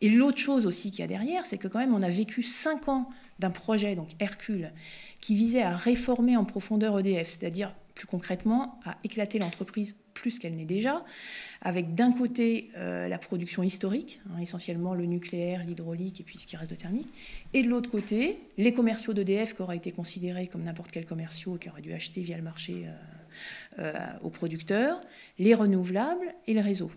Et 0.00 0.08
l'autre 0.08 0.38
chose 0.38 0.66
aussi 0.66 0.90
qu'il 0.90 1.00
y 1.00 1.02
a 1.02 1.08
derrière, 1.08 1.44
c'est 1.44 1.58
que 1.58 1.66
quand 1.66 1.80
même 1.80 1.94
on 1.94 2.02
a 2.02 2.10
vécu 2.10 2.42
cinq 2.42 2.88
ans 2.88 3.08
d'un 3.38 3.50
projet, 3.50 3.96
donc 3.96 4.10
Hercule, 4.20 4.72
qui 5.20 5.34
visait 5.34 5.62
à 5.62 5.76
réformer 5.76 6.36
en 6.36 6.44
profondeur 6.44 6.98
EDF, 6.98 7.28
c'est-à-dire 7.28 7.74
plus 7.98 8.06
concrètement 8.06 8.78
à 8.86 8.96
éclater 9.02 9.38
l'entreprise 9.40 9.96
plus 10.14 10.38
qu'elle 10.38 10.56
n'est 10.56 10.64
déjà, 10.64 11.04
avec 11.60 11.94
d'un 11.94 12.12
côté 12.12 12.70
euh, 12.76 13.08
la 13.08 13.18
production 13.18 13.62
historique, 13.62 14.20
hein, 14.30 14.38
essentiellement 14.40 14.94
le 14.94 15.04
nucléaire, 15.04 15.64
l'hydraulique 15.64 16.20
et 16.20 16.24
puis 16.24 16.38
ce 16.38 16.46
qui 16.46 16.56
reste 16.56 16.70
de 16.70 16.76
thermique, 16.76 17.08
et 17.52 17.62
de 17.62 17.68
l'autre 17.68 17.90
côté 17.90 18.38
les 18.56 18.72
commerciaux 18.72 19.12
d'EDF 19.12 19.54
qui 19.54 19.62
auraient 19.62 19.76
été 19.76 19.92
considérés 19.92 20.46
comme 20.46 20.62
n'importe 20.62 20.92
quel 20.92 21.06
commerciaux 21.06 21.56
qui 21.56 21.68
auraient 21.68 21.82
dû 21.82 21.92
acheter 21.92 22.22
via 22.22 22.36
le 22.36 22.42
marché 22.42 22.84
euh, 22.86 22.92
euh, 23.80 23.92
aux 24.22 24.30
producteurs, 24.30 25.00
les 25.38 25.54
renouvelables 25.54 26.34
et 26.46 26.54
le 26.54 26.60
réseau. 26.60 26.90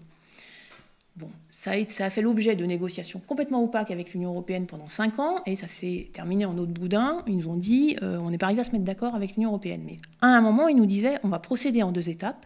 Bon, 1.17 1.29
ça 1.49 1.71
a, 1.71 2.09
fait 2.09 2.21
l'objet 2.21 2.55
de 2.55 2.65
négociations 2.65 3.19
complètement 3.19 3.61
opaques 3.61 3.91
avec 3.91 4.13
l'Union 4.13 4.29
européenne 4.29 4.65
pendant 4.65 4.87
cinq 4.87 5.19
ans, 5.19 5.41
et 5.45 5.55
ça 5.55 5.67
s'est 5.67 6.09
terminé 6.13 6.45
en 6.45 6.57
autre 6.57 6.71
boudin. 6.71 7.23
Ils 7.27 7.37
nous 7.37 7.49
ont 7.49 7.57
dit, 7.57 7.97
on 8.01 8.29
n'est 8.29 8.37
pas 8.37 8.45
arrivé 8.45 8.61
à 8.61 8.63
se 8.63 8.71
mettre 8.71 8.85
d'accord 8.85 9.13
avec 9.13 9.35
l'Union 9.35 9.49
européenne. 9.49 9.81
Mais 9.85 9.97
à 10.21 10.27
un 10.27 10.41
moment, 10.41 10.69
ils 10.69 10.77
nous 10.77 10.85
disaient, 10.85 11.19
on 11.23 11.27
va 11.27 11.39
procéder 11.39 11.83
en 11.83 11.91
deux 11.91 12.09
étapes. 12.09 12.45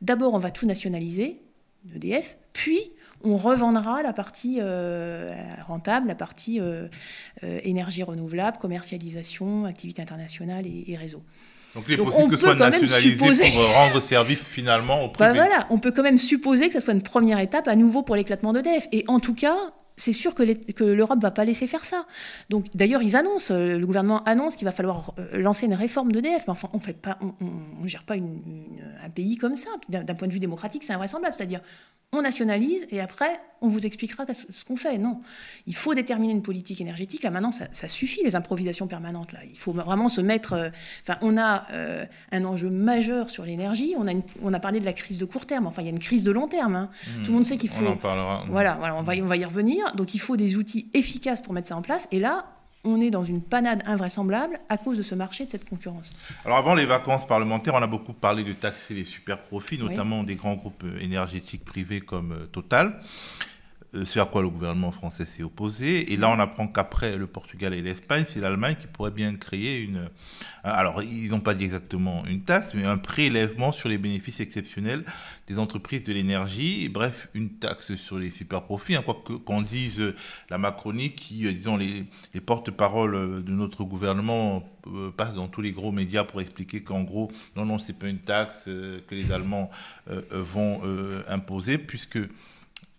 D'abord, 0.00 0.34
on 0.34 0.38
va 0.38 0.52
tout 0.52 0.64
nationaliser, 0.64 1.34
EDF, 1.94 2.38
puis 2.52 2.92
on 3.24 3.36
revendra 3.36 4.02
la 4.02 4.12
partie 4.12 4.60
rentable, 5.66 6.06
la 6.06 6.14
partie 6.14 6.60
énergie 7.42 8.04
renouvelable, 8.04 8.58
commercialisation, 8.58 9.64
activité 9.64 10.02
internationale 10.02 10.66
et, 10.66 10.96
réseau. 10.96 11.22
Donc 11.74 11.84
il 11.88 11.94
est 11.94 11.96
possible 11.96 12.30
que 12.30 12.36
ce 12.36 12.42
soit 12.42 12.54
nationalisé 12.54 13.16
pour 13.16 13.74
rendre 13.74 14.00
service 14.00 14.40
finalement 14.40 15.04
au 15.04 15.08
bah 15.08 15.30
privé. 15.30 15.34
voilà, 15.34 15.66
on 15.70 15.78
peut 15.78 15.90
quand 15.90 16.02
même 16.02 16.18
supposer 16.18 16.68
que 16.68 16.74
ce 16.74 16.80
soit 16.80 16.94
une 16.94 17.02
première 17.02 17.40
étape 17.40 17.66
à 17.66 17.74
nouveau 17.74 18.02
pour 18.02 18.16
l'éclatement 18.16 18.52
d'EDF. 18.52 18.86
Et 18.92 19.04
en 19.08 19.18
tout 19.18 19.34
cas, 19.34 19.56
c'est 19.96 20.12
sûr 20.12 20.34
que 20.34 20.84
l'Europe 20.84 21.18
ne 21.18 21.22
va 21.22 21.30
pas 21.30 21.44
laisser 21.44 21.66
faire 21.66 21.84
ça. 21.84 22.06
Donc, 22.50 22.66
d'ailleurs, 22.74 23.02
ils 23.02 23.16
annoncent, 23.16 23.54
euh, 23.54 23.78
le 23.78 23.86
gouvernement 23.86 24.22
annonce 24.24 24.56
qu'il 24.56 24.64
va 24.64 24.72
falloir 24.72 25.14
euh, 25.18 25.38
lancer 25.38 25.66
une 25.66 25.74
réforme 25.74 26.10
d'EDF. 26.10 26.44
Mais 26.46 26.50
enfin, 26.50 26.68
on 26.72 27.82
ne 27.82 27.88
gère 27.88 28.02
pas 28.02 28.14
un 28.14 29.10
pays 29.10 29.36
comme 29.36 29.56
ça. 29.56 29.70
D'un 29.88 30.14
point 30.14 30.28
de 30.28 30.32
vue 30.32 30.40
démocratique, 30.40 30.82
c'est 30.84 30.92
invraisemblable. 30.92 31.34
C'est-à-dire, 31.36 31.60
on 32.14 32.22
nationalise 32.22 32.86
et 32.90 33.00
après, 33.00 33.40
on 33.60 33.66
vous 33.66 33.86
expliquera 33.86 34.24
ce 34.32 34.64
qu'on 34.64 34.76
fait. 34.76 34.98
Non, 34.98 35.20
il 35.66 35.74
faut 35.74 35.94
déterminer 35.94 36.32
une 36.32 36.42
politique 36.42 36.80
énergétique. 36.80 37.22
Là, 37.22 37.30
maintenant, 37.30 37.50
ça, 37.50 37.88
suffit, 37.88 38.22
les 38.22 38.36
improvisations 38.36 38.86
permanentes. 38.86 39.32
Là. 39.32 39.40
Il 39.50 39.58
faut 39.58 39.72
vraiment 39.72 40.08
se 40.08 40.20
mettre... 40.20 40.52
Euh, 40.52 40.68
enfin, 41.02 41.18
on 41.22 41.36
a 41.38 41.64
euh, 41.72 42.04
un 42.30 42.44
enjeu 42.44 42.70
majeur 42.70 43.30
sur 43.30 43.44
l'énergie. 43.44 43.94
On, 43.96 44.06
a 44.06 44.12
on 44.42 44.52
a 44.52 44.60
parlé 44.60 44.80
de 44.80 44.84
la 44.84 44.92
crise 44.92 45.18
de 45.18 45.24
court 45.24 45.46
terme. 45.46 45.66
Enfin, 45.66 45.82
il 45.82 45.86
y 45.86 45.88
a 45.88 45.90
une 45.90 45.98
crise 45.98 46.24
de 46.24 46.30
long 46.30 46.46
terme. 46.46 46.76
Hein. 46.76 46.90
Mmh. 47.06 47.22
Tout 47.22 47.30
le 47.30 47.34
monde 47.34 47.44
sait 47.44 47.56
qu'il 47.56 47.70
faut... 47.70 47.84
On 47.84 47.92
en 47.92 47.96
parlera. 47.96 48.44
Voilà, 48.48 48.74
voilà 48.74 48.96
on, 48.96 49.02
va, 49.02 49.14
on 49.14 49.26
va 49.26 49.36
y 49.36 49.44
revenir. 49.44 49.83
Donc, 49.92 50.14
il 50.14 50.18
faut 50.18 50.36
des 50.36 50.56
outils 50.56 50.88
efficaces 50.94 51.40
pour 51.40 51.52
mettre 51.52 51.68
ça 51.68 51.76
en 51.76 51.82
place. 51.82 52.08
Et 52.10 52.18
là, 52.18 52.46
on 52.84 53.00
est 53.00 53.10
dans 53.10 53.24
une 53.24 53.40
panade 53.40 53.82
invraisemblable 53.86 54.60
à 54.68 54.76
cause 54.76 54.98
de 54.98 55.02
ce 55.02 55.14
marché, 55.14 55.46
de 55.46 55.50
cette 55.50 55.68
concurrence. 55.68 56.14
Alors 56.44 56.58
avant 56.58 56.74
les 56.74 56.86
vacances 56.86 57.26
parlementaires, 57.26 57.74
on 57.74 57.82
a 57.82 57.86
beaucoup 57.86 58.12
parlé 58.12 58.44
de 58.44 58.52
taxer 58.52 58.94
les 58.94 59.04
super 59.04 59.42
profits, 59.42 59.78
notamment 59.78 60.22
des 60.22 60.36
grands 60.36 60.54
groupes 60.54 60.84
énergétiques 61.00 61.64
privés 61.64 62.00
comme 62.00 62.32
euh, 62.32 62.46
Total. 62.46 63.00
Euh, 63.94 64.04
ce 64.04 64.18
à 64.18 64.24
quoi 64.24 64.42
le 64.42 64.48
gouvernement 64.48 64.92
français 64.92 65.26
s'est 65.26 65.42
opposé. 65.42 66.12
Et 66.12 66.16
là, 66.16 66.30
on 66.30 66.38
apprend 66.38 66.66
qu'après 66.66 67.16
le 67.16 67.26
Portugal 67.26 67.74
et 67.74 67.82
l'Espagne, 67.82 68.24
c'est 68.28 68.40
l'Allemagne 68.40 68.76
qui 68.80 68.86
pourrait 68.86 69.10
bien 69.10 69.34
créer 69.36 69.80
une... 69.80 69.96
Euh, 69.96 70.08
alors, 70.64 71.02
ils 71.02 71.28
n'ont 71.28 71.40
pas 71.40 71.54
dit 71.54 71.64
exactement 71.64 72.24
une 72.26 72.42
taxe, 72.42 72.72
mais 72.74 72.84
un 72.84 72.96
prélèvement 72.96 73.70
sur 73.70 73.88
les 73.88 73.98
bénéfices 73.98 74.40
exceptionnels 74.40 75.04
des 75.46 75.58
entreprises 75.58 76.02
de 76.02 76.12
l'énergie. 76.12 76.88
Bref, 76.88 77.28
une 77.34 77.50
taxe 77.50 77.94
sur 77.96 78.18
les 78.18 78.30
super 78.30 78.62
profits. 78.62 78.96
Hein, 78.96 79.02
quoi 79.02 79.22
qu'on 79.44 79.62
dise 79.62 80.00
euh, 80.00 80.14
la 80.50 80.58
Macronie, 80.58 81.10
qui, 81.10 81.52
disons, 81.54 81.76
les, 81.76 82.04
les 82.32 82.40
porte-paroles 82.40 83.44
de 83.44 83.52
notre 83.52 83.84
gouvernement 83.84 84.68
passent 85.16 85.34
dans 85.34 85.48
tous 85.48 85.62
les 85.62 85.72
gros 85.72 85.92
médias 85.92 86.24
pour 86.24 86.42
expliquer 86.42 86.82
qu'en 86.82 87.02
gros, 87.02 87.32
non, 87.56 87.64
non, 87.64 87.78
c'est 87.78 87.98
pas 87.98 88.08
une 88.08 88.18
taxe 88.18 88.64
que 88.64 89.14
les 89.14 89.32
Allemands 89.32 89.70
vont 90.30 90.82
imposer, 91.26 91.78
puisque 91.78 92.18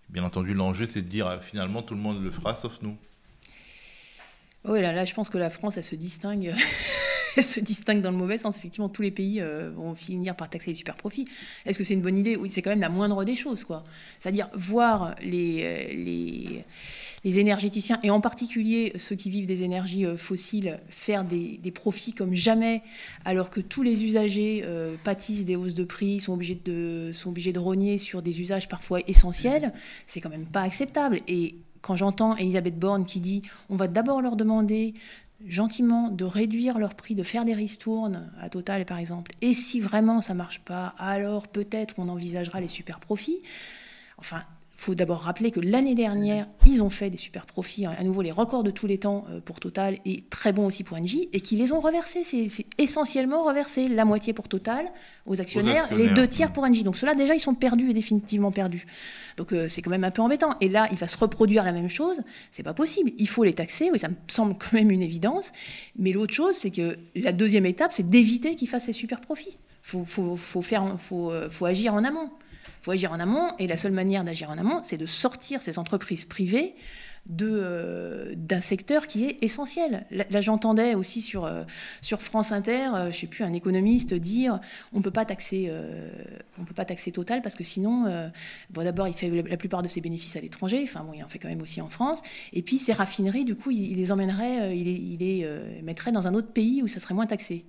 Bien 0.09 0.23
entendu, 0.23 0.53
l'enjeu, 0.53 0.85
c'est 0.85 1.01
de 1.01 1.09
dire 1.09 1.27
euh, 1.27 1.39
finalement 1.39 1.81
tout 1.81 1.95
le 1.95 2.01
monde 2.01 2.23
le 2.23 2.31
fera 2.31 2.55
sauf 2.55 2.81
nous. 2.81 2.97
Oui, 4.63 4.81
là, 4.81 4.93
là, 4.93 5.05
je 5.05 5.13
pense 5.13 5.29
que 5.29 5.37
la 5.37 5.49
France, 5.49 5.77
elle 5.77 5.83
se 5.83 5.95
distingue. 5.95 6.55
se 7.41 7.59
distingue 7.59 8.01
dans 8.01 8.11
le 8.11 8.17
mauvais 8.17 8.37
sens. 8.37 8.57
Effectivement, 8.57 8.89
tous 8.89 9.01
les 9.01 9.11
pays 9.11 9.41
euh, 9.41 9.71
vont 9.75 9.95
finir 9.95 10.35
par 10.35 10.49
taxer 10.49 10.71
les 10.71 10.75
super 10.75 10.95
profits. 10.95 11.27
Est-ce 11.65 11.77
que 11.77 11.83
c'est 11.83 11.93
une 11.93 12.01
bonne 12.01 12.17
idée? 12.17 12.35
Oui, 12.35 12.49
c'est 12.49 12.61
quand 12.61 12.69
même 12.69 12.79
la 12.79 12.89
moindre 12.89 13.23
des 13.23 13.35
choses, 13.35 13.63
quoi. 13.63 13.83
C'est-à-dire 14.19 14.49
voir 14.53 15.15
les, 15.21 15.61
euh, 15.63 16.63
les, 17.23 17.39
énergéticiens, 17.39 17.99
et 18.03 18.11
en 18.11 18.21
particulier 18.21 18.93
ceux 18.97 19.15
qui 19.15 19.31
vivent 19.31 19.47
des 19.47 19.63
énergies 19.63 20.05
fossiles, 20.15 20.79
faire 20.89 21.25
des, 21.25 21.57
des 21.57 21.71
profits 21.71 22.13
comme 22.13 22.35
jamais, 22.35 22.83
alors 23.25 23.49
que 23.49 23.59
tous 23.59 23.81
les 23.81 24.05
usagers 24.05 24.63
pâtissent 25.03 25.43
des 25.43 25.55
hausses 25.55 25.73
de 25.73 25.83
prix, 25.83 26.19
sont 26.19 26.33
obligés 26.33 26.61
de, 26.63 27.09
sont 27.13 27.29
obligés 27.29 27.51
de 27.51 27.57
rogner 27.57 27.97
sur 27.97 28.21
des 28.21 28.41
usages 28.41 28.69
parfois 28.69 28.99
essentiels, 29.07 29.73
c'est 30.05 30.21
quand 30.21 30.29
même 30.29 30.45
pas 30.45 30.61
acceptable. 30.61 31.19
Et 31.27 31.55
quand 31.85 31.95
j'entends 31.95 32.35
Elisabeth 32.35 32.79
Borne 32.79 33.05
qui 33.05 33.19
dit 33.19 33.43
on 33.69 33.75
va 33.75 33.87
d'abord 33.87 34.21
leur 34.21 34.35
demander 34.35 34.95
gentiment 35.45 36.09
de 36.09 36.25
réduire 36.25 36.79
leur 36.79 36.95
prix, 36.95 37.15
de 37.15 37.23
faire 37.23 37.45
des 37.45 37.53
ristournes 37.53 38.31
à 38.39 38.49
Total 38.49 38.85
par 38.85 38.97
exemple, 38.97 39.31
et 39.41 39.53
si 39.53 39.79
vraiment 39.79 40.21
ça 40.21 40.33
marche 40.33 40.59
pas, 40.59 40.95
alors 40.97 41.47
peut-être 41.47 41.95
on 41.97 42.09
envisagera 42.09 42.61
les 42.61 42.67
super 42.67 42.99
profits. 42.99 43.41
Enfin, 44.17 44.43
faut 44.75 44.93
d'abord 44.93 45.21
rappeler 45.21 45.51
que 45.51 45.61
l'année 45.61 45.95
dernière, 45.95 46.47
ils 46.67 46.83
ont 46.83 46.89
fait 46.89 47.09
des 47.09 47.17
super 47.17 47.45
profits, 47.45 47.85
à 47.85 48.03
nouveau 48.03 48.21
les 48.21 48.31
records 48.31 48.63
de 48.63 48.71
tous 48.71 48.87
les 48.87 48.97
temps 48.97 49.25
euh, 49.29 49.39
pour 49.39 49.61
Total 49.61 49.97
et 50.03 50.25
très 50.29 50.51
bon 50.51 50.65
aussi 50.65 50.83
pour 50.83 50.97
Engie, 50.97 51.29
et 51.31 51.39
qu'ils 51.39 51.59
les 51.59 51.71
ont 51.71 51.79
reversés. 51.79 52.23
C'est 52.25 52.65
essentiellement 52.77 53.45
reversé, 53.45 53.87
la 53.87 54.03
moitié 54.03 54.33
pour 54.33 54.49
Total 54.49 54.85
aux 55.25 55.39
actionnaires, 55.39 55.87
les 55.95 56.09
deux 56.09 56.27
tiers 56.27 56.51
pour 56.51 56.65
Engie. 56.65 56.83
Donc 56.83 56.97
cela 56.97 57.15
déjà, 57.15 57.33
ils 57.33 57.39
sont 57.39 57.55
perdus 57.55 57.89
et 57.89 57.93
définitivement 57.93 58.51
perdus. 58.51 58.85
Donc 59.37 59.53
euh, 59.53 59.69
c'est 59.69 59.81
quand 59.81 59.91
même 59.91 60.03
un 60.03 60.11
peu 60.11 60.21
embêtant. 60.21 60.55
Et 60.59 60.67
là, 60.67 60.89
il 60.91 60.97
va 60.97 61.07
se 61.07 61.17
reproduire 61.17 61.63
la 61.63 61.71
même 61.71 61.89
chose. 61.89 62.21
C'est 62.51 62.63
pas 62.63 62.73
possible. 62.73 63.11
Il 63.17 63.29
faut 63.29 63.45
les 63.45 63.53
taxer. 63.53 63.89
Oui, 63.91 63.97
ça 63.97 64.09
me 64.09 64.15
semble 64.27 64.55
quand 64.57 64.73
même 64.73 64.91
une 64.91 65.01
évidence. 65.01 65.53
Mais 65.97 66.11
l'autre 66.11 66.33
chose, 66.33 66.55
c'est 66.55 66.71
que 66.71 66.97
la 67.15 67.31
deuxième 67.31 67.65
étape, 67.65 67.93
c'est 67.93 68.07
d'éviter 68.07 68.55
qu'ils 68.55 68.67
fassent 68.67 68.85
ces 68.85 68.93
super 68.93 69.21
profits. 69.21 69.57
Faut, 69.81 70.03
faut, 70.03 70.35
faut, 70.35 70.61
faire, 70.61 70.95
faut, 70.97 71.31
euh, 71.31 71.49
faut 71.49 71.65
agir 71.65 71.93
en 71.93 72.03
amont 72.03 72.31
faut 72.85 72.91
agir 72.91 73.11
en 73.11 73.19
amont, 73.19 73.51
et 73.57 73.65
la 73.65 73.77
seule 73.77 73.93
manière 73.93 74.23
d'agir 74.23 74.51
en 74.51 74.59
amont, 74.59 74.79
c'est 74.83 74.97
de 74.97 75.07
sortir 75.07 75.63
ces 75.63 75.79
entreprises 75.79 76.25
privées 76.25 76.75
euh, 77.41 78.33
d'un 78.37 78.61
secteur 78.61 79.07
qui 79.07 79.25
est 79.25 79.43
essentiel. 79.43 80.05
Là, 80.11 80.41
j'entendais 80.41 80.93
aussi 80.93 81.21
sur, 81.21 81.45
euh, 81.45 81.63
sur 82.03 82.21
France 82.21 82.51
Inter, 82.51 82.89
euh, 82.93 83.11
je 83.11 83.17
sais 83.17 83.25
plus, 83.25 83.43
un 83.43 83.53
économiste 83.53 84.13
dire 84.13 84.59
on 84.93 85.01
peut 85.01 85.09
pas 85.09 85.25
on 86.59 86.63
peut 86.63 86.73
pas 86.75 86.85
taxer 86.85 87.11
Total 87.11 87.41
parce 87.41 87.55
que 87.55 87.63
sinon, 87.63 88.29
d'abord, 88.69 89.07
il 89.07 89.15
fait 89.15 89.31
la 89.31 89.57
plupart 89.57 89.81
de 89.81 89.87
ses 89.87 90.01
bénéfices 90.01 90.35
à 90.35 90.39
l'étranger, 90.39 90.81
enfin 90.83 91.03
bon, 91.03 91.13
il 91.13 91.23
en 91.23 91.27
fait 91.27 91.39
quand 91.39 91.49
même 91.49 91.63
aussi 91.63 91.81
en 91.81 91.89
France, 91.89 92.21
et 92.53 92.61
puis 92.61 92.77
ces 92.77 92.93
raffineries, 92.93 93.45
du 93.45 93.55
coup, 93.55 93.71
il, 93.71 93.95
les 93.95 94.11
emmènerait, 94.11 94.77
il 94.77 94.85
les, 94.85 94.91
il 94.91 95.17
les 95.17 95.81
mettrait 95.81 96.11
dans 96.11 96.27
un 96.27 96.35
autre 96.35 96.51
pays 96.51 96.83
où 96.83 96.87
ça 96.87 96.99
serait 96.99 97.15
moins 97.15 97.25
taxé. 97.25 97.65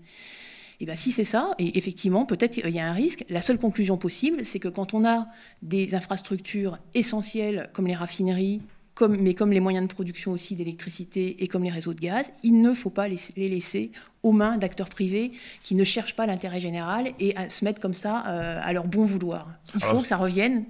Eh 0.81 0.87
bien 0.87 0.97
si 0.97 1.11
c'est 1.11 1.25
ça, 1.25 1.53
et 1.59 1.79
effectivement, 1.79 2.27
peut-être 2.27 2.59
il 2.59 2.71
y 2.71 2.79
a 2.79 2.89
un 2.89 2.93
risque. 2.93 3.25
La 3.29 3.41
seule 3.41 3.59
conclusion 3.59 3.97
possible, 3.97 4.45
c'est 4.45 4.59
que 4.59 4.69
quand 4.69 4.95
on 4.95 5.05
a 5.07 5.27
des 5.63 5.95
infrastructures 5.95 6.79
essentielles 6.95 7.71
comme 7.73 7.87
les 7.87 7.95
raffineries, 7.95 8.61
mais 9.09 9.35
comme 9.35 9.53
les 9.53 9.61
moyens 9.61 9.87
de 9.87 9.93
production 9.93 10.33
aussi 10.33 10.57
d'électricité 10.57 11.43
et 11.43 11.49
comme 11.49 11.63
les 11.65 11.71
réseaux 11.71 11.95
de 11.95 12.01
gaz, 12.01 12.33
il 12.43 12.61
ne 12.61 12.73
faut 12.73 12.91
pas 12.91 13.09
les, 13.09 13.19
laisser 13.37 13.91
aux 14.27 14.33
mains 14.33 14.59
d'acteurs 14.59 14.89
privés 14.89 15.31
qui 15.63 15.77
ne 15.77 15.85
cherchent 15.85 16.17
pas 16.17 16.27
l'intérêt 16.27 16.59
général 16.59 17.13
et 17.21 17.37
à 17.37 17.49
se 17.49 17.65
mettre 17.65 17.81
comme 17.81 17.95
ça 17.95 18.25
euh, 18.27 18.61
à 18.61 18.73
leur 18.73 18.89
bon 18.89 19.05
vouloir. 19.05 19.47
Il 19.75 19.81
faut 19.81 20.01
que 20.01 20.07
ça 20.07 20.17
revienne 20.17 20.65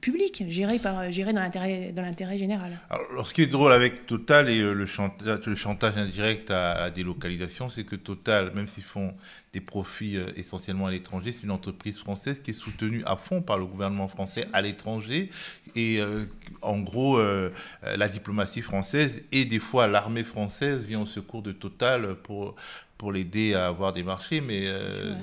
public, 0.00 0.44
géré, 0.48 0.78
par, 0.78 1.10
géré 1.12 1.34
dans 1.34 1.42
l'intérêt 1.42 2.38
général. 2.38 2.78
Alors, 2.88 3.28
ce 3.28 3.34
qui 3.34 3.42
est 3.42 3.46
drôle 3.46 3.72
avec 3.72 4.06
Total 4.06 4.48
et 4.48 4.60
euh, 4.60 4.72
le 4.72 4.86
chantage, 4.86 5.40
le 5.44 5.54
chantage 5.54 5.98
indirect 5.98 6.50
à 6.50 6.80
la 6.80 6.90
délocalisation, 6.90 7.68
c'est 7.68 7.84
que 7.84 7.96
Total, 7.96 8.52
même 8.54 8.68
s'ils 8.68 8.84
font 8.84 9.12
des 9.54 9.60
profits 9.60 10.16
euh, 10.16 10.26
essentiellement 10.36 10.86
à 10.86 10.90
l'étranger. 10.90 11.32
C'est 11.32 11.44
une 11.44 11.52
entreprise 11.52 11.96
française 11.96 12.42
qui 12.42 12.50
est 12.50 12.60
soutenue 12.60 13.02
à 13.06 13.16
fond 13.16 13.40
par 13.40 13.56
le 13.56 13.64
gouvernement 13.64 14.08
français 14.08 14.48
à 14.52 14.60
l'étranger. 14.60 15.30
Et 15.76 16.00
euh, 16.00 16.24
en 16.60 16.80
gros, 16.80 17.18
euh, 17.18 17.50
la 17.96 18.08
diplomatie 18.08 18.62
française 18.62 19.24
et 19.30 19.44
des 19.44 19.60
fois 19.60 19.86
l'armée 19.86 20.24
française 20.24 20.84
vient 20.84 21.00
au 21.00 21.06
secours 21.06 21.42
de 21.42 21.52
Total 21.52 22.16
pour, 22.16 22.56
pour 23.04 23.12
l'aider 23.12 23.52
à 23.52 23.66
avoir 23.66 23.92
des 23.92 24.02
marchés. 24.02 24.40
Mais 24.40 24.64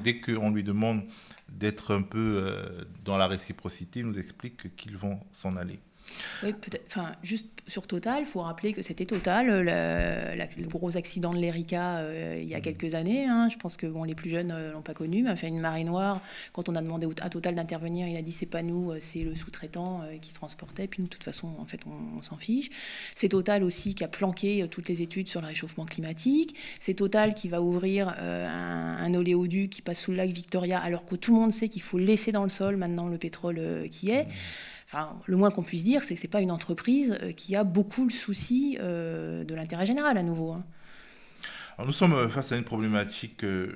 dès 0.04 0.22
qu'on 0.22 0.52
lui 0.52 0.64
demande 0.64 1.02
d'être 1.50 1.96
un 1.96 2.04
peu 2.04 2.56
dans 3.04 3.18
la 3.18 3.26
réciprocité, 3.26 4.02
il 4.02 4.06
nous 4.06 4.20
explique 4.20 4.76
qu'ils 4.76 4.98
vont 4.98 5.20
s'en 5.34 5.56
aller. 5.56 5.80
Oui, 6.44 6.54
peut-être. 6.54 6.86
Enfin, 6.88 7.12
juste 7.24 7.46
sur 7.68 7.88
Total, 7.88 8.20
il 8.22 8.26
faut 8.26 8.42
rappeler 8.42 8.74
que 8.74 8.82
c'était 8.82 9.06
Total, 9.06 9.48
le, 9.48 10.68
gros 10.68 10.98
accident 10.98 11.34
de 11.34 11.38
l'Erika 11.38 11.98
euh, 12.00 12.40
il 12.42 12.48
y 12.48 12.56
a 12.56 12.60
mm. 12.60 12.62
quelques 12.62 12.96
années. 12.96 13.26
Hein. 13.26 13.50
Je 13.50 13.58
pense 13.58 13.78
que 13.78 13.88
bon, 13.88 14.04
les 14.04 14.16
plus 14.16 14.30
jeunes 14.30 14.48
ne 14.48 14.54
euh, 14.54 14.72
l'ont 14.72 14.82
pas 14.82 14.94
connu, 14.94 15.24
mais 15.24 15.30
a 15.30 15.36
fait 15.36 15.48
une 15.48 15.60
marée 15.60 15.84
noire. 15.84 16.20
Quand 16.54 16.70
on 16.70 16.76
a 16.76 16.82
demandé 16.82 17.08
à 17.22 17.30
Total 17.30 17.56
d'intervenir, 17.56 18.08
il 18.08 18.18
a 18.18 18.22
dit 18.22 18.32
c'est 18.32 18.46
pas 18.46 18.64
nous, 18.64 18.92
euh, 18.92 18.98
c'est 19.00 19.24
le 19.24 19.36
sous-traitant 19.36 20.04
qui 20.22 20.34
transportait. 20.34 20.88
Puis 20.88 21.04
de 21.04 21.08
toute 21.08 21.24
façon, 21.24 21.50
en 21.60 21.66
fait, 21.66 21.82
on, 21.86 22.22
s'en 22.22 22.38
fiche. 22.38 22.70
C'est 23.16 23.30
Total 23.30 23.64
aussi 23.64 23.96
qui 23.96 24.04
a 24.04 24.08
planqué 24.08 24.68
toutes 24.70 24.88
les 24.90 25.02
études 25.02 25.28
sur 25.28 25.42
le 25.42 25.48
réchauffement 25.48 25.86
climatique. 25.86 26.56
C'est 26.80 26.96
Total 26.96 27.34
qui 27.34 27.48
va 27.48 27.62
ouvrir 27.62 28.10
un, 28.10 28.98
un, 29.00 29.14
oléoduc 29.14 29.70
qui 29.70 29.82
passe 29.82 30.02
sous 30.02 30.12
le 30.12 30.18
lac 30.18 30.30
Victoria, 30.30 30.80
alors 30.80 31.06
que 31.06 31.16
tout 31.16 31.34
le 31.34 31.40
monde 31.40 31.52
sait 31.52 31.68
qu'il 31.68 31.82
faut 31.82 31.98
laisser 31.98 32.32
dans 32.32 32.44
le 32.44 32.50
sol 32.50 32.78
maintenant 32.78 33.08
le 33.08 33.18
pétrole 33.18 33.88
qui 33.90 34.12
est. 34.12 34.28
Mm 34.94 34.98
le 35.26 35.38
moins 35.38 35.52
qu'on 35.52 35.64
puisse 35.64 35.84
dire, 35.84 36.04
c'est 36.04 36.16
que 36.16 36.20
ce 36.20 36.26
n'est 36.26 36.32
pas 36.32 36.42
une 36.42 36.52
entreprise 36.52 37.18
euh, 37.22 37.32
qui 37.32 37.56
a 37.56 37.64
beaucoup 37.64 38.04
le 38.04 38.10
souci 38.10 38.78
euh, 38.80 39.44
de 39.44 39.56
l'intérêt 39.56 39.86
général 39.86 40.18
à 40.18 40.24
nouveau. 40.24 40.52
Hein. 40.52 40.64
nous 41.86 41.94
sommes 41.94 42.30
face 42.30 42.52
à 42.52 42.58
une 42.58 42.64
problématique 42.64 43.44
euh, 43.44 43.72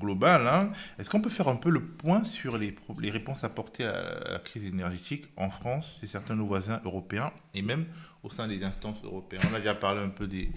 globale. 0.00 0.46
Hein. 0.46 0.72
Est-ce 0.98 1.10
qu'on 1.10 1.20
peut 1.20 1.30
faire 1.30 1.48
un 1.48 1.56
peu 1.56 1.70
le 1.70 1.82
point 1.82 2.24
sur 2.24 2.58
les, 2.58 2.74
les 3.00 3.10
réponses 3.10 3.44
apportées 3.44 3.84
à 3.84 4.32
la 4.32 4.38
crise 4.38 4.64
énergétique 4.64 5.26
en 5.36 5.50
France 5.50 5.86
et 6.02 6.06
certains 6.06 6.34
de 6.34 6.40
nos 6.40 6.46
voisins 6.46 6.80
européens 6.84 7.32
et 7.54 7.62
même 7.62 7.86
au 8.22 8.30
sein 8.30 8.48
des 8.48 8.62
instances 8.64 8.98
européennes? 9.04 9.42
On 9.50 9.54
a 9.54 9.58
déjà 9.58 9.74
parlé 9.74 10.00
un 10.00 10.08
peu 10.08 10.26
des, 10.26 10.50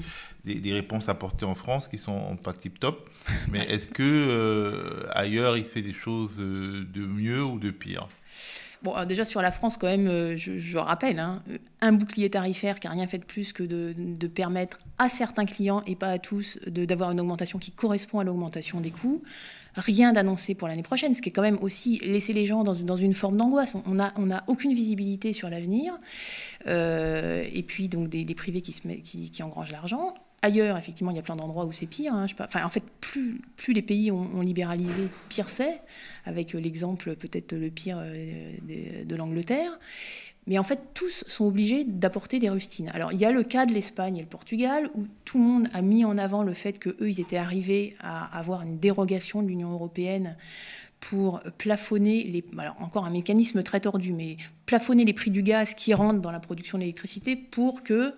des, 0.45 0.74
réponses 0.74 1.10
apportées 1.10 1.45
en 1.45 1.56
France 1.56 1.88
qui 1.88 1.97
sont 1.97 2.38
pas 2.38 2.54
tip-top, 2.54 3.10
mais 3.52 3.60
est-ce 3.70 3.89
que 3.89 5.06
ailleurs 5.12 5.58
il 5.58 5.66
fait 5.66 5.82
des 5.82 5.93
choses 5.93 6.38
de 6.38 7.06
mieux 7.06 7.43
ou 7.43 7.60
de 7.60 7.72
pire? 7.72 8.08
Bon, 8.84 8.96
déjà 9.06 9.26
sur 9.26 9.44
la 9.44 9.52
France, 9.52 9.78
quand 9.78 9.88
même, 9.88 10.08
euh, 10.08 10.36
je, 10.36 10.78
rappelle, 10.78 11.20
hein, 11.20 11.44
un 11.82 11.92
bouclier 11.92 12.32
tarifaire 12.32 12.80
qui 12.80 12.88
n'a 12.88 12.94
rien 12.94 13.08
fait 13.08 13.20
de 13.20 13.26
plus 13.26 13.54
que 13.54 13.62
de, 13.62 14.28
permettre 14.28 14.80
à 14.98 15.08
certains 15.08 15.46
clients 15.46 15.84
et 15.86 15.96
pas 15.96 16.08
à 16.08 16.18
tous 16.18 16.58
d'avoir 16.66 17.12
une 17.12 17.20
augmentation 17.20 17.60
qui 17.60 17.72
correspond 17.72 18.20
à 18.20 18.24
l'augmentation 18.24 18.82
des 18.82 18.90
coûts. 18.90 19.22
Rien 19.76 20.14
d'annoncé 20.14 20.56
pour 20.56 20.68
l'année 20.68 20.84
prochaine, 20.84 21.14
ce 21.14 21.22
qui 21.22 21.30
est 21.30 21.32
quand 21.32 21.44
même 21.44 21.60
aussi 21.62 22.00
laisser 22.04 22.34
les 22.34 22.46
gens 22.46 22.64
dans, 22.64 22.96
une 22.96 23.14
forme 23.14 23.38
d'angoisse. 23.38 23.76
On 23.86 23.94
n'a 23.94 24.44
aucune 24.48 24.74
visibilité 24.74 25.32
sur 25.32 25.50
l'avenir. 25.50 25.94
Euh, 26.68 27.46
et 27.54 27.64
puis, 27.64 27.88
donc, 27.88 28.10
des, 28.10 28.26
privés 28.36 28.62
qui 28.62 29.44
engrangent 29.44 29.72
l'argent. 29.72 30.16
Ailleurs, 30.44 30.76
effectivement, 30.78 31.12
il 31.12 31.18
y 31.18 31.20
a 31.20 31.24
plein 31.24 31.36
d'endroits 31.36 31.66
où 31.66 31.72
c'est 31.72 31.86
pire. 31.86 32.14
Hein. 32.16 32.26
en 32.39 32.70
fait, 32.70 32.84
plus, 33.00 33.74
les 33.74 33.82
pays 33.84 34.12
ont, 34.12 34.42
libéralisé, 34.42 35.10
pire 35.30 35.50
c'est, 35.50 35.82
avec 36.26 36.54
l'exemple 36.54 37.16
peut-être 37.16 37.54
le 37.54 37.70
pire 37.70 38.00
euh, 38.02 39.04
de, 39.06 39.16
l'Angleterre. 39.16 39.78
Mais 40.48 40.58
en 40.58 40.64
fait, 40.64 40.80
tous 40.96 41.24
sont 41.28 41.46
obligés 41.46 41.84
d'apporter 41.84 42.39
des 42.39 42.50
rustines. 42.50 42.89
Alors, 42.96 43.14
il 43.14 43.20
y 43.20 43.26
a 43.26 43.32
le 43.32 43.44
cas 43.44 43.68
de 43.68 43.74
l'Espagne 43.74 44.18
et 44.18 44.22
le 44.22 44.26
Portugal, 44.26 44.89
où 44.96 45.06
tout 45.26 45.38
le 45.38 45.44
monde 45.44 45.68
a 45.74 45.84
mis 45.84 46.04
en 46.06 46.18
avant 46.18 46.42
le 46.42 46.56
fait 46.56 46.80
qu'eux, 46.80 46.96
ils 47.02 47.22
étaient 47.22 47.38
arrivés 47.38 47.96
à 48.00 48.36
avoir 48.36 48.64
une 48.64 48.80
dérogation 48.80 49.44
de 49.44 49.48
l'Union 49.48 49.72
européenne 49.72 50.36
pour 51.00 51.42
plafonner 51.60 52.24
les. 52.24 52.44
Alors, 52.58 52.76
encore 52.80 53.06
un 53.06 53.12
mécanisme 53.12 53.62
très 53.62 53.82
tordu, 53.82 54.14
mais 54.14 54.38
plafonner 54.66 55.06
les 55.06 55.14
prix 55.14 55.30
du 55.30 55.44
gaz 55.44 55.76
qui 55.76 55.94
rentrent 55.94 56.22
dans 56.22 56.32
la 56.32 56.39
production 56.39 56.80
d'électricité 56.80 57.36
pour 57.36 57.84
que 57.84 58.16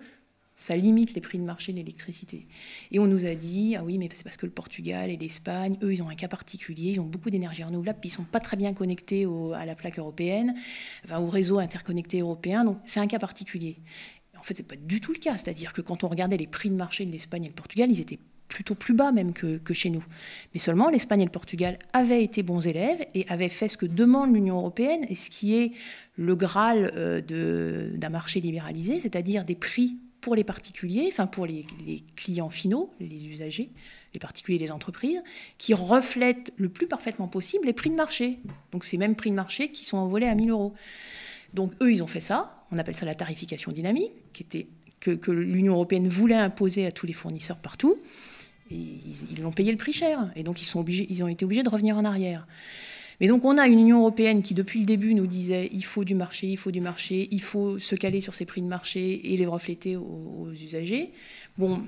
ça 0.54 0.76
limite 0.76 1.14
les 1.14 1.20
prix 1.20 1.38
de 1.38 1.44
marché 1.44 1.72
de 1.72 1.78
l'électricité. 1.78 2.46
Et 2.92 2.98
on 2.98 3.06
nous 3.06 3.26
a 3.26 3.34
dit, 3.34 3.74
ah 3.76 3.82
oui, 3.84 3.98
mais 3.98 4.08
c'est 4.12 4.22
parce 4.22 4.36
que 4.36 4.46
le 4.46 4.52
Portugal 4.52 5.10
et 5.10 5.16
l'Espagne, 5.16 5.76
eux, 5.82 5.92
ils 5.92 6.02
ont 6.02 6.08
un 6.08 6.14
cas 6.14 6.28
particulier, 6.28 6.92
ils 6.92 7.00
ont 7.00 7.06
beaucoup 7.06 7.30
d'énergie 7.30 7.64
renouvelable, 7.64 7.98
puis 8.00 8.10
ils 8.10 8.12
sont 8.12 8.24
pas 8.24 8.40
très 8.40 8.56
bien 8.56 8.72
connectés 8.72 9.26
à 9.54 9.66
la 9.66 9.74
plaque 9.74 9.98
européenne, 9.98 10.54
au 11.10 11.26
réseau 11.26 11.58
interconnecté 11.58 12.20
européen, 12.20 12.64
donc 12.64 12.78
c'est 12.84 13.00
un 13.00 13.06
cas 13.06 13.18
particulier. 13.18 13.78
En 14.38 14.42
fait, 14.42 14.54
c'est 14.54 14.62
pas 14.62 14.76
du 14.76 15.00
tout 15.00 15.12
le 15.12 15.18
cas. 15.18 15.36
C'est-à-dire 15.38 15.72
que 15.72 15.80
quand 15.80 16.04
on 16.04 16.08
regardait 16.08 16.36
les 16.36 16.46
prix 16.46 16.68
de 16.68 16.76
marché 16.76 17.04
de 17.04 17.10
l'Espagne 17.10 17.44
et 17.44 17.48
le 17.48 17.54
Portugal, 17.54 17.90
ils 17.90 18.00
étaient 18.00 18.18
plutôt 18.46 18.74
plus 18.74 18.94
bas 18.94 19.10
même 19.10 19.32
que, 19.32 19.56
que, 19.56 19.74
chez 19.74 19.90
nous. 19.90 20.04
Mais 20.52 20.60
seulement 20.60 20.90
l'Espagne 20.90 21.22
et 21.22 21.24
le 21.24 21.30
Portugal 21.30 21.78
avaient 21.92 22.22
été 22.22 22.42
bons 22.42 22.66
élèves 22.66 23.04
et 23.14 23.26
avaient 23.28 23.48
fait 23.48 23.68
ce 23.68 23.76
que 23.76 23.86
demande 23.86 24.34
l'Union 24.34 24.56
européenne 24.56 25.06
et 25.08 25.14
ce 25.14 25.30
qui 25.30 25.54
est 25.54 25.72
le 26.16 26.36
Graal 26.36 26.92
euh, 26.94 27.90
d'un 27.96 28.10
marché 28.10 28.40
libéralisé, 28.40 29.00
c'est-à-dire 29.00 29.44
des 29.44 29.56
prix 29.56 29.98
pour 30.24 30.34
les 30.34 30.42
particuliers, 30.42 31.10
enfin 31.12 31.26
pour 31.26 31.44
les, 31.44 31.66
clients 32.16 32.48
finaux, 32.48 32.90
les 32.98 33.26
usagers, 33.26 33.68
les 34.14 34.18
particuliers, 34.18 34.56
les 34.56 34.70
entreprises, 34.70 35.22
qui 35.58 35.74
reflètent 35.74 36.50
le 36.56 36.70
plus 36.70 36.86
parfaitement 36.86 37.28
possible 37.28 37.66
les 37.66 37.74
prix 37.74 37.90
de 37.90 37.94
marché. 37.94 38.38
Donc 38.72 38.84
ces 38.84 38.96
mêmes 38.96 39.16
prix 39.16 39.28
de 39.28 39.34
marché 39.34 39.70
qui 39.70 39.84
sont 39.84 39.98
envolés 39.98 40.26
à 40.26 40.34
1000 40.34 40.48
euros. 40.48 40.72
Donc 41.52 41.72
eux, 41.82 41.92
ils 41.92 42.02
ont 42.02 42.06
fait 42.06 42.22
ça. 42.22 42.64
On 42.72 42.78
appelle 42.78 42.96
ça 42.96 43.04
la 43.04 43.14
tarification 43.14 43.70
dynamique, 43.70 44.12
qui 44.32 44.44
était, 44.44 44.66
que, 44.98 45.30
l'Union 45.30 45.74
européenne 45.74 46.08
voulait 46.08 46.34
imposer 46.34 46.86
à 46.86 46.90
tous 46.90 47.04
les 47.04 47.12
fournisseurs 47.12 47.58
partout. 47.58 47.98
Et 48.70 48.76
ils 49.30 49.42
l'ont 49.42 49.52
payé 49.52 49.72
le 49.72 49.76
prix 49.76 49.92
cher. 49.92 50.32
Et 50.36 50.42
donc 50.42 50.62
ils, 50.62 50.64
sont 50.64 50.80
obligés, 50.80 51.06
ils 51.10 51.22
ont 51.22 51.28
été 51.28 51.44
obligés 51.44 51.64
de 51.64 51.68
revenir 51.68 51.98
en 51.98 52.04
arrière. 52.06 52.46
Mais 53.20 53.28
donc 53.28 53.44
on 53.44 53.58
a 53.58 53.66
une 53.66 53.78
Union 53.78 54.00
européenne 54.00 54.42
qui 54.42 54.54
depuis 54.54 54.80
le 54.80 54.86
début 54.86 55.14
nous 55.14 55.26
disait 55.26 55.68
il 55.72 55.84
faut 55.84 56.04
du 56.04 56.14
marché, 56.14 56.48
il 56.48 56.56
faut 56.56 56.70
du 56.70 56.80
marché, 56.80 57.28
il 57.30 57.40
faut 57.40 57.78
se 57.78 57.94
caler 57.94 58.20
sur 58.20 58.34
ces 58.34 58.44
prix 58.44 58.62
de 58.62 58.66
marché 58.66 59.32
et 59.32 59.36
les 59.36 59.46
refléter 59.46 59.96
aux, 59.96 60.50
usagers. 60.52 61.10
Bon, 61.58 61.80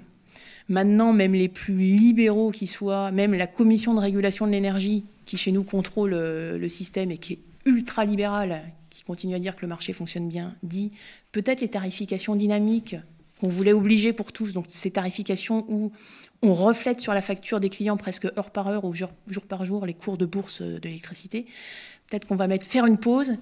maintenant 0.69 1.13
même 1.13 1.35
les 1.35 1.49
plus 1.49 1.77
libéraux 1.77 2.51
qui 2.51 2.67
soient, 2.67 3.11
même 3.11 3.35
la 3.35 3.47
commission 3.47 3.95
de 3.95 4.01
régulation 4.01 4.47
de 4.47 4.53
l'énergie 4.53 5.05
qui 5.25 5.37
chez 5.37 5.53
nous 5.53 5.65
contrôle 5.65 6.15
euh, 6.15 6.59
le 6.59 6.69
système 6.69 7.11
et 7.11 7.19
qui 7.19 7.35
est 7.35 7.39
ultra 7.65 8.05
libérale, 8.05 8.63
qui 8.91 9.03
continue 9.03 9.35
à 9.35 9.39
dire 9.39 9.57
que 9.57 9.63
le 9.63 9.69
marché 9.69 9.93
fonctionne 9.93 10.29
bien, 10.29 10.55
dit 10.63 10.93
peut-être 11.33 11.61
les 11.61 11.69
tarifications 11.69 12.37
dynamiques 12.37 12.97
qu'on 13.41 13.49
voulait 13.49 13.73
obliger 13.73 14.13
pour 14.13 14.33
tous, 14.33 14.53
donc 14.53 14.65
ces 14.69 14.91
tarifications 14.91 15.67
où 15.69 15.93
on 16.43 16.53
reflète 16.53 17.01
sur 17.01 17.15
la 17.15 17.23
facture 17.23 17.61
des 17.61 17.69
clients 17.69 17.97
presque 17.97 18.27
heure 18.39 18.51
par 18.51 18.69
heure 18.69 18.85
ou 18.85 18.93
jour, 18.93 19.11
par 19.49 19.65
jour 19.65 19.87
les 19.87 19.95
cours 19.95 20.17
de 20.17 20.27
bourse 20.27 20.63
de 20.63 20.81
l'électricité. 20.83 21.47
Peut-être 22.09 22.27
qu'on 22.27 22.37
va 22.37 22.49
faire 22.59 22.87
une 22.87 22.99
pause 22.99 23.37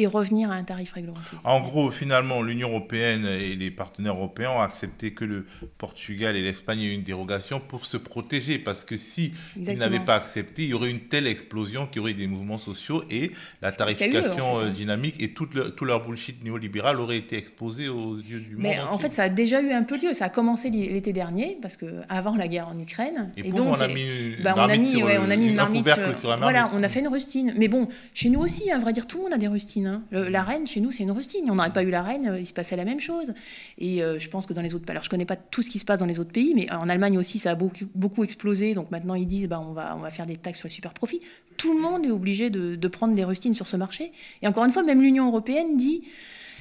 et 0.00 0.06
revenir 0.06 0.50
à 0.50 0.54
un 0.54 0.64
tarif 0.64 0.92
réglementé. 0.92 1.36
En 1.44 1.60
gros, 1.60 1.90
finalement, 1.90 2.42
l'Union 2.42 2.68
européenne 2.70 3.26
et 3.26 3.54
les 3.54 3.70
partenaires 3.70 4.14
européens 4.14 4.50
ont 4.50 4.60
accepté 4.60 5.12
que 5.12 5.24
le 5.24 5.46
Portugal 5.78 6.36
et 6.36 6.42
l'Espagne 6.42 6.80
aient 6.80 6.94
une 6.94 7.02
dérogation 7.02 7.60
pour 7.60 7.84
se 7.84 7.96
protéger, 7.96 8.58
parce 8.58 8.84
que 8.84 8.96
si 8.96 9.32
ils 9.56 9.78
n'avaient 9.78 10.00
pas 10.00 10.16
accepté, 10.16 10.64
il 10.64 10.68
y 10.70 10.74
aurait 10.74 10.90
une 10.90 11.00
telle 11.00 11.26
explosion 11.26 11.86
qu'il 11.86 11.96
y 11.96 12.00
aurait 12.00 12.14
des 12.14 12.26
mouvements 12.26 12.58
sociaux 12.58 13.04
et 13.10 13.32
la 13.62 13.72
tarification 13.72 14.58
euh, 14.58 14.64
hein. 14.64 14.70
dynamique 14.70 15.22
et 15.22 15.32
tout, 15.32 15.46
tout 15.46 15.84
leur 15.84 16.04
bullshit 16.06 16.42
néolibéral 16.42 17.00
aurait 17.00 17.18
été 17.18 17.36
exposé 17.36 17.88
aux 17.88 18.16
yeux 18.16 18.40
du 18.40 18.56
monde. 18.56 18.62
Mais 18.62 18.80
en 18.80 18.98
fait, 18.98 19.10
ça 19.10 19.24
a 19.24 19.28
déjà 19.28 19.60
eu 19.60 19.70
un 19.72 19.82
peu 19.82 19.96
lieu. 19.98 20.14
Ça 20.14 20.26
a 20.26 20.28
commencé 20.28 20.70
l'été 20.70 21.12
dernier, 21.12 21.58
parce 21.60 21.76
que 21.76 21.86
avant 22.08 22.36
la 22.36 22.48
guerre 22.48 22.68
en 22.68 22.78
Ukraine. 22.78 23.32
Et, 23.36 23.52
donc, 23.52 23.78
on 23.78 23.80
a 23.80 23.88
mis, 23.88 24.02
une 24.02 24.42
bah, 24.42 24.54
on 24.56 24.60
a 24.60 24.76
mis, 24.76 25.02
on 25.02 25.30
a 25.30 25.36
mis 25.36 25.46
une 25.48 25.54
marmite 25.54 25.88
sur, 25.88 26.36
Voilà, 26.38 26.70
on 26.74 26.82
a 26.82 26.88
fait 26.88 27.00
une 27.00 27.08
rustine. 27.08 27.54
Mais 27.56 27.68
bon, 27.68 27.86
chez 28.14 28.30
nous 28.30 28.40
aussi, 28.40 28.70
à 28.70 28.78
vrai 28.78 28.92
dire, 28.92 29.06
tout 29.06 29.18
le 29.18 29.24
monde 29.24 29.32
a 29.32 29.38
des 29.38 29.48
rustines. 29.48 29.89
Hein. 29.90 30.02
la 30.12 30.42
reine, 30.42 30.66
chez 30.66 30.80
nous, 30.80 30.92
c'est 30.92 31.02
une 31.02 31.10
rustine. 31.10 31.50
On 31.50 31.56
n'aurait 31.56 31.72
pas 31.72 31.82
eu 31.82 31.90
la 31.90 32.02
reine, 32.02 32.28
euh, 32.28 32.40
il 32.40 32.46
se 32.46 32.52
passait 32.52 32.76
la 32.76 32.84
même 32.84 33.00
chose. 33.00 33.34
Et 33.78 34.02
euh, 34.02 34.18
je 34.18 34.28
pense 34.28 34.46
que 34.46 34.52
dans 34.52 34.62
les 34.62 34.74
autres 34.74 34.84
pays, 34.84 34.92
alors 34.92 35.02
je 35.02 35.10
connais 35.10 35.26
pas 35.26 35.36
tout 35.36 35.62
ce 35.62 35.70
qui 35.70 35.78
se 35.78 35.84
passe 35.84 36.00
dans 36.00 36.06
les 36.06 36.18
autres 36.20 36.32
pays, 36.32 36.54
mais 36.54 36.70
en 36.72 36.88
Allemagne 36.88 37.18
aussi, 37.18 37.38
ça 37.38 37.52
a 37.52 37.54
beaucoup, 37.54 37.84
beaucoup 37.94 38.24
explosé. 38.24 38.74
Donc 38.74 38.90
maintenant, 38.90 39.14
ils 39.14 39.26
disent, 39.26 39.48
bah, 39.48 39.60
on, 39.60 39.72
va, 39.72 39.96
on 39.96 40.00
va 40.00 40.10
faire 40.10 40.26
des 40.26 40.36
taxes 40.36 40.58
sur 40.58 40.68
les 40.68 40.74
super 40.74 40.94
profits. 40.94 41.20
Tout 41.56 41.74
le 41.74 41.80
monde 41.80 42.06
est 42.06 42.10
obligé 42.10 42.50
de, 42.50 42.88
prendre 42.88 43.14
des 43.14 43.24
rustines 43.24 43.54
sur 43.54 43.66
ce 43.66 43.76
marché. 43.76 44.12
Et 44.42 44.48
encore 44.48 44.64
une 44.64 44.70
fois, 44.70 44.82
même 44.82 45.02
l'Union 45.02 45.26
européenne 45.28 45.76
dit, 45.76 46.02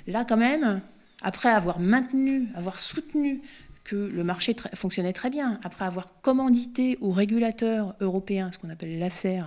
là 0.08 0.26
quand 0.26 0.38
même, 0.38 0.82
après 1.22 1.50
avoir 1.50 1.80
maintenu, 1.80 2.48
avoir 2.56 2.80
soutenu 2.80 3.42
que 3.84 3.96
le 3.96 4.24
marché 4.24 4.56
fonctionnait 4.76 5.14
très 5.14 5.30
bien, 5.30 5.60
après 5.64 5.86
avoir 5.86 6.22
commandité 6.22 6.98
aux 7.02 7.12
régulateurs 7.12 7.96
européens, 8.02 8.52
ce 8.54 8.60
qu'on 8.60 8.70
appelle 8.70 9.00
l'ACER, 9.00 9.46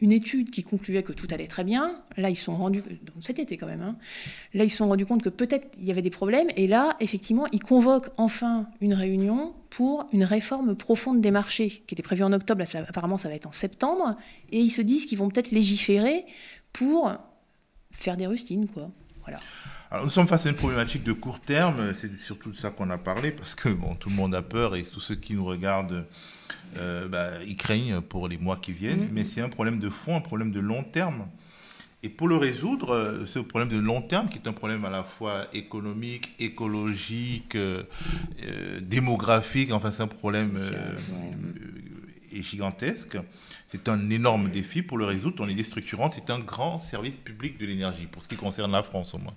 une 0.00 0.12
étude 0.12 0.50
qui 0.50 0.62
concluait 0.62 1.02
que 1.02 1.12
tout 1.12 1.26
allait 1.30 1.46
très 1.46 1.64
bien. 1.64 2.02
Là, 2.16 2.30
ils 2.30 2.36
sont 2.36 2.54
rendus, 2.54 2.82
cet 3.20 3.38
été 3.38 3.56
quand 3.56 3.66
même, 3.66 3.82
hein. 3.82 3.96
là, 4.54 4.64
ils 4.64 4.70
se 4.70 4.76
sont 4.78 4.88
rendus 4.88 5.06
compte 5.06 5.22
que 5.22 5.28
peut-être 5.28 5.68
il 5.78 5.86
y 5.86 5.90
avait 5.90 6.02
des 6.02 6.10
problèmes. 6.10 6.48
Et 6.56 6.66
là, 6.66 6.96
effectivement, 7.00 7.46
ils 7.52 7.62
convoquent 7.62 8.10
enfin 8.16 8.68
une 8.80 8.94
réunion 8.94 9.54
pour 9.70 10.06
une 10.12 10.24
réforme 10.24 10.76
profonde 10.76 11.20
des 11.20 11.30
marchés, 11.30 11.82
qui 11.86 11.94
était 11.94 12.02
prévue 12.02 12.22
en 12.22 12.32
octobre. 12.32 12.64
Apparemment, 12.88 13.18
ça 13.18 13.28
va 13.28 13.34
être 13.34 13.46
en 13.46 13.52
septembre. 13.52 14.16
Et 14.50 14.60
ils 14.60 14.70
se 14.70 14.82
disent 14.82 15.06
qu'ils 15.06 15.18
vont 15.18 15.28
peut-être 15.28 15.50
légiférer 15.50 16.24
pour 16.72 17.12
faire 17.90 18.16
des 18.16 18.26
rustines, 18.26 18.68
quoi. 18.68 18.90
Voilà. 19.22 19.40
Nous 20.04 20.10
sommes 20.10 20.28
face 20.28 20.44
à 20.46 20.50
une 20.50 20.54
problématique 20.54 21.02
de 21.02 21.12
court 21.12 21.40
terme. 21.40 21.94
C'est 22.00 22.10
surtout 22.24 22.50
de 22.50 22.58
ça 22.58 22.70
qu'on 22.70 22.90
a 22.90 22.98
parlé, 22.98 23.30
parce 23.30 23.54
que 23.54 23.70
tout 23.98 24.10
le 24.10 24.14
monde 24.14 24.34
a 24.34 24.42
peur 24.42 24.76
et 24.76 24.84
tous 24.84 25.00
ceux 25.00 25.16
qui 25.16 25.34
nous 25.34 25.44
regardent 25.44 26.06
euh, 26.76 27.08
bah, 27.08 27.42
ils 27.46 27.56
craignent 27.56 28.00
pour 28.00 28.28
les 28.28 28.38
mois 28.38 28.56
qui 28.56 28.72
viennent, 28.72 29.08
mais 29.12 29.24
c'est 29.24 29.40
un 29.40 29.48
problème 29.48 29.78
de 29.78 29.90
fond, 29.90 30.16
un 30.16 30.20
problème 30.20 30.52
de 30.52 30.60
long 30.60 30.84
terme. 30.84 31.28
Et 32.02 32.08
pour 32.08 32.28
le 32.28 32.36
résoudre, 32.36 32.90
euh, 32.90 33.24
un 33.34 33.42
problème 33.42 33.68
de 33.68 33.78
long 33.78 34.02
terme 34.02 34.28
qui 34.28 34.38
est 34.38 34.46
un 34.46 34.52
problème 34.52 34.84
à 34.84 34.90
la 34.90 35.02
fois 35.02 35.48
économique, 35.52 36.30
écologique, 36.38 37.56
euh, 37.56 37.82
démographique, 38.80 39.72
enfin 39.72 39.90
c'est 39.90 40.02
un 40.02 40.08
problème 40.08 40.58
gigantesque. 42.32 43.18
C'est 43.70 43.88
un 43.88 44.08
énorme 44.10 44.50
défi 44.50 44.82
pour 44.82 44.96
le 44.96 45.04
résoudre. 45.04 45.44
On 45.44 45.48
est 45.48 45.54
déstructurant. 45.54 46.10
C'est 46.10 46.30
un 46.30 46.38
grand 46.38 46.80
service 46.80 47.16
public 47.16 47.58
de 47.58 47.66
l'énergie, 47.66 48.06
pour 48.06 48.22
ce 48.22 48.28
qui 48.28 48.36
concerne 48.36 48.72
la 48.72 48.82
France 48.82 49.12
au 49.12 49.18
moins. 49.18 49.34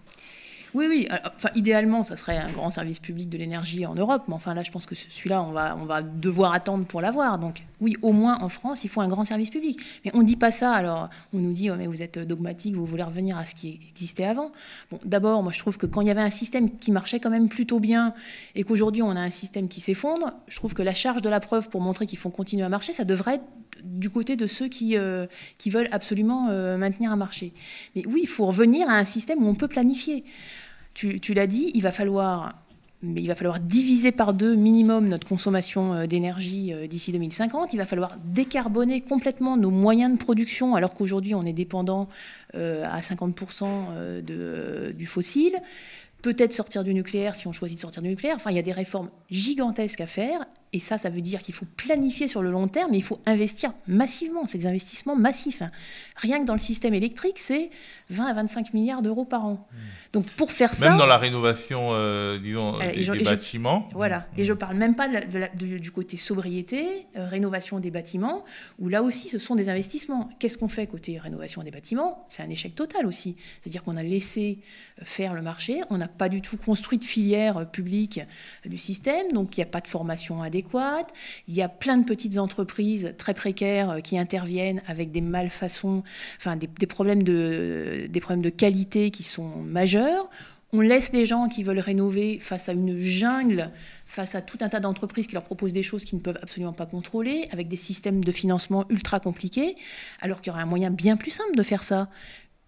Oui, 0.73 0.85
oui. 0.87 1.07
Enfin, 1.35 1.49
idéalement, 1.55 2.03
ça 2.03 2.15
serait 2.15 2.37
un 2.37 2.49
grand 2.51 2.71
service 2.71 2.99
public 2.99 3.29
de 3.29 3.37
l'énergie 3.37 3.85
en 3.85 3.93
Europe. 3.93 4.23
Mais 4.27 4.33
enfin, 4.33 4.53
là, 4.53 4.63
je 4.63 4.71
pense 4.71 4.85
que 4.85 4.95
celui-là, 4.95 5.43
on 5.43 5.85
va, 5.85 6.01
devoir 6.01 6.53
attendre 6.53 6.85
pour 6.85 7.01
l'avoir. 7.01 7.39
Donc, 7.39 7.63
oui, 7.81 7.95
au 8.01 8.13
moins 8.13 8.37
en 8.41 8.49
France, 8.49 8.83
il 8.83 8.89
faut 8.89 9.01
un 9.01 9.07
grand 9.07 9.25
service 9.25 9.49
public. 9.49 9.79
Mais 10.05 10.11
on 10.13 10.19
ne 10.19 10.23
dit 10.23 10.35
pas 10.35 10.51
ça. 10.51 10.71
Alors, 10.71 11.09
on 11.33 11.39
nous 11.39 11.51
dit, 11.51 11.69
oh, 11.69 11.75
mais 11.77 11.87
vous 11.87 12.01
êtes 12.01 12.19
dogmatique, 12.19 12.75
vous 12.75 12.85
voulez 12.85 13.03
revenir 13.03 13.37
à 13.37 13.45
ce 13.45 13.55
qui 13.55 13.79
existait 13.89 14.25
avant. 14.25 14.51
D'abord, 15.03 15.43
moi, 15.43 15.51
je 15.51 15.59
trouve 15.59 15.77
que 15.77 15.85
quand 15.85 16.01
il 16.01 16.07
y 16.07 16.11
avait 16.11 16.21
un 16.21 16.29
système 16.29 16.77
qui 16.77 16.91
marchait 16.91 17.19
quand 17.19 17.29
même 17.29 17.49
plutôt 17.49 17.79
bien 17.79 18.13
et 18.55 18.63
qu'aujourd'hui, 18.63 19.01
on 19.01 19.11
a 19.11 19.21
un 19.21 19.29
système 19.29 19.67
qui 19.67 19.81
s'effondre, 19.81 20.31
je 20.47 20.55
trouve 20.55 20.73
que 20.73 20.81
la 20.83 20.93
charge 20.93 21.21
de 21.21 21.29
la 21.29 21.39
preuve 21.39 21.69
pour 21.69 21.81
montrer 21.81 22.05
qu'il 22.05 22.19
faut 22.19 22.29
continuer 22.29 22.63
à 22.63 22.69
marcher, 22.69 22.93
ça 22.93 23.03
devrait 23.03 23.35
être 23.35 23.43
du 23.83 24.09
côté 24.09 24.35
de 24.35 24.47
ceux 24.47 24.67
qui, 24.67 24.97
euh, 24.97 25.25
veulent 25.67 25.89
absolument 25.91 26.49
euh, 26.49 26.77
maintenir 26.77 27.11
un 27.11 27.15
marché. 27.15 27.53
Mais 27.95 28.03
oui, 28.05 28.21
il 28.23 28.27
faut 28.27 28.45
revenir 28.45 28.89
à 28.89 28.93
un 28.93 29.05
système 29.05 29.43
où 29.43 29.47
on 29.47 29.55
peut 29.55 29.67
planifier. 29.67 30.23
Tu, 30.93 31.33
l'as 31.33 31.47
dit, 31.47 31.71
il 31.73 31.81
va 31.81 31.91
falloir 31.91 32.53
diviser 33.01 34.11
par 34.11 34.33
deux 34.33 34.55
minimum 34.55 35.07
notre 35.07 35.27
consommation 35.27 35.93
euh, 35.93 36.05
d'énergie 36.05 36.73
euh, 36.73 36.87
d'ici 36.87 37.11
2050. 37.11 37.73
Il 37.73 37.77
va 37.77 37.85
falloir 37.85 38.17
décarboner 38.23 39.01
complètement 39.01 39.57
nos 39.57 39.71
moyens 39.71 40.13
de 40.13 40.17
production, 40.17 40.75
alors 40.75 40.93
qu'aujourd'hui 40.93 41.33
on 41.33 41.43
est 41.43 41.53
dépendant 41.53 42.07
euh, 42.55 42.85
à 42.85 43.01
50% 43.01 44.21
de, 44.21 44.91
du 44.91 45.05
fossile. 45.05 45.57
Peut-être 46.21 46.53
sortir 46.53 46.83
du 46.83 46.93
nucléaire 46.93 47.33
si 47.33 47.47
on 47.47 47.51
choisit 47.51 47.77
de 47.77 47.81
sortir 47.81 48.03
du 48.03 48.09
nucléaire. 48.09 48.35
Enfin, 48.35 48.51
il 48.51 48.55
y 48.55 48.59
a 48.59 48.63
des 48.63 48.71
réformes 48.71 49.09
gigantesques 49.29 50.01
à 50.01 50.07
faire 50.07 50.45
Et 50.73 50.79
ça, 50.79 50.97
ça 50.97 51.09
veut 51.09 51.19
dire 51.19 51.41
qu'il 51.41 51.53
faut 51.53 51.65
planifier 51.75 52.29
sur 52.29 52.41
le 52.41 52.49
long 52.49 52.69
terme, 52.69 52.91
mais 52.91 52.97
il 52.97 53.03
faut 53.03 53.19
investir 53.25 53.73
massivement. 53.87 54.47
C'est 54.47 54.57
des 54.57 54.67
investissements 54.67 55.17
massifs. 55.17 55.61
Hein. 55.61 55.71
Rien 56.15 56.39
que 56.39 56.45
dans 56.45 56.53
le 56.53 56.59
système 56.59 56.93
électrique, 56.93 57.39
c'est 57.39 57.69
20 58.09 58.25
à 58.25 58.33
25 58.33 58.73
milliards 58.73 59.01
d'euros 59.01 59.25
par 59.25 59.45
an. 59.45 59.67
Mmh. 59.69 59.77
Donc 60.13 60.29
pour 60.31 60.49
faire 60.49 60.73
ça... 60.73 60.89
Même 60.89 60.97
dans 60.97 61.05
la 61.05 61.17
rénovation, 61.17 61.89
euh, 61.91 62.37
disons, 62.37 62.77
des, 62.77 63.23
bâtiments. 63.23 63.89
voilà. 63.93 64.19
Mmh. 64.19 64.39
Et 64.39 64.45
je 64.45 64.53
parle 64.53 64.77
même 64.77 64.95
pas 64.95 65.09
du 65.09 65.91
côté 65.91 66.15
sobriété, 66.15 67.05
euh, 67.17 67.27
rénovation 67.27 67.81
des 67.81 67.91
bâtiments, 67.91 68.41
où 68.79 68.87
là 68.87 69.03
aussi, 69.03 69.27
ce 69.27 69.39
sont 69.39 69.55
des 69.55 69.67
investissements. 69.67 70.29
Qu'est-ce 70.39 70.57
qu'on 70.57 70.69
fait 70.69 70.87
côté 70.87 71.19
rénovation 71.19 71.63
des 71.63 71.71
bâtiments? 71.71 72.25
C'est 72.29 72.43
un 72.43 72.49
échec 72.49 72.75
total 72.75 73.05
aussi. 73.05 73.35
C'est-à-dire 73.59 73.83
qu'on 73.83 73.97
a 73.97 74.03
laissé 74.03 74.59
faire 75.03 75.33
le 75.33 75.41
marché, 75.41 75.81
on 75.89 75.97
n'a 75.97 76.07
pas 76.07 76.29
du 76.29 76.41
tout 76.41 76.55
construit 76.55 76.97
de 76.97 77.03
filière 77.03 77.69
publique 77.69 78.21
du 78.65 78.77
système, 78.77 79.33
donc 79.33 79.57
il 79.57 79.59
n'y 79.59 79.65
a 79.65 79.69
pas 79.69 79.81
de 79.81 79.87
formation 79.87 80.41
adéquate 80.41 80.60
il 81.47 81.53
y 81.53 81.61
a 81.61 81.69
plein 81.69 81.97
de 81.97 82.05
petites 82.05 82.37
entreprises 82.37 83.13
très 83.17 83.33
précaires 83.33 83.91
euh, 83.91 83.99
qui 83.99 84.17
interviennent 84.17 84.81
avec 84.87 85.11
des 85.11 85.21
malfaçons, 85.21 86.03
enfin 86.37 86.55
des, 86.55 86.87
problèmes, 86.87 87.23
de, 87.23 88.07
des 88.09 88.19
problèmes 88.19 88.41
de 88.41 88.49
qualité 88.49 89.11
qui 89.11 89.23
sont 89.23 89.49
majeurs. 89.61 90.29
On 90.73 90.79
laisse 90.79 91.11
les 91.11 91.25
gens 91.25 91.49
qui 91.49 91.63
veulent 91.63 91.79
rénover 91.79 92.39
face 92.39 92.69
à 92.69 92.71
une 92.71 92.97
jungle, 92.97 93.71
face 94.05 94.35
à 94.35 94.41
tout 94.41 94.57
un 94.61 94.69
tas 94.69 94.79
d'entreprises 94.79 95.27
qui 95.27 95.33
leur 95.33 95.43
proposent 95.43 95.73
des 95.73 95.83
choses 95.83 96.05
qu'ils 96.05 96.17
ne 96.17 96.23
peuvent 96.23 96.39
absolument 96.41 96.71
pas 96.71 96.85
contrôler, 96.85 97.49
avec 97.51 97.67
des 97.67 97.75
systèmes 97.75 98.23
de 98.23 98.31
financement 98.31 98.85
ultra 98.89 99.19
compliqués, 99.19 99.75
alors 100.21 100.39
qu'il 100.39 100.51
y 100.51 100.53
aurait 100.53 100.63
un 100.63 100.67
moyen 100.67 100.89
bien 100.89 101.17
plus 101.17 101.31
simple 101.31 101.55
de 101.55 101.63
faire 101.63 101.83
ça 101.83 102.09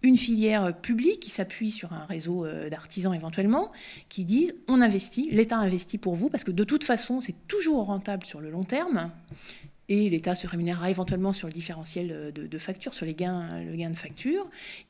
une 0.04 0.16
filière 0.16 0.76
publique 0.76 1.20
qui 1.20 1.30
s'appuie 1.30 1.70
sur 1.70 1.92
un 1.92 2.04
réseau 2.04 2.44
euh, 2.44 2.68
d'artisans 2.68 3.14
éventuellement, 3.14 3.72
qui 4.08 4.24
disent 4.24 4.54
on 4.68 4.80
investit, 4.80 5.28
l'État 5.32 5.56
investit 5.56 5.98
pour 5.98 6.14
vous, 6.14 6.28
parce 6.28 6.44
que 6.44 6.52
de 6.52 6.64
toute 6.64 6.84
façon, 6.84 7.20
c'est 7.20 7.46
toujours 7.48 7.86
rentable 7.86 8.24
sur 8.24 8.40
le 8.40 8.50
long 8.50 8.64
terme 8.64 9.10
et 9.88 10.08
l'État 10.08 10.34
se 10.34 10.46
rémunérera 10.46 10.90
éventuellement 10.90 11.32
sur 11.32 11.46
le 11.46 11.52
différentiel 11.52 12.10
euh, 12.10 12.30
de, 12.30 12.58
facture, 12.58 12.94
sur 12.94 13.04
les 13.04 13.14
gains, 13.14 13.48
le 13.68 13.76
gain 13.76 13.90
de 13.90 13.96
facture. 13.96 14.46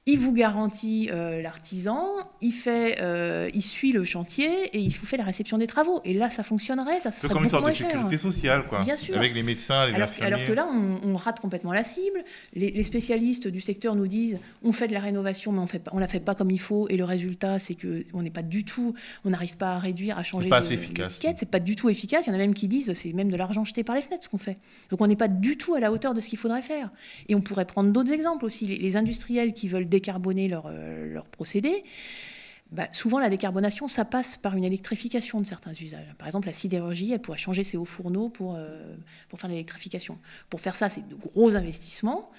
Il 0.07 0.18
vous 0.18 0.32
garantit 0.32 1.11
euh, 1.12 1.42
l'artisan, 1.42 2.07
il 2.40 2.53
fait, 2.53 3.01
euh, 3.01 3.49
il 3.55 3.62
suit 3.62 3.90
le 3.90 4.05
chantier 4.05 4.66
et 4.72 4.78
il 4.78 4.92
vous 4.97 5.07
fait 5.07 5.16
la 5.16 5.24
réception 5.24 5.59
des 5.59 5.66
travaux. 5.66 6.01
Et 6.05 6.14
là, 6.14 6.30
ça 6.30 6.42
fonctionnerait, 6.42 7.01
ça 7.01 7.11
serait 7.11 7.32
comme 7.32 7.45
une 7.45 7.51
sorte 7.51 7.66
de 7.66 7.74
sécurité 7.74 8.18
sociale, 8.18 8.64
quoi. 8.68 8.82
Bien 8.82 8.97
sûr. 8.97 9.16
Avec 9.16 9.34
les 9.34 9.42
médecins, 9.42 9.86
les 9.86 9.95
alors, 9.95 10.11
alors 10.20 10.45
que 10.45 10.53
là, 10.53 10.68
on, 10.68 11.16
rate 11.16 11.40
complètement 11.40 11.72
la 11.72 11.84
cible. 11.84 12.22
Les, 12.55 12.82
spécialistes 12.82 13.49
du 13.49 13.61
secteur 13.61 13.95
nous 13.95 14.07
disent, 14.07 14.38
on 14.62 14.72
fait 14.72 14.88
de 14.88 14.92
la 14.92 15.01
rénovation, 15.01 15.53
mais 15.53 15.61
on 15.61 15.66
fait, 15.66 15.82
on 15.92 15.99
la 15.99 16.09
fait 16.09 16.20
pas 16.20 16.34
comme 16.34 16.51
il 16.51 16.61
faut. 16.61 16.88
Et 16.88 16.97
le 16.97 17.05
résultat, 17.05 17.59
c'est 17.59 17.74
que 17.74 18.05
on 18.12 18.22
n'est 18.22 18.30
pas 18.30 18.42
du 18.42 18.64
tout, 18.64 18.95
on 19.24 19.30
n'arrive 19.30 19.57
pas 19.57 19.74
à 19.74 19.78
réduire, 19.78 20.18
à 20.18 20.22
changer 20.22 20.51
l'étiquette. 20.51 21.38
C'est 21.38 21.51
pas 21.51 21.61
du 21.61 21.76
tout 21.76 21.88
efficace. 21.88 22.26
Il 22.26 22.30
y 22.30 22.32
en 22.32 22.34
a 22.34 22.38
même 22.38 22.55
qui 22.55 22.68
disent, 22.68 22.92
c'est 22.92 23.12
même 23.12 23.30
de 23.30 23.36
l'argent 23.36 23.64
jeté 23.64 23.84
par 23.84 23.97
les 23.97 24.03
fenêtres 24.03 24.24
ce 24.24 24.28
qu'on 24.28 24.38
fait. 24.38 24.59
Donc 24.95 25.01
on 25.01 25.09
n'est 25.09 25.16
pas 25.16 25.26
du 25.26 25.59
tout 25.59 25.74
à 25.74 25.80
la 25.80 25.90
hauteur 25.90 26.14
de 26.14 26.20
ce 26.20 26.28
qu'il 26.28 26.38
faudrait 26.38 26.62
faire. 26.62 26.88
Et 27.28 27.34
on 27.34 27.40
pourrait 27.40 27.64
prendre 27.64 27.90
d'autres 27.90 28.12
exemples 28.12 28.45
aussi. 28.45 28.64
Les, 28.64 28.97
industriels 28.97 29.53
qui 29.53 29.66
veulent 29.66 29.88
décarboner 29.88 30.47
leurs 30.47 30.70
leur 30.70 31.24
euh, 31.24 31.30
procédés, 31.32 31.82
bah, 32.70 32.86
souvent 32.92 33.18
la 33.18 33.28
décarbonation, 33.28 33.88
ça 33.88 34.05
passe 34.05 34.36
par 34.36 34.57
une 34.57 34.62
électrification 34.62 35.40
de 35.40 35.47
certains 35.47 35.72
usages. 35.72 36.07
Par 36.16 36.28
exemple, 36.28 36.47
la 36.47 36.53
sidérurgie, 36.53 37.11
elle 37.11 37.20
pourrait 37.20 37.38
changer 37.38 37.64
ses 37.64 37.76
hauts 37.76 37.84
fourneaux 37.84 38.28
pour, 38.28 38.55
euh, 38.55 38.95
pour 39.28 39.40
faire 39.40 39.51
l'électrification. 39.51 40.16
Pour 40.49 40.61
faire 40.61 40.76
ça, 40.76 40.88
c'est 40.88 41.09
de 41.09 41.16
gros 41.16 41.57
investissements. 41.57 42.30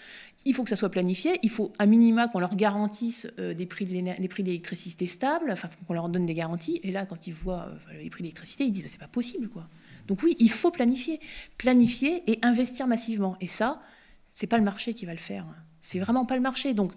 Il 0.46 0.54
faut 0.54 0.64
que 0.64 0.70
ça 0.70 0.78
soit 0.78 0.88
planifié. 0.88 1.40
Il 1.44 1.50
faut 1.50 1.74
à 1.78 1.86
minima 1.86 2.30
qu'on 2.30 2.40
leur 2.40 2.56
garantisse 2.56 3.28
euh, 3.38 3.54
des 3.54 3.66
prix 3.66 3.84
de 3.84 3.92
l'électricité 3.92 5.08
stables, 5.08 5.52
enfin 5.52 5.70
qu'on 5.90 5.94
leur 5.94 6.08
donne 6.08 6.26
des 6.26 6.34
garanties. 6.34 6.80
Et 6.84 6.94
là, 6.94 7.06
quand 7.06 7.28
ils 7.28 7.34
voient 7.34 7.68
les 8.02 8.10
prix 8.10 8.22
de 8.22 8.28
l'électricité, 8.28 8.64
ils 8.64 8.72
disent 8.72 8.84
bah, 8.84 8.90
c'est 8.90 8.98
pas 8.98 9.10
possible. 9.10 9.50
Donc 10.08 10.24
oui, 10.24 10.36
il 10.40 10.52
faut 10.52 10.72
planifier, 10.72 11.20
planifier 11.58 12.24
et 12.32 12.40
investir 12.44 12.88
massivement. 12.88 13.38
Et 13.42 13.48
ça, 13.48 13.80
c'est 14.34 14.48
pas 14.48 14.58
le 14.58 14.64
marché 14.64 14.94
qui 14.94 15.06
va 15.06 15.14
le 15.14 15.20
faire. 15.20 15.46
C'est 15.80 16.00
vraiment 16.00 16.26
pas 16.26 16.36
le 16.36 16.42
marché. 16.42 16.74
Donc, 16.74 16.94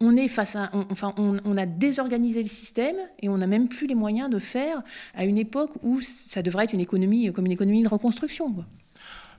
on 0.00 0.16
est 0.16 0.26
face 0.26 0.56
à, 0.56 0.68
enfin, 0.90 1.14
on, 1.16 1.56
a 1.56 1.64
désorganisé 1.64 2.42
le 2.42 2.48
système 2.48 2.96
et 3.20 3.28
on 3.28 3.38
n'a 3.38 3.46
même 3.46 3.68
plus 3.68 3.86
les 3.86 3.94
moyens 3.94 4.30
de 4.30 4.40
faire 4.40 4.82
à 5.14 5.24
une 5.24 5.38
époque 5.38 5.70
où 5.82 6.00
ça 6.00 6.42
devrait 6.42 6.64
être 6.64 6.72
une 6.72 6.80
économie 6.80 7.32
comme 7.32 7.46
une 7.46 7.52
économie 7.52 7.82
de 7.82 7.88
reconstruction. 7.88 8.52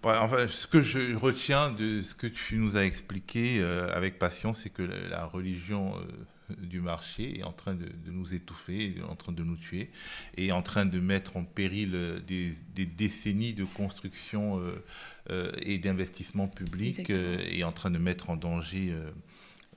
Enfin, 0.03 0.47
ce 0.49 0.67
que 0.67 0.81
je 0.81 1.15
retiens 1.15 1.71
de 1.71 2.01
ce 2.01 2.13
que 2.15 2.27
tu 2.27 2.55
nous 2.55 2.75
as 2.75 2.85
expliqué 2.85 3.59
euh, 3.59 3.93
avec 3.93 4.19
passion, 4.19 4.53
c'est 4.53 4.69
que 4.69 4.83
la, 4.83 5.25
religion 5.25 5.93
euh, 5.95 6.03
du 6.49 6.81
marché 6.81 7.39
est 7.39 7.43
en 7.43 7.51
train 7.51 7.73
de, 7.73 7.89
nous 8.07 8.33
étouffer, 8.33 8.95
en 9.07 9.15
train 9.15 9.31
de 9.31 9.43
nous 9.43 9.55
tuer, 9.55 9.89
et 10.37 10.51
en 10.51 10.61
train 10.61 10.85
de 10.85 10.99
mettre 10.99 11.37
en 11.37 11.43
péril 11.43 11.91
euh, 11.93 12.19
des, 12.19 12.85
décennies 12.85 13.53
de 13.53 13.65
construction 13.65 14.59
euh, 14.59 14.83
euh, 15.29 15.51
et 15.61 15.77
d'investissement 15.77 16.47
public, 16.47 17.09
et 17.09 17.63
en 17.63 17.71
train 17.71 17.91
de 17.91 17.97
mettre 17.97 18.29
en 18.29 18.35
danger 18.35 18.93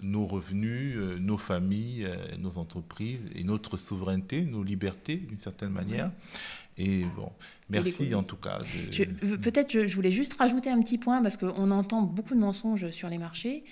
nos 0.03 0.27
revenus, 0.27 0.97
nos 1.19 1.39
familles, 1.39 2.07
nos 2.39 2.59
entreprises 2.59 3.21
et 3.35 3.45
notre 3.45 3.79
souveraineté, 3.79 4.43
nos 4.43 4.63
libertés 4.63 5.17
d'une 5.17 5.39
certaine 5.39 5.71
manière. 5.71 6.11
Et 6.79 7.05
bon, 7.17 7.31
merci 7.71 8.15
en 8.15 8.23
tout 8.23 8.37
cas. 8.37 8.59
Peut-être 9.43 9.73
je, 9.73 9.87
je, 9.87 9.95
voulais 9.97 10.13
juste 10.13 10.35
rajouter 10.35 10.71
un 10.71 10.81
petit 10.83 10.99
point 10.99 11.23
parce 11.23 11.37
qu'on 11.37 11.71
entend 11.71 12.03
beaucoup 12.03 12.35
de 12.35 12.41
mensonges 12.41 12.91
sur 12.91 13.09
les 13.09 13.19
marchés 13.19 13.65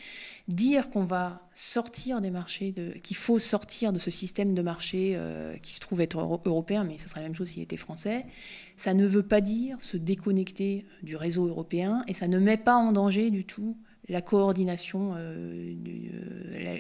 dire 0.49 0.91
qu'on 0.91 1.05
va 1.05 1.41
sortir 1.55 2.21
des 2.21 2.31
marchés, 2.31 2.75
qu'il 3.03 3.17
faut 3.17 3.39
sortir 3.39 3.93
de 3.93 3.99
ce 3.99 4.11
système 4.11 4.55
de 4.55 4.63
marché 4.63 5.13
euh, 5.15 5.57
qui 5.57 5.75
se 5.75 5.81
trouve 5.81 6.01
être 6.01 6.19
européen, 6.19 6.85
mais 6.85 6.99
ça 6.99 7.09
serait 7.09 7.21
la 7.21 7.27
même 7.27 7.35
chose 7.35 7.49
s'il 7.49 7.63
était 7.63 7.79
français, 7.79 8.27
ça 8.77 8.93
ne 8.93 9.07
veut 9.07 9.23
pas 9.23 9.41
dire 9.41 9.79
se 9.81 9.97
déconnecter 9.97 10.85
du 11.03 11.17
réseau 11.17 11.47
européen 11.47 12.05
et 12.09 12.15
ça 12.15 12.29
ne 12.29 12.39
met 12.39 12.59
pas 12.59 12.77
en 12.77 12.93
danger 12.93 13.31
du 13.31 13.45
tout 13.45 13.77
la 14.09 14.21
coordination, 14.21 15.15
euh, 15.17 15.73
du, 15.75 16.11
euh, 16.13 16.24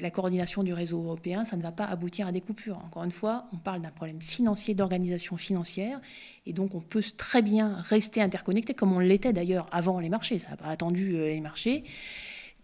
la, 0.05 0.11
coordination 0.11 0.63
du 0.63 0.73
réseau 0.73 1.03
européen, 1.03 1.45
ça 1.45 1.57
ne 1.57 1.63
va 1.63 1.73
pas 1.73 1.87
aboutir 1.87 2.27
à 2.27 2.33
des 2.33 2.41
coupures. 2.41 2.79
Encore 2.79 3.05
une 3.05 3.11
fois, 3.11 3.47
on 3.53 3.57
parle 3.57 3.81
d'un 3.81 3.91
problème 3.91 4.21
financier, 4.21 4.75
d'organisation 4.75 5.37
financière, 5.37 6.01
et 6.47 6.53
donc 6.53 6.75
on 6.75 6.81
peut 6.81 7.03
très 7.17 7.43
bien 7.43 7.75
rester 7.89 8.23
interconnecté, 8.23 8.75
comme 8.75 8.93
on 8.93 8.99
l'était 8.99 9.33
d'ailleurs 9.33 9.67
avant 9.73 10.01
les 10.01 10.09
marchés, 10.09 10.39
ça 10.39 10.51
n'a 10.51 10.57
pas 10.57 10.69
attendu 10.69 11.13
les 11.13 11.41
marchés 11.41 11.85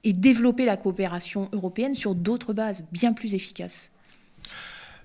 et 0.05 0.12
développer 0.12 0.64
la 0.64 0.76
coopération 0.76 1.49
européenne 1.53 1.95
sur 1.95 2.14
d'autres 2.14 2.53
bases 2.53 2.84
bien 2.93 3.12
plus 3.12 3.34
efficaces. 3.34 3.91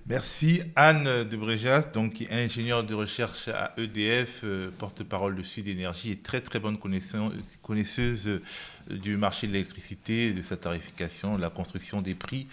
Merci 0.08 0.62
Anne 0.76 1.24
de 1.24 1.36
Bréjas, 1.36 1.82
ingénieure 2.30 2.84
de 2.84 2.94
recherche 2.94 3.48
à 3.48 3.74
EDF, 3.76 4.42
euh, 4.44 4.70
porte-parole 4.78 5.34
de 5.34 5.42
Sud 5.42 5.66
Énergie 5.66 6.12
et 6.12 6.16
très 6.16 6.40
très 6.40 6.60
bonne 6.60 6.78
connaisseuse 6.78 8.28
euh, 8.28 8.40
du 8.88 9.16
marché 9.16 9.48
de 9.48 9.52
l'électricité, 9.52 10.32
de 10.32 10.42
sa 10.42 10.56
tarification, 10.56 11.36
de 11.36 11.42
la 11.42 11.50
construction 11.50 12.02
des 12.02 12.14
prix 12.14 12.46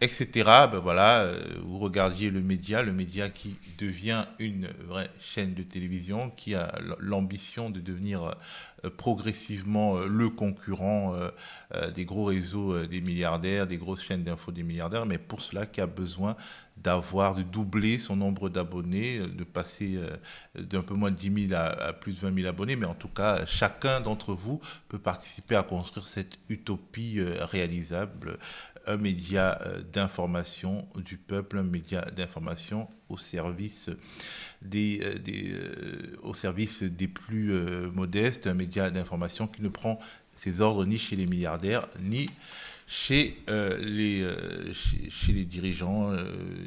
etc. 0.00 0.28
Ben 0.70 0.78
voilà, 0.78 1.22
euh, 1.22 1.42
vous 1.64 1.78
regardiez 1.78 2.30
le 2.30 2.40
média, 2.40 2.82
le 2.82 2.92
média 2.92 3.30
qui 3.30 3.56
devient 3.78 4.26
une 4.38 4.68
vraie 4.86 5.10
chaîne 5.20 5.54
de 5.54 5.62
télévision, 5.62 6.30
qui 6.30 6.54
a 6.54 6.78
l'ambition 7.00 7.70
de 7.70 7.80
devenir 7.80 8.36
euh, 8.84 8.90
progressivement 8.96 9.96
euh, 9.96 10.06
le 10.06 10.30
concurrent 10.30 11.16
des 11.94 12.04
gros 12.04 12.24
réseaux 12.24 12.86
des 12.86 13.00
milliardaires, 13.00 13.66
des 13.66 13.76
grosses 13.76 14.02
chaînes 14.02 14.22
d'infos 14.22 14.52
des 14.52 14.62
milliardaires, 14.62 15.06
mais 15.06 15.18
pour 15.18 15.40
cela 15.40 15.66
qui 15.66 15.80
a 15.80 15.86
besoin 15.86 16.36
d'avoir, 16.76 17.34
de 17.34 17.42
doubler 17.42 17.98
son 17.98 18.16
nombre 18.16 18.48
d'abonnés, 18.48 19.18
de 19.18 19.44
passer 19.44 19.98
d'un 20.54 20.82
peu 20.82 20.94
moins 20.94 21.10
de 21.10 21.16
10 21.16 21.48
000 21.48 21.60
à, 21.60 21.92
plus 21.92 22.14
de 22.14 22.20
20 22.20 22.34
000 22.34 22.48
abonnés, 22.48 22.76
mais 22.76 22.86
en 22.86 22.94
tout 22.94 23.08
cas, 23.08 23.44
chacun 23.46 24.00
d'entre 24.00 24.32
vous 24.32 24.60
peut 24.88 24.98
participer 24.98 25.56
à 25.56 25.62
construire 25.62 26.06
cette 26.06 26.38
utopie 26.48 27.20
réalisable 27.20 28.38
un 28.88 28.96
média 28.96 29.58
euh, 29.62 29.82
d'information 29.82 30.88
du 30.96 31.18
peuple, 31.18 31.58
un 31.58 31.62
média 31.62 32.02
d'information 32.16 32.88
au 33.08 33.18
service 33.18 33.90
des, 34.62 35.00
euh, 35.02 35.18
euh, 35.28 36.16
au 36.22 36.34
service 36.34 36.82
des 36.82 37.08
plus 37.08 37.52
modestes, 37.92 38.46
un 38.46 38.54
média 38.54 38.90
d'information 38.90 39.46
qui 39.46 39.62
ne 39.62 39.68
prend 39.68 39.98
ses 40.40 40.60
ordres 40.60 40.84
ni 40.84 40.98
chez 40.98 41.16
les 41.16 41.26
milliardaires, 41.26 41.86
ni 42.00 42.28
chez, 42.86 43.36
les, 43.80 44.26
chez, 44.72 45.32
les 45.32 45.44
dirigeants, 45.44 46.12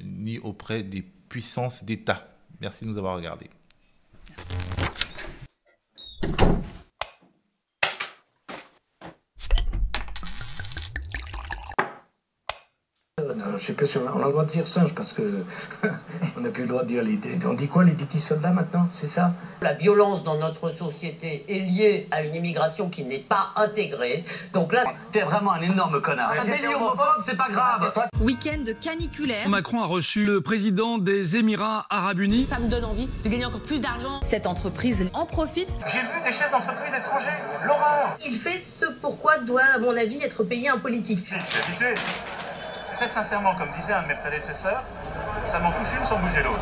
ni 0.03 0.37
auprès 0.39 0.83
des 0.83 1.01
puissances 1.01 1.83
d'État. 1.83 2.27
Merci 2.59 2.85
de 2.85 2.89
nous 2.89 2.97
avoir 2.97 3.15
regardés. 3.15 3.49
Sais 13.65 13.73
pas 13.73 13.85
si 13.85 13.97
on 13.97 14.07
a, 14.07 14.25
le 14.25 14.31
droit 14.31 14.45
de 14.45 14.49
dire 14.49 14.67
singe 14.67 14.93
parce 14.95 15.13
que 15.13 15.43
on 16.37 16.41
n'a 16.41 16.49
plus 16.49 16.63
le 16.63 16.69
droit 16.69 16.83
de 16.83 16.87
dire 16.87 17.03
les. 17.03 17.19
On 17.45 17.53
dit 17.53 17.67
quoi 17.67 17.83
les 17.83 17.93
petits 17.93 18.19
soldats 18.19 18.51
maintenant 18.51 18.87
C'est 18.91 19.07
ça? 19.07 19.33
La 19.61 19.73
violence 19.73 20.23
dans 20.23 20.37
notre 20.37 20.71
société 20.71 21.45
est 21.47 21.59
liée 21.59 22.07
à 22.11 22.23
une 22.23 22.33
immigration 22.33 22.89
qui 22.89 23.03
n'est 23.03 23.19
pas 23.19 23.51
intégrée. 23.55 24.25
Donc 24.53 24.73
là, 24.73 24.83
t'es 25.11 25.21
vraiment 25.21 25.51
un 25.53 25.61
énorme 25.61 26.01
connard. 26.01 26.33
Un 26.39 26.45
délit 26.45 26.73
homophobe, 26.73 27.23
c'est 27.23 27.37
pas 27.37 27.49
grave. 27.49 27.93
Week-end 28.21 28.63
caniculaire. 28.81 29.47
Macron 29.49 29.81
a 29.81 29.85
reçu 29.85 30.25
le 30.25 30.41
président 30.41 30.97
des 30.97 31.37
Émirats 31.37 31.85
Arabes 31.89 32.19
Unis. 32.19 32.39
Ça 32.39 32.59
me 32.59 32.69
donne 32.69 32.85
envie 32.85 33.07
de 33.23 33.29
gagner 33.29 33.45
encore 33.45 33.61
plus 33.61 33.79
d'argent. 33.79 34.19
Cette 34.27 34.47
entreprise 34.47 35.09
en 35.13 35.25
profite. 35.25 35.77
J'ai 35.87 35.99
vu 35.99 36.23
des 36.25 36.31
chefs 36.31 36.51
d'entreprise 36.51 36.93
étrangers. 36.93 37.37
L'horreur. 37.65 38.15
Il 38.25 38.33
fait 38.33 38.57
ce 38.57 38.85
pourquoi 39.01 39.39
doit, 39.39 39.61
à 39.75 39.79
mon 39.79 39.95
avis, 39.95 40.21
être 40.23 40.43
payé 40.43 40.69
un 40.69 40.77
politique. 40.77 41.27
Très 43.01 43.09
sincèrement, 43.09 43.55
comme 43.55 43.69
disait 43.71 43.93
un 43.93 44.03
de 44.03 44.09
mes 44.09 44.13
prédécesseurs, 44.13 44.83
ça 45.51 45.59
m'en 45.59 45.71
touche 45.71 45.87
une 45.99 46.05
sans 46.05 46.19
bouger 46.19 46.43
l'autre. 46.43 46.61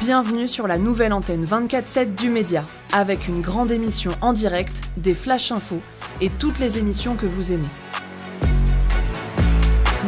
Bienvenue 0.00 0.48
sur 0.48 0.66
la 0.66 0.78
nouvelle 0.78 1.12
antenne 1.12 1.44
24-7 1.44 2.16
du 2.16 2.30
Média, 2.30 2.64
avec 2.92 3.28
une 3.28 3.42
grande 3.42 3.70
émission 3.70 4.10
en 4.20 4.32
direct, 4.32 4.82
des 4.96 5.14
flash 5.14 5.52
infos 5.52 5.76
et 6.20 6.30
toutes 6.30 6.58
les 6.58 6.78
émissions 6.78 7.14
que 7.14 7.26
vous 7.26 7.52
aimez. 7.52 7.68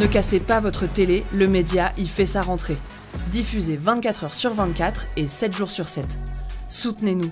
Ne 0.00 0.08
cassez 0.08 0.40
pas 0.40 0.58
votre 0.58 0.88
télé, 0.88 1.24
le 1.32 1.46
Média 1.46 1.92
y 1.98 2.08
fait 2.08 2.26
sa 2.26 2.42
rentrée. 2.42 2.78
Diffusé 3.28 3.76
24 3.76 4.24
heures 4.24 4.34
sur 4.34 4.54
24 4.54 5.04
et 5.16 5.28
7 5.28 5.56
jours 5.56 5.70
sur 5.70 5.86
7. 5.86 6.04
Soutenez-nous. 6.68 7.30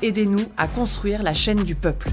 Aidez-nous 0.00 0.46
à 0.56 0.68
construire 0.68 1.24
la 1.24 1.34
chaîne 1.34 1.64
du 1.64 1.74
peuple. 1.74 2.10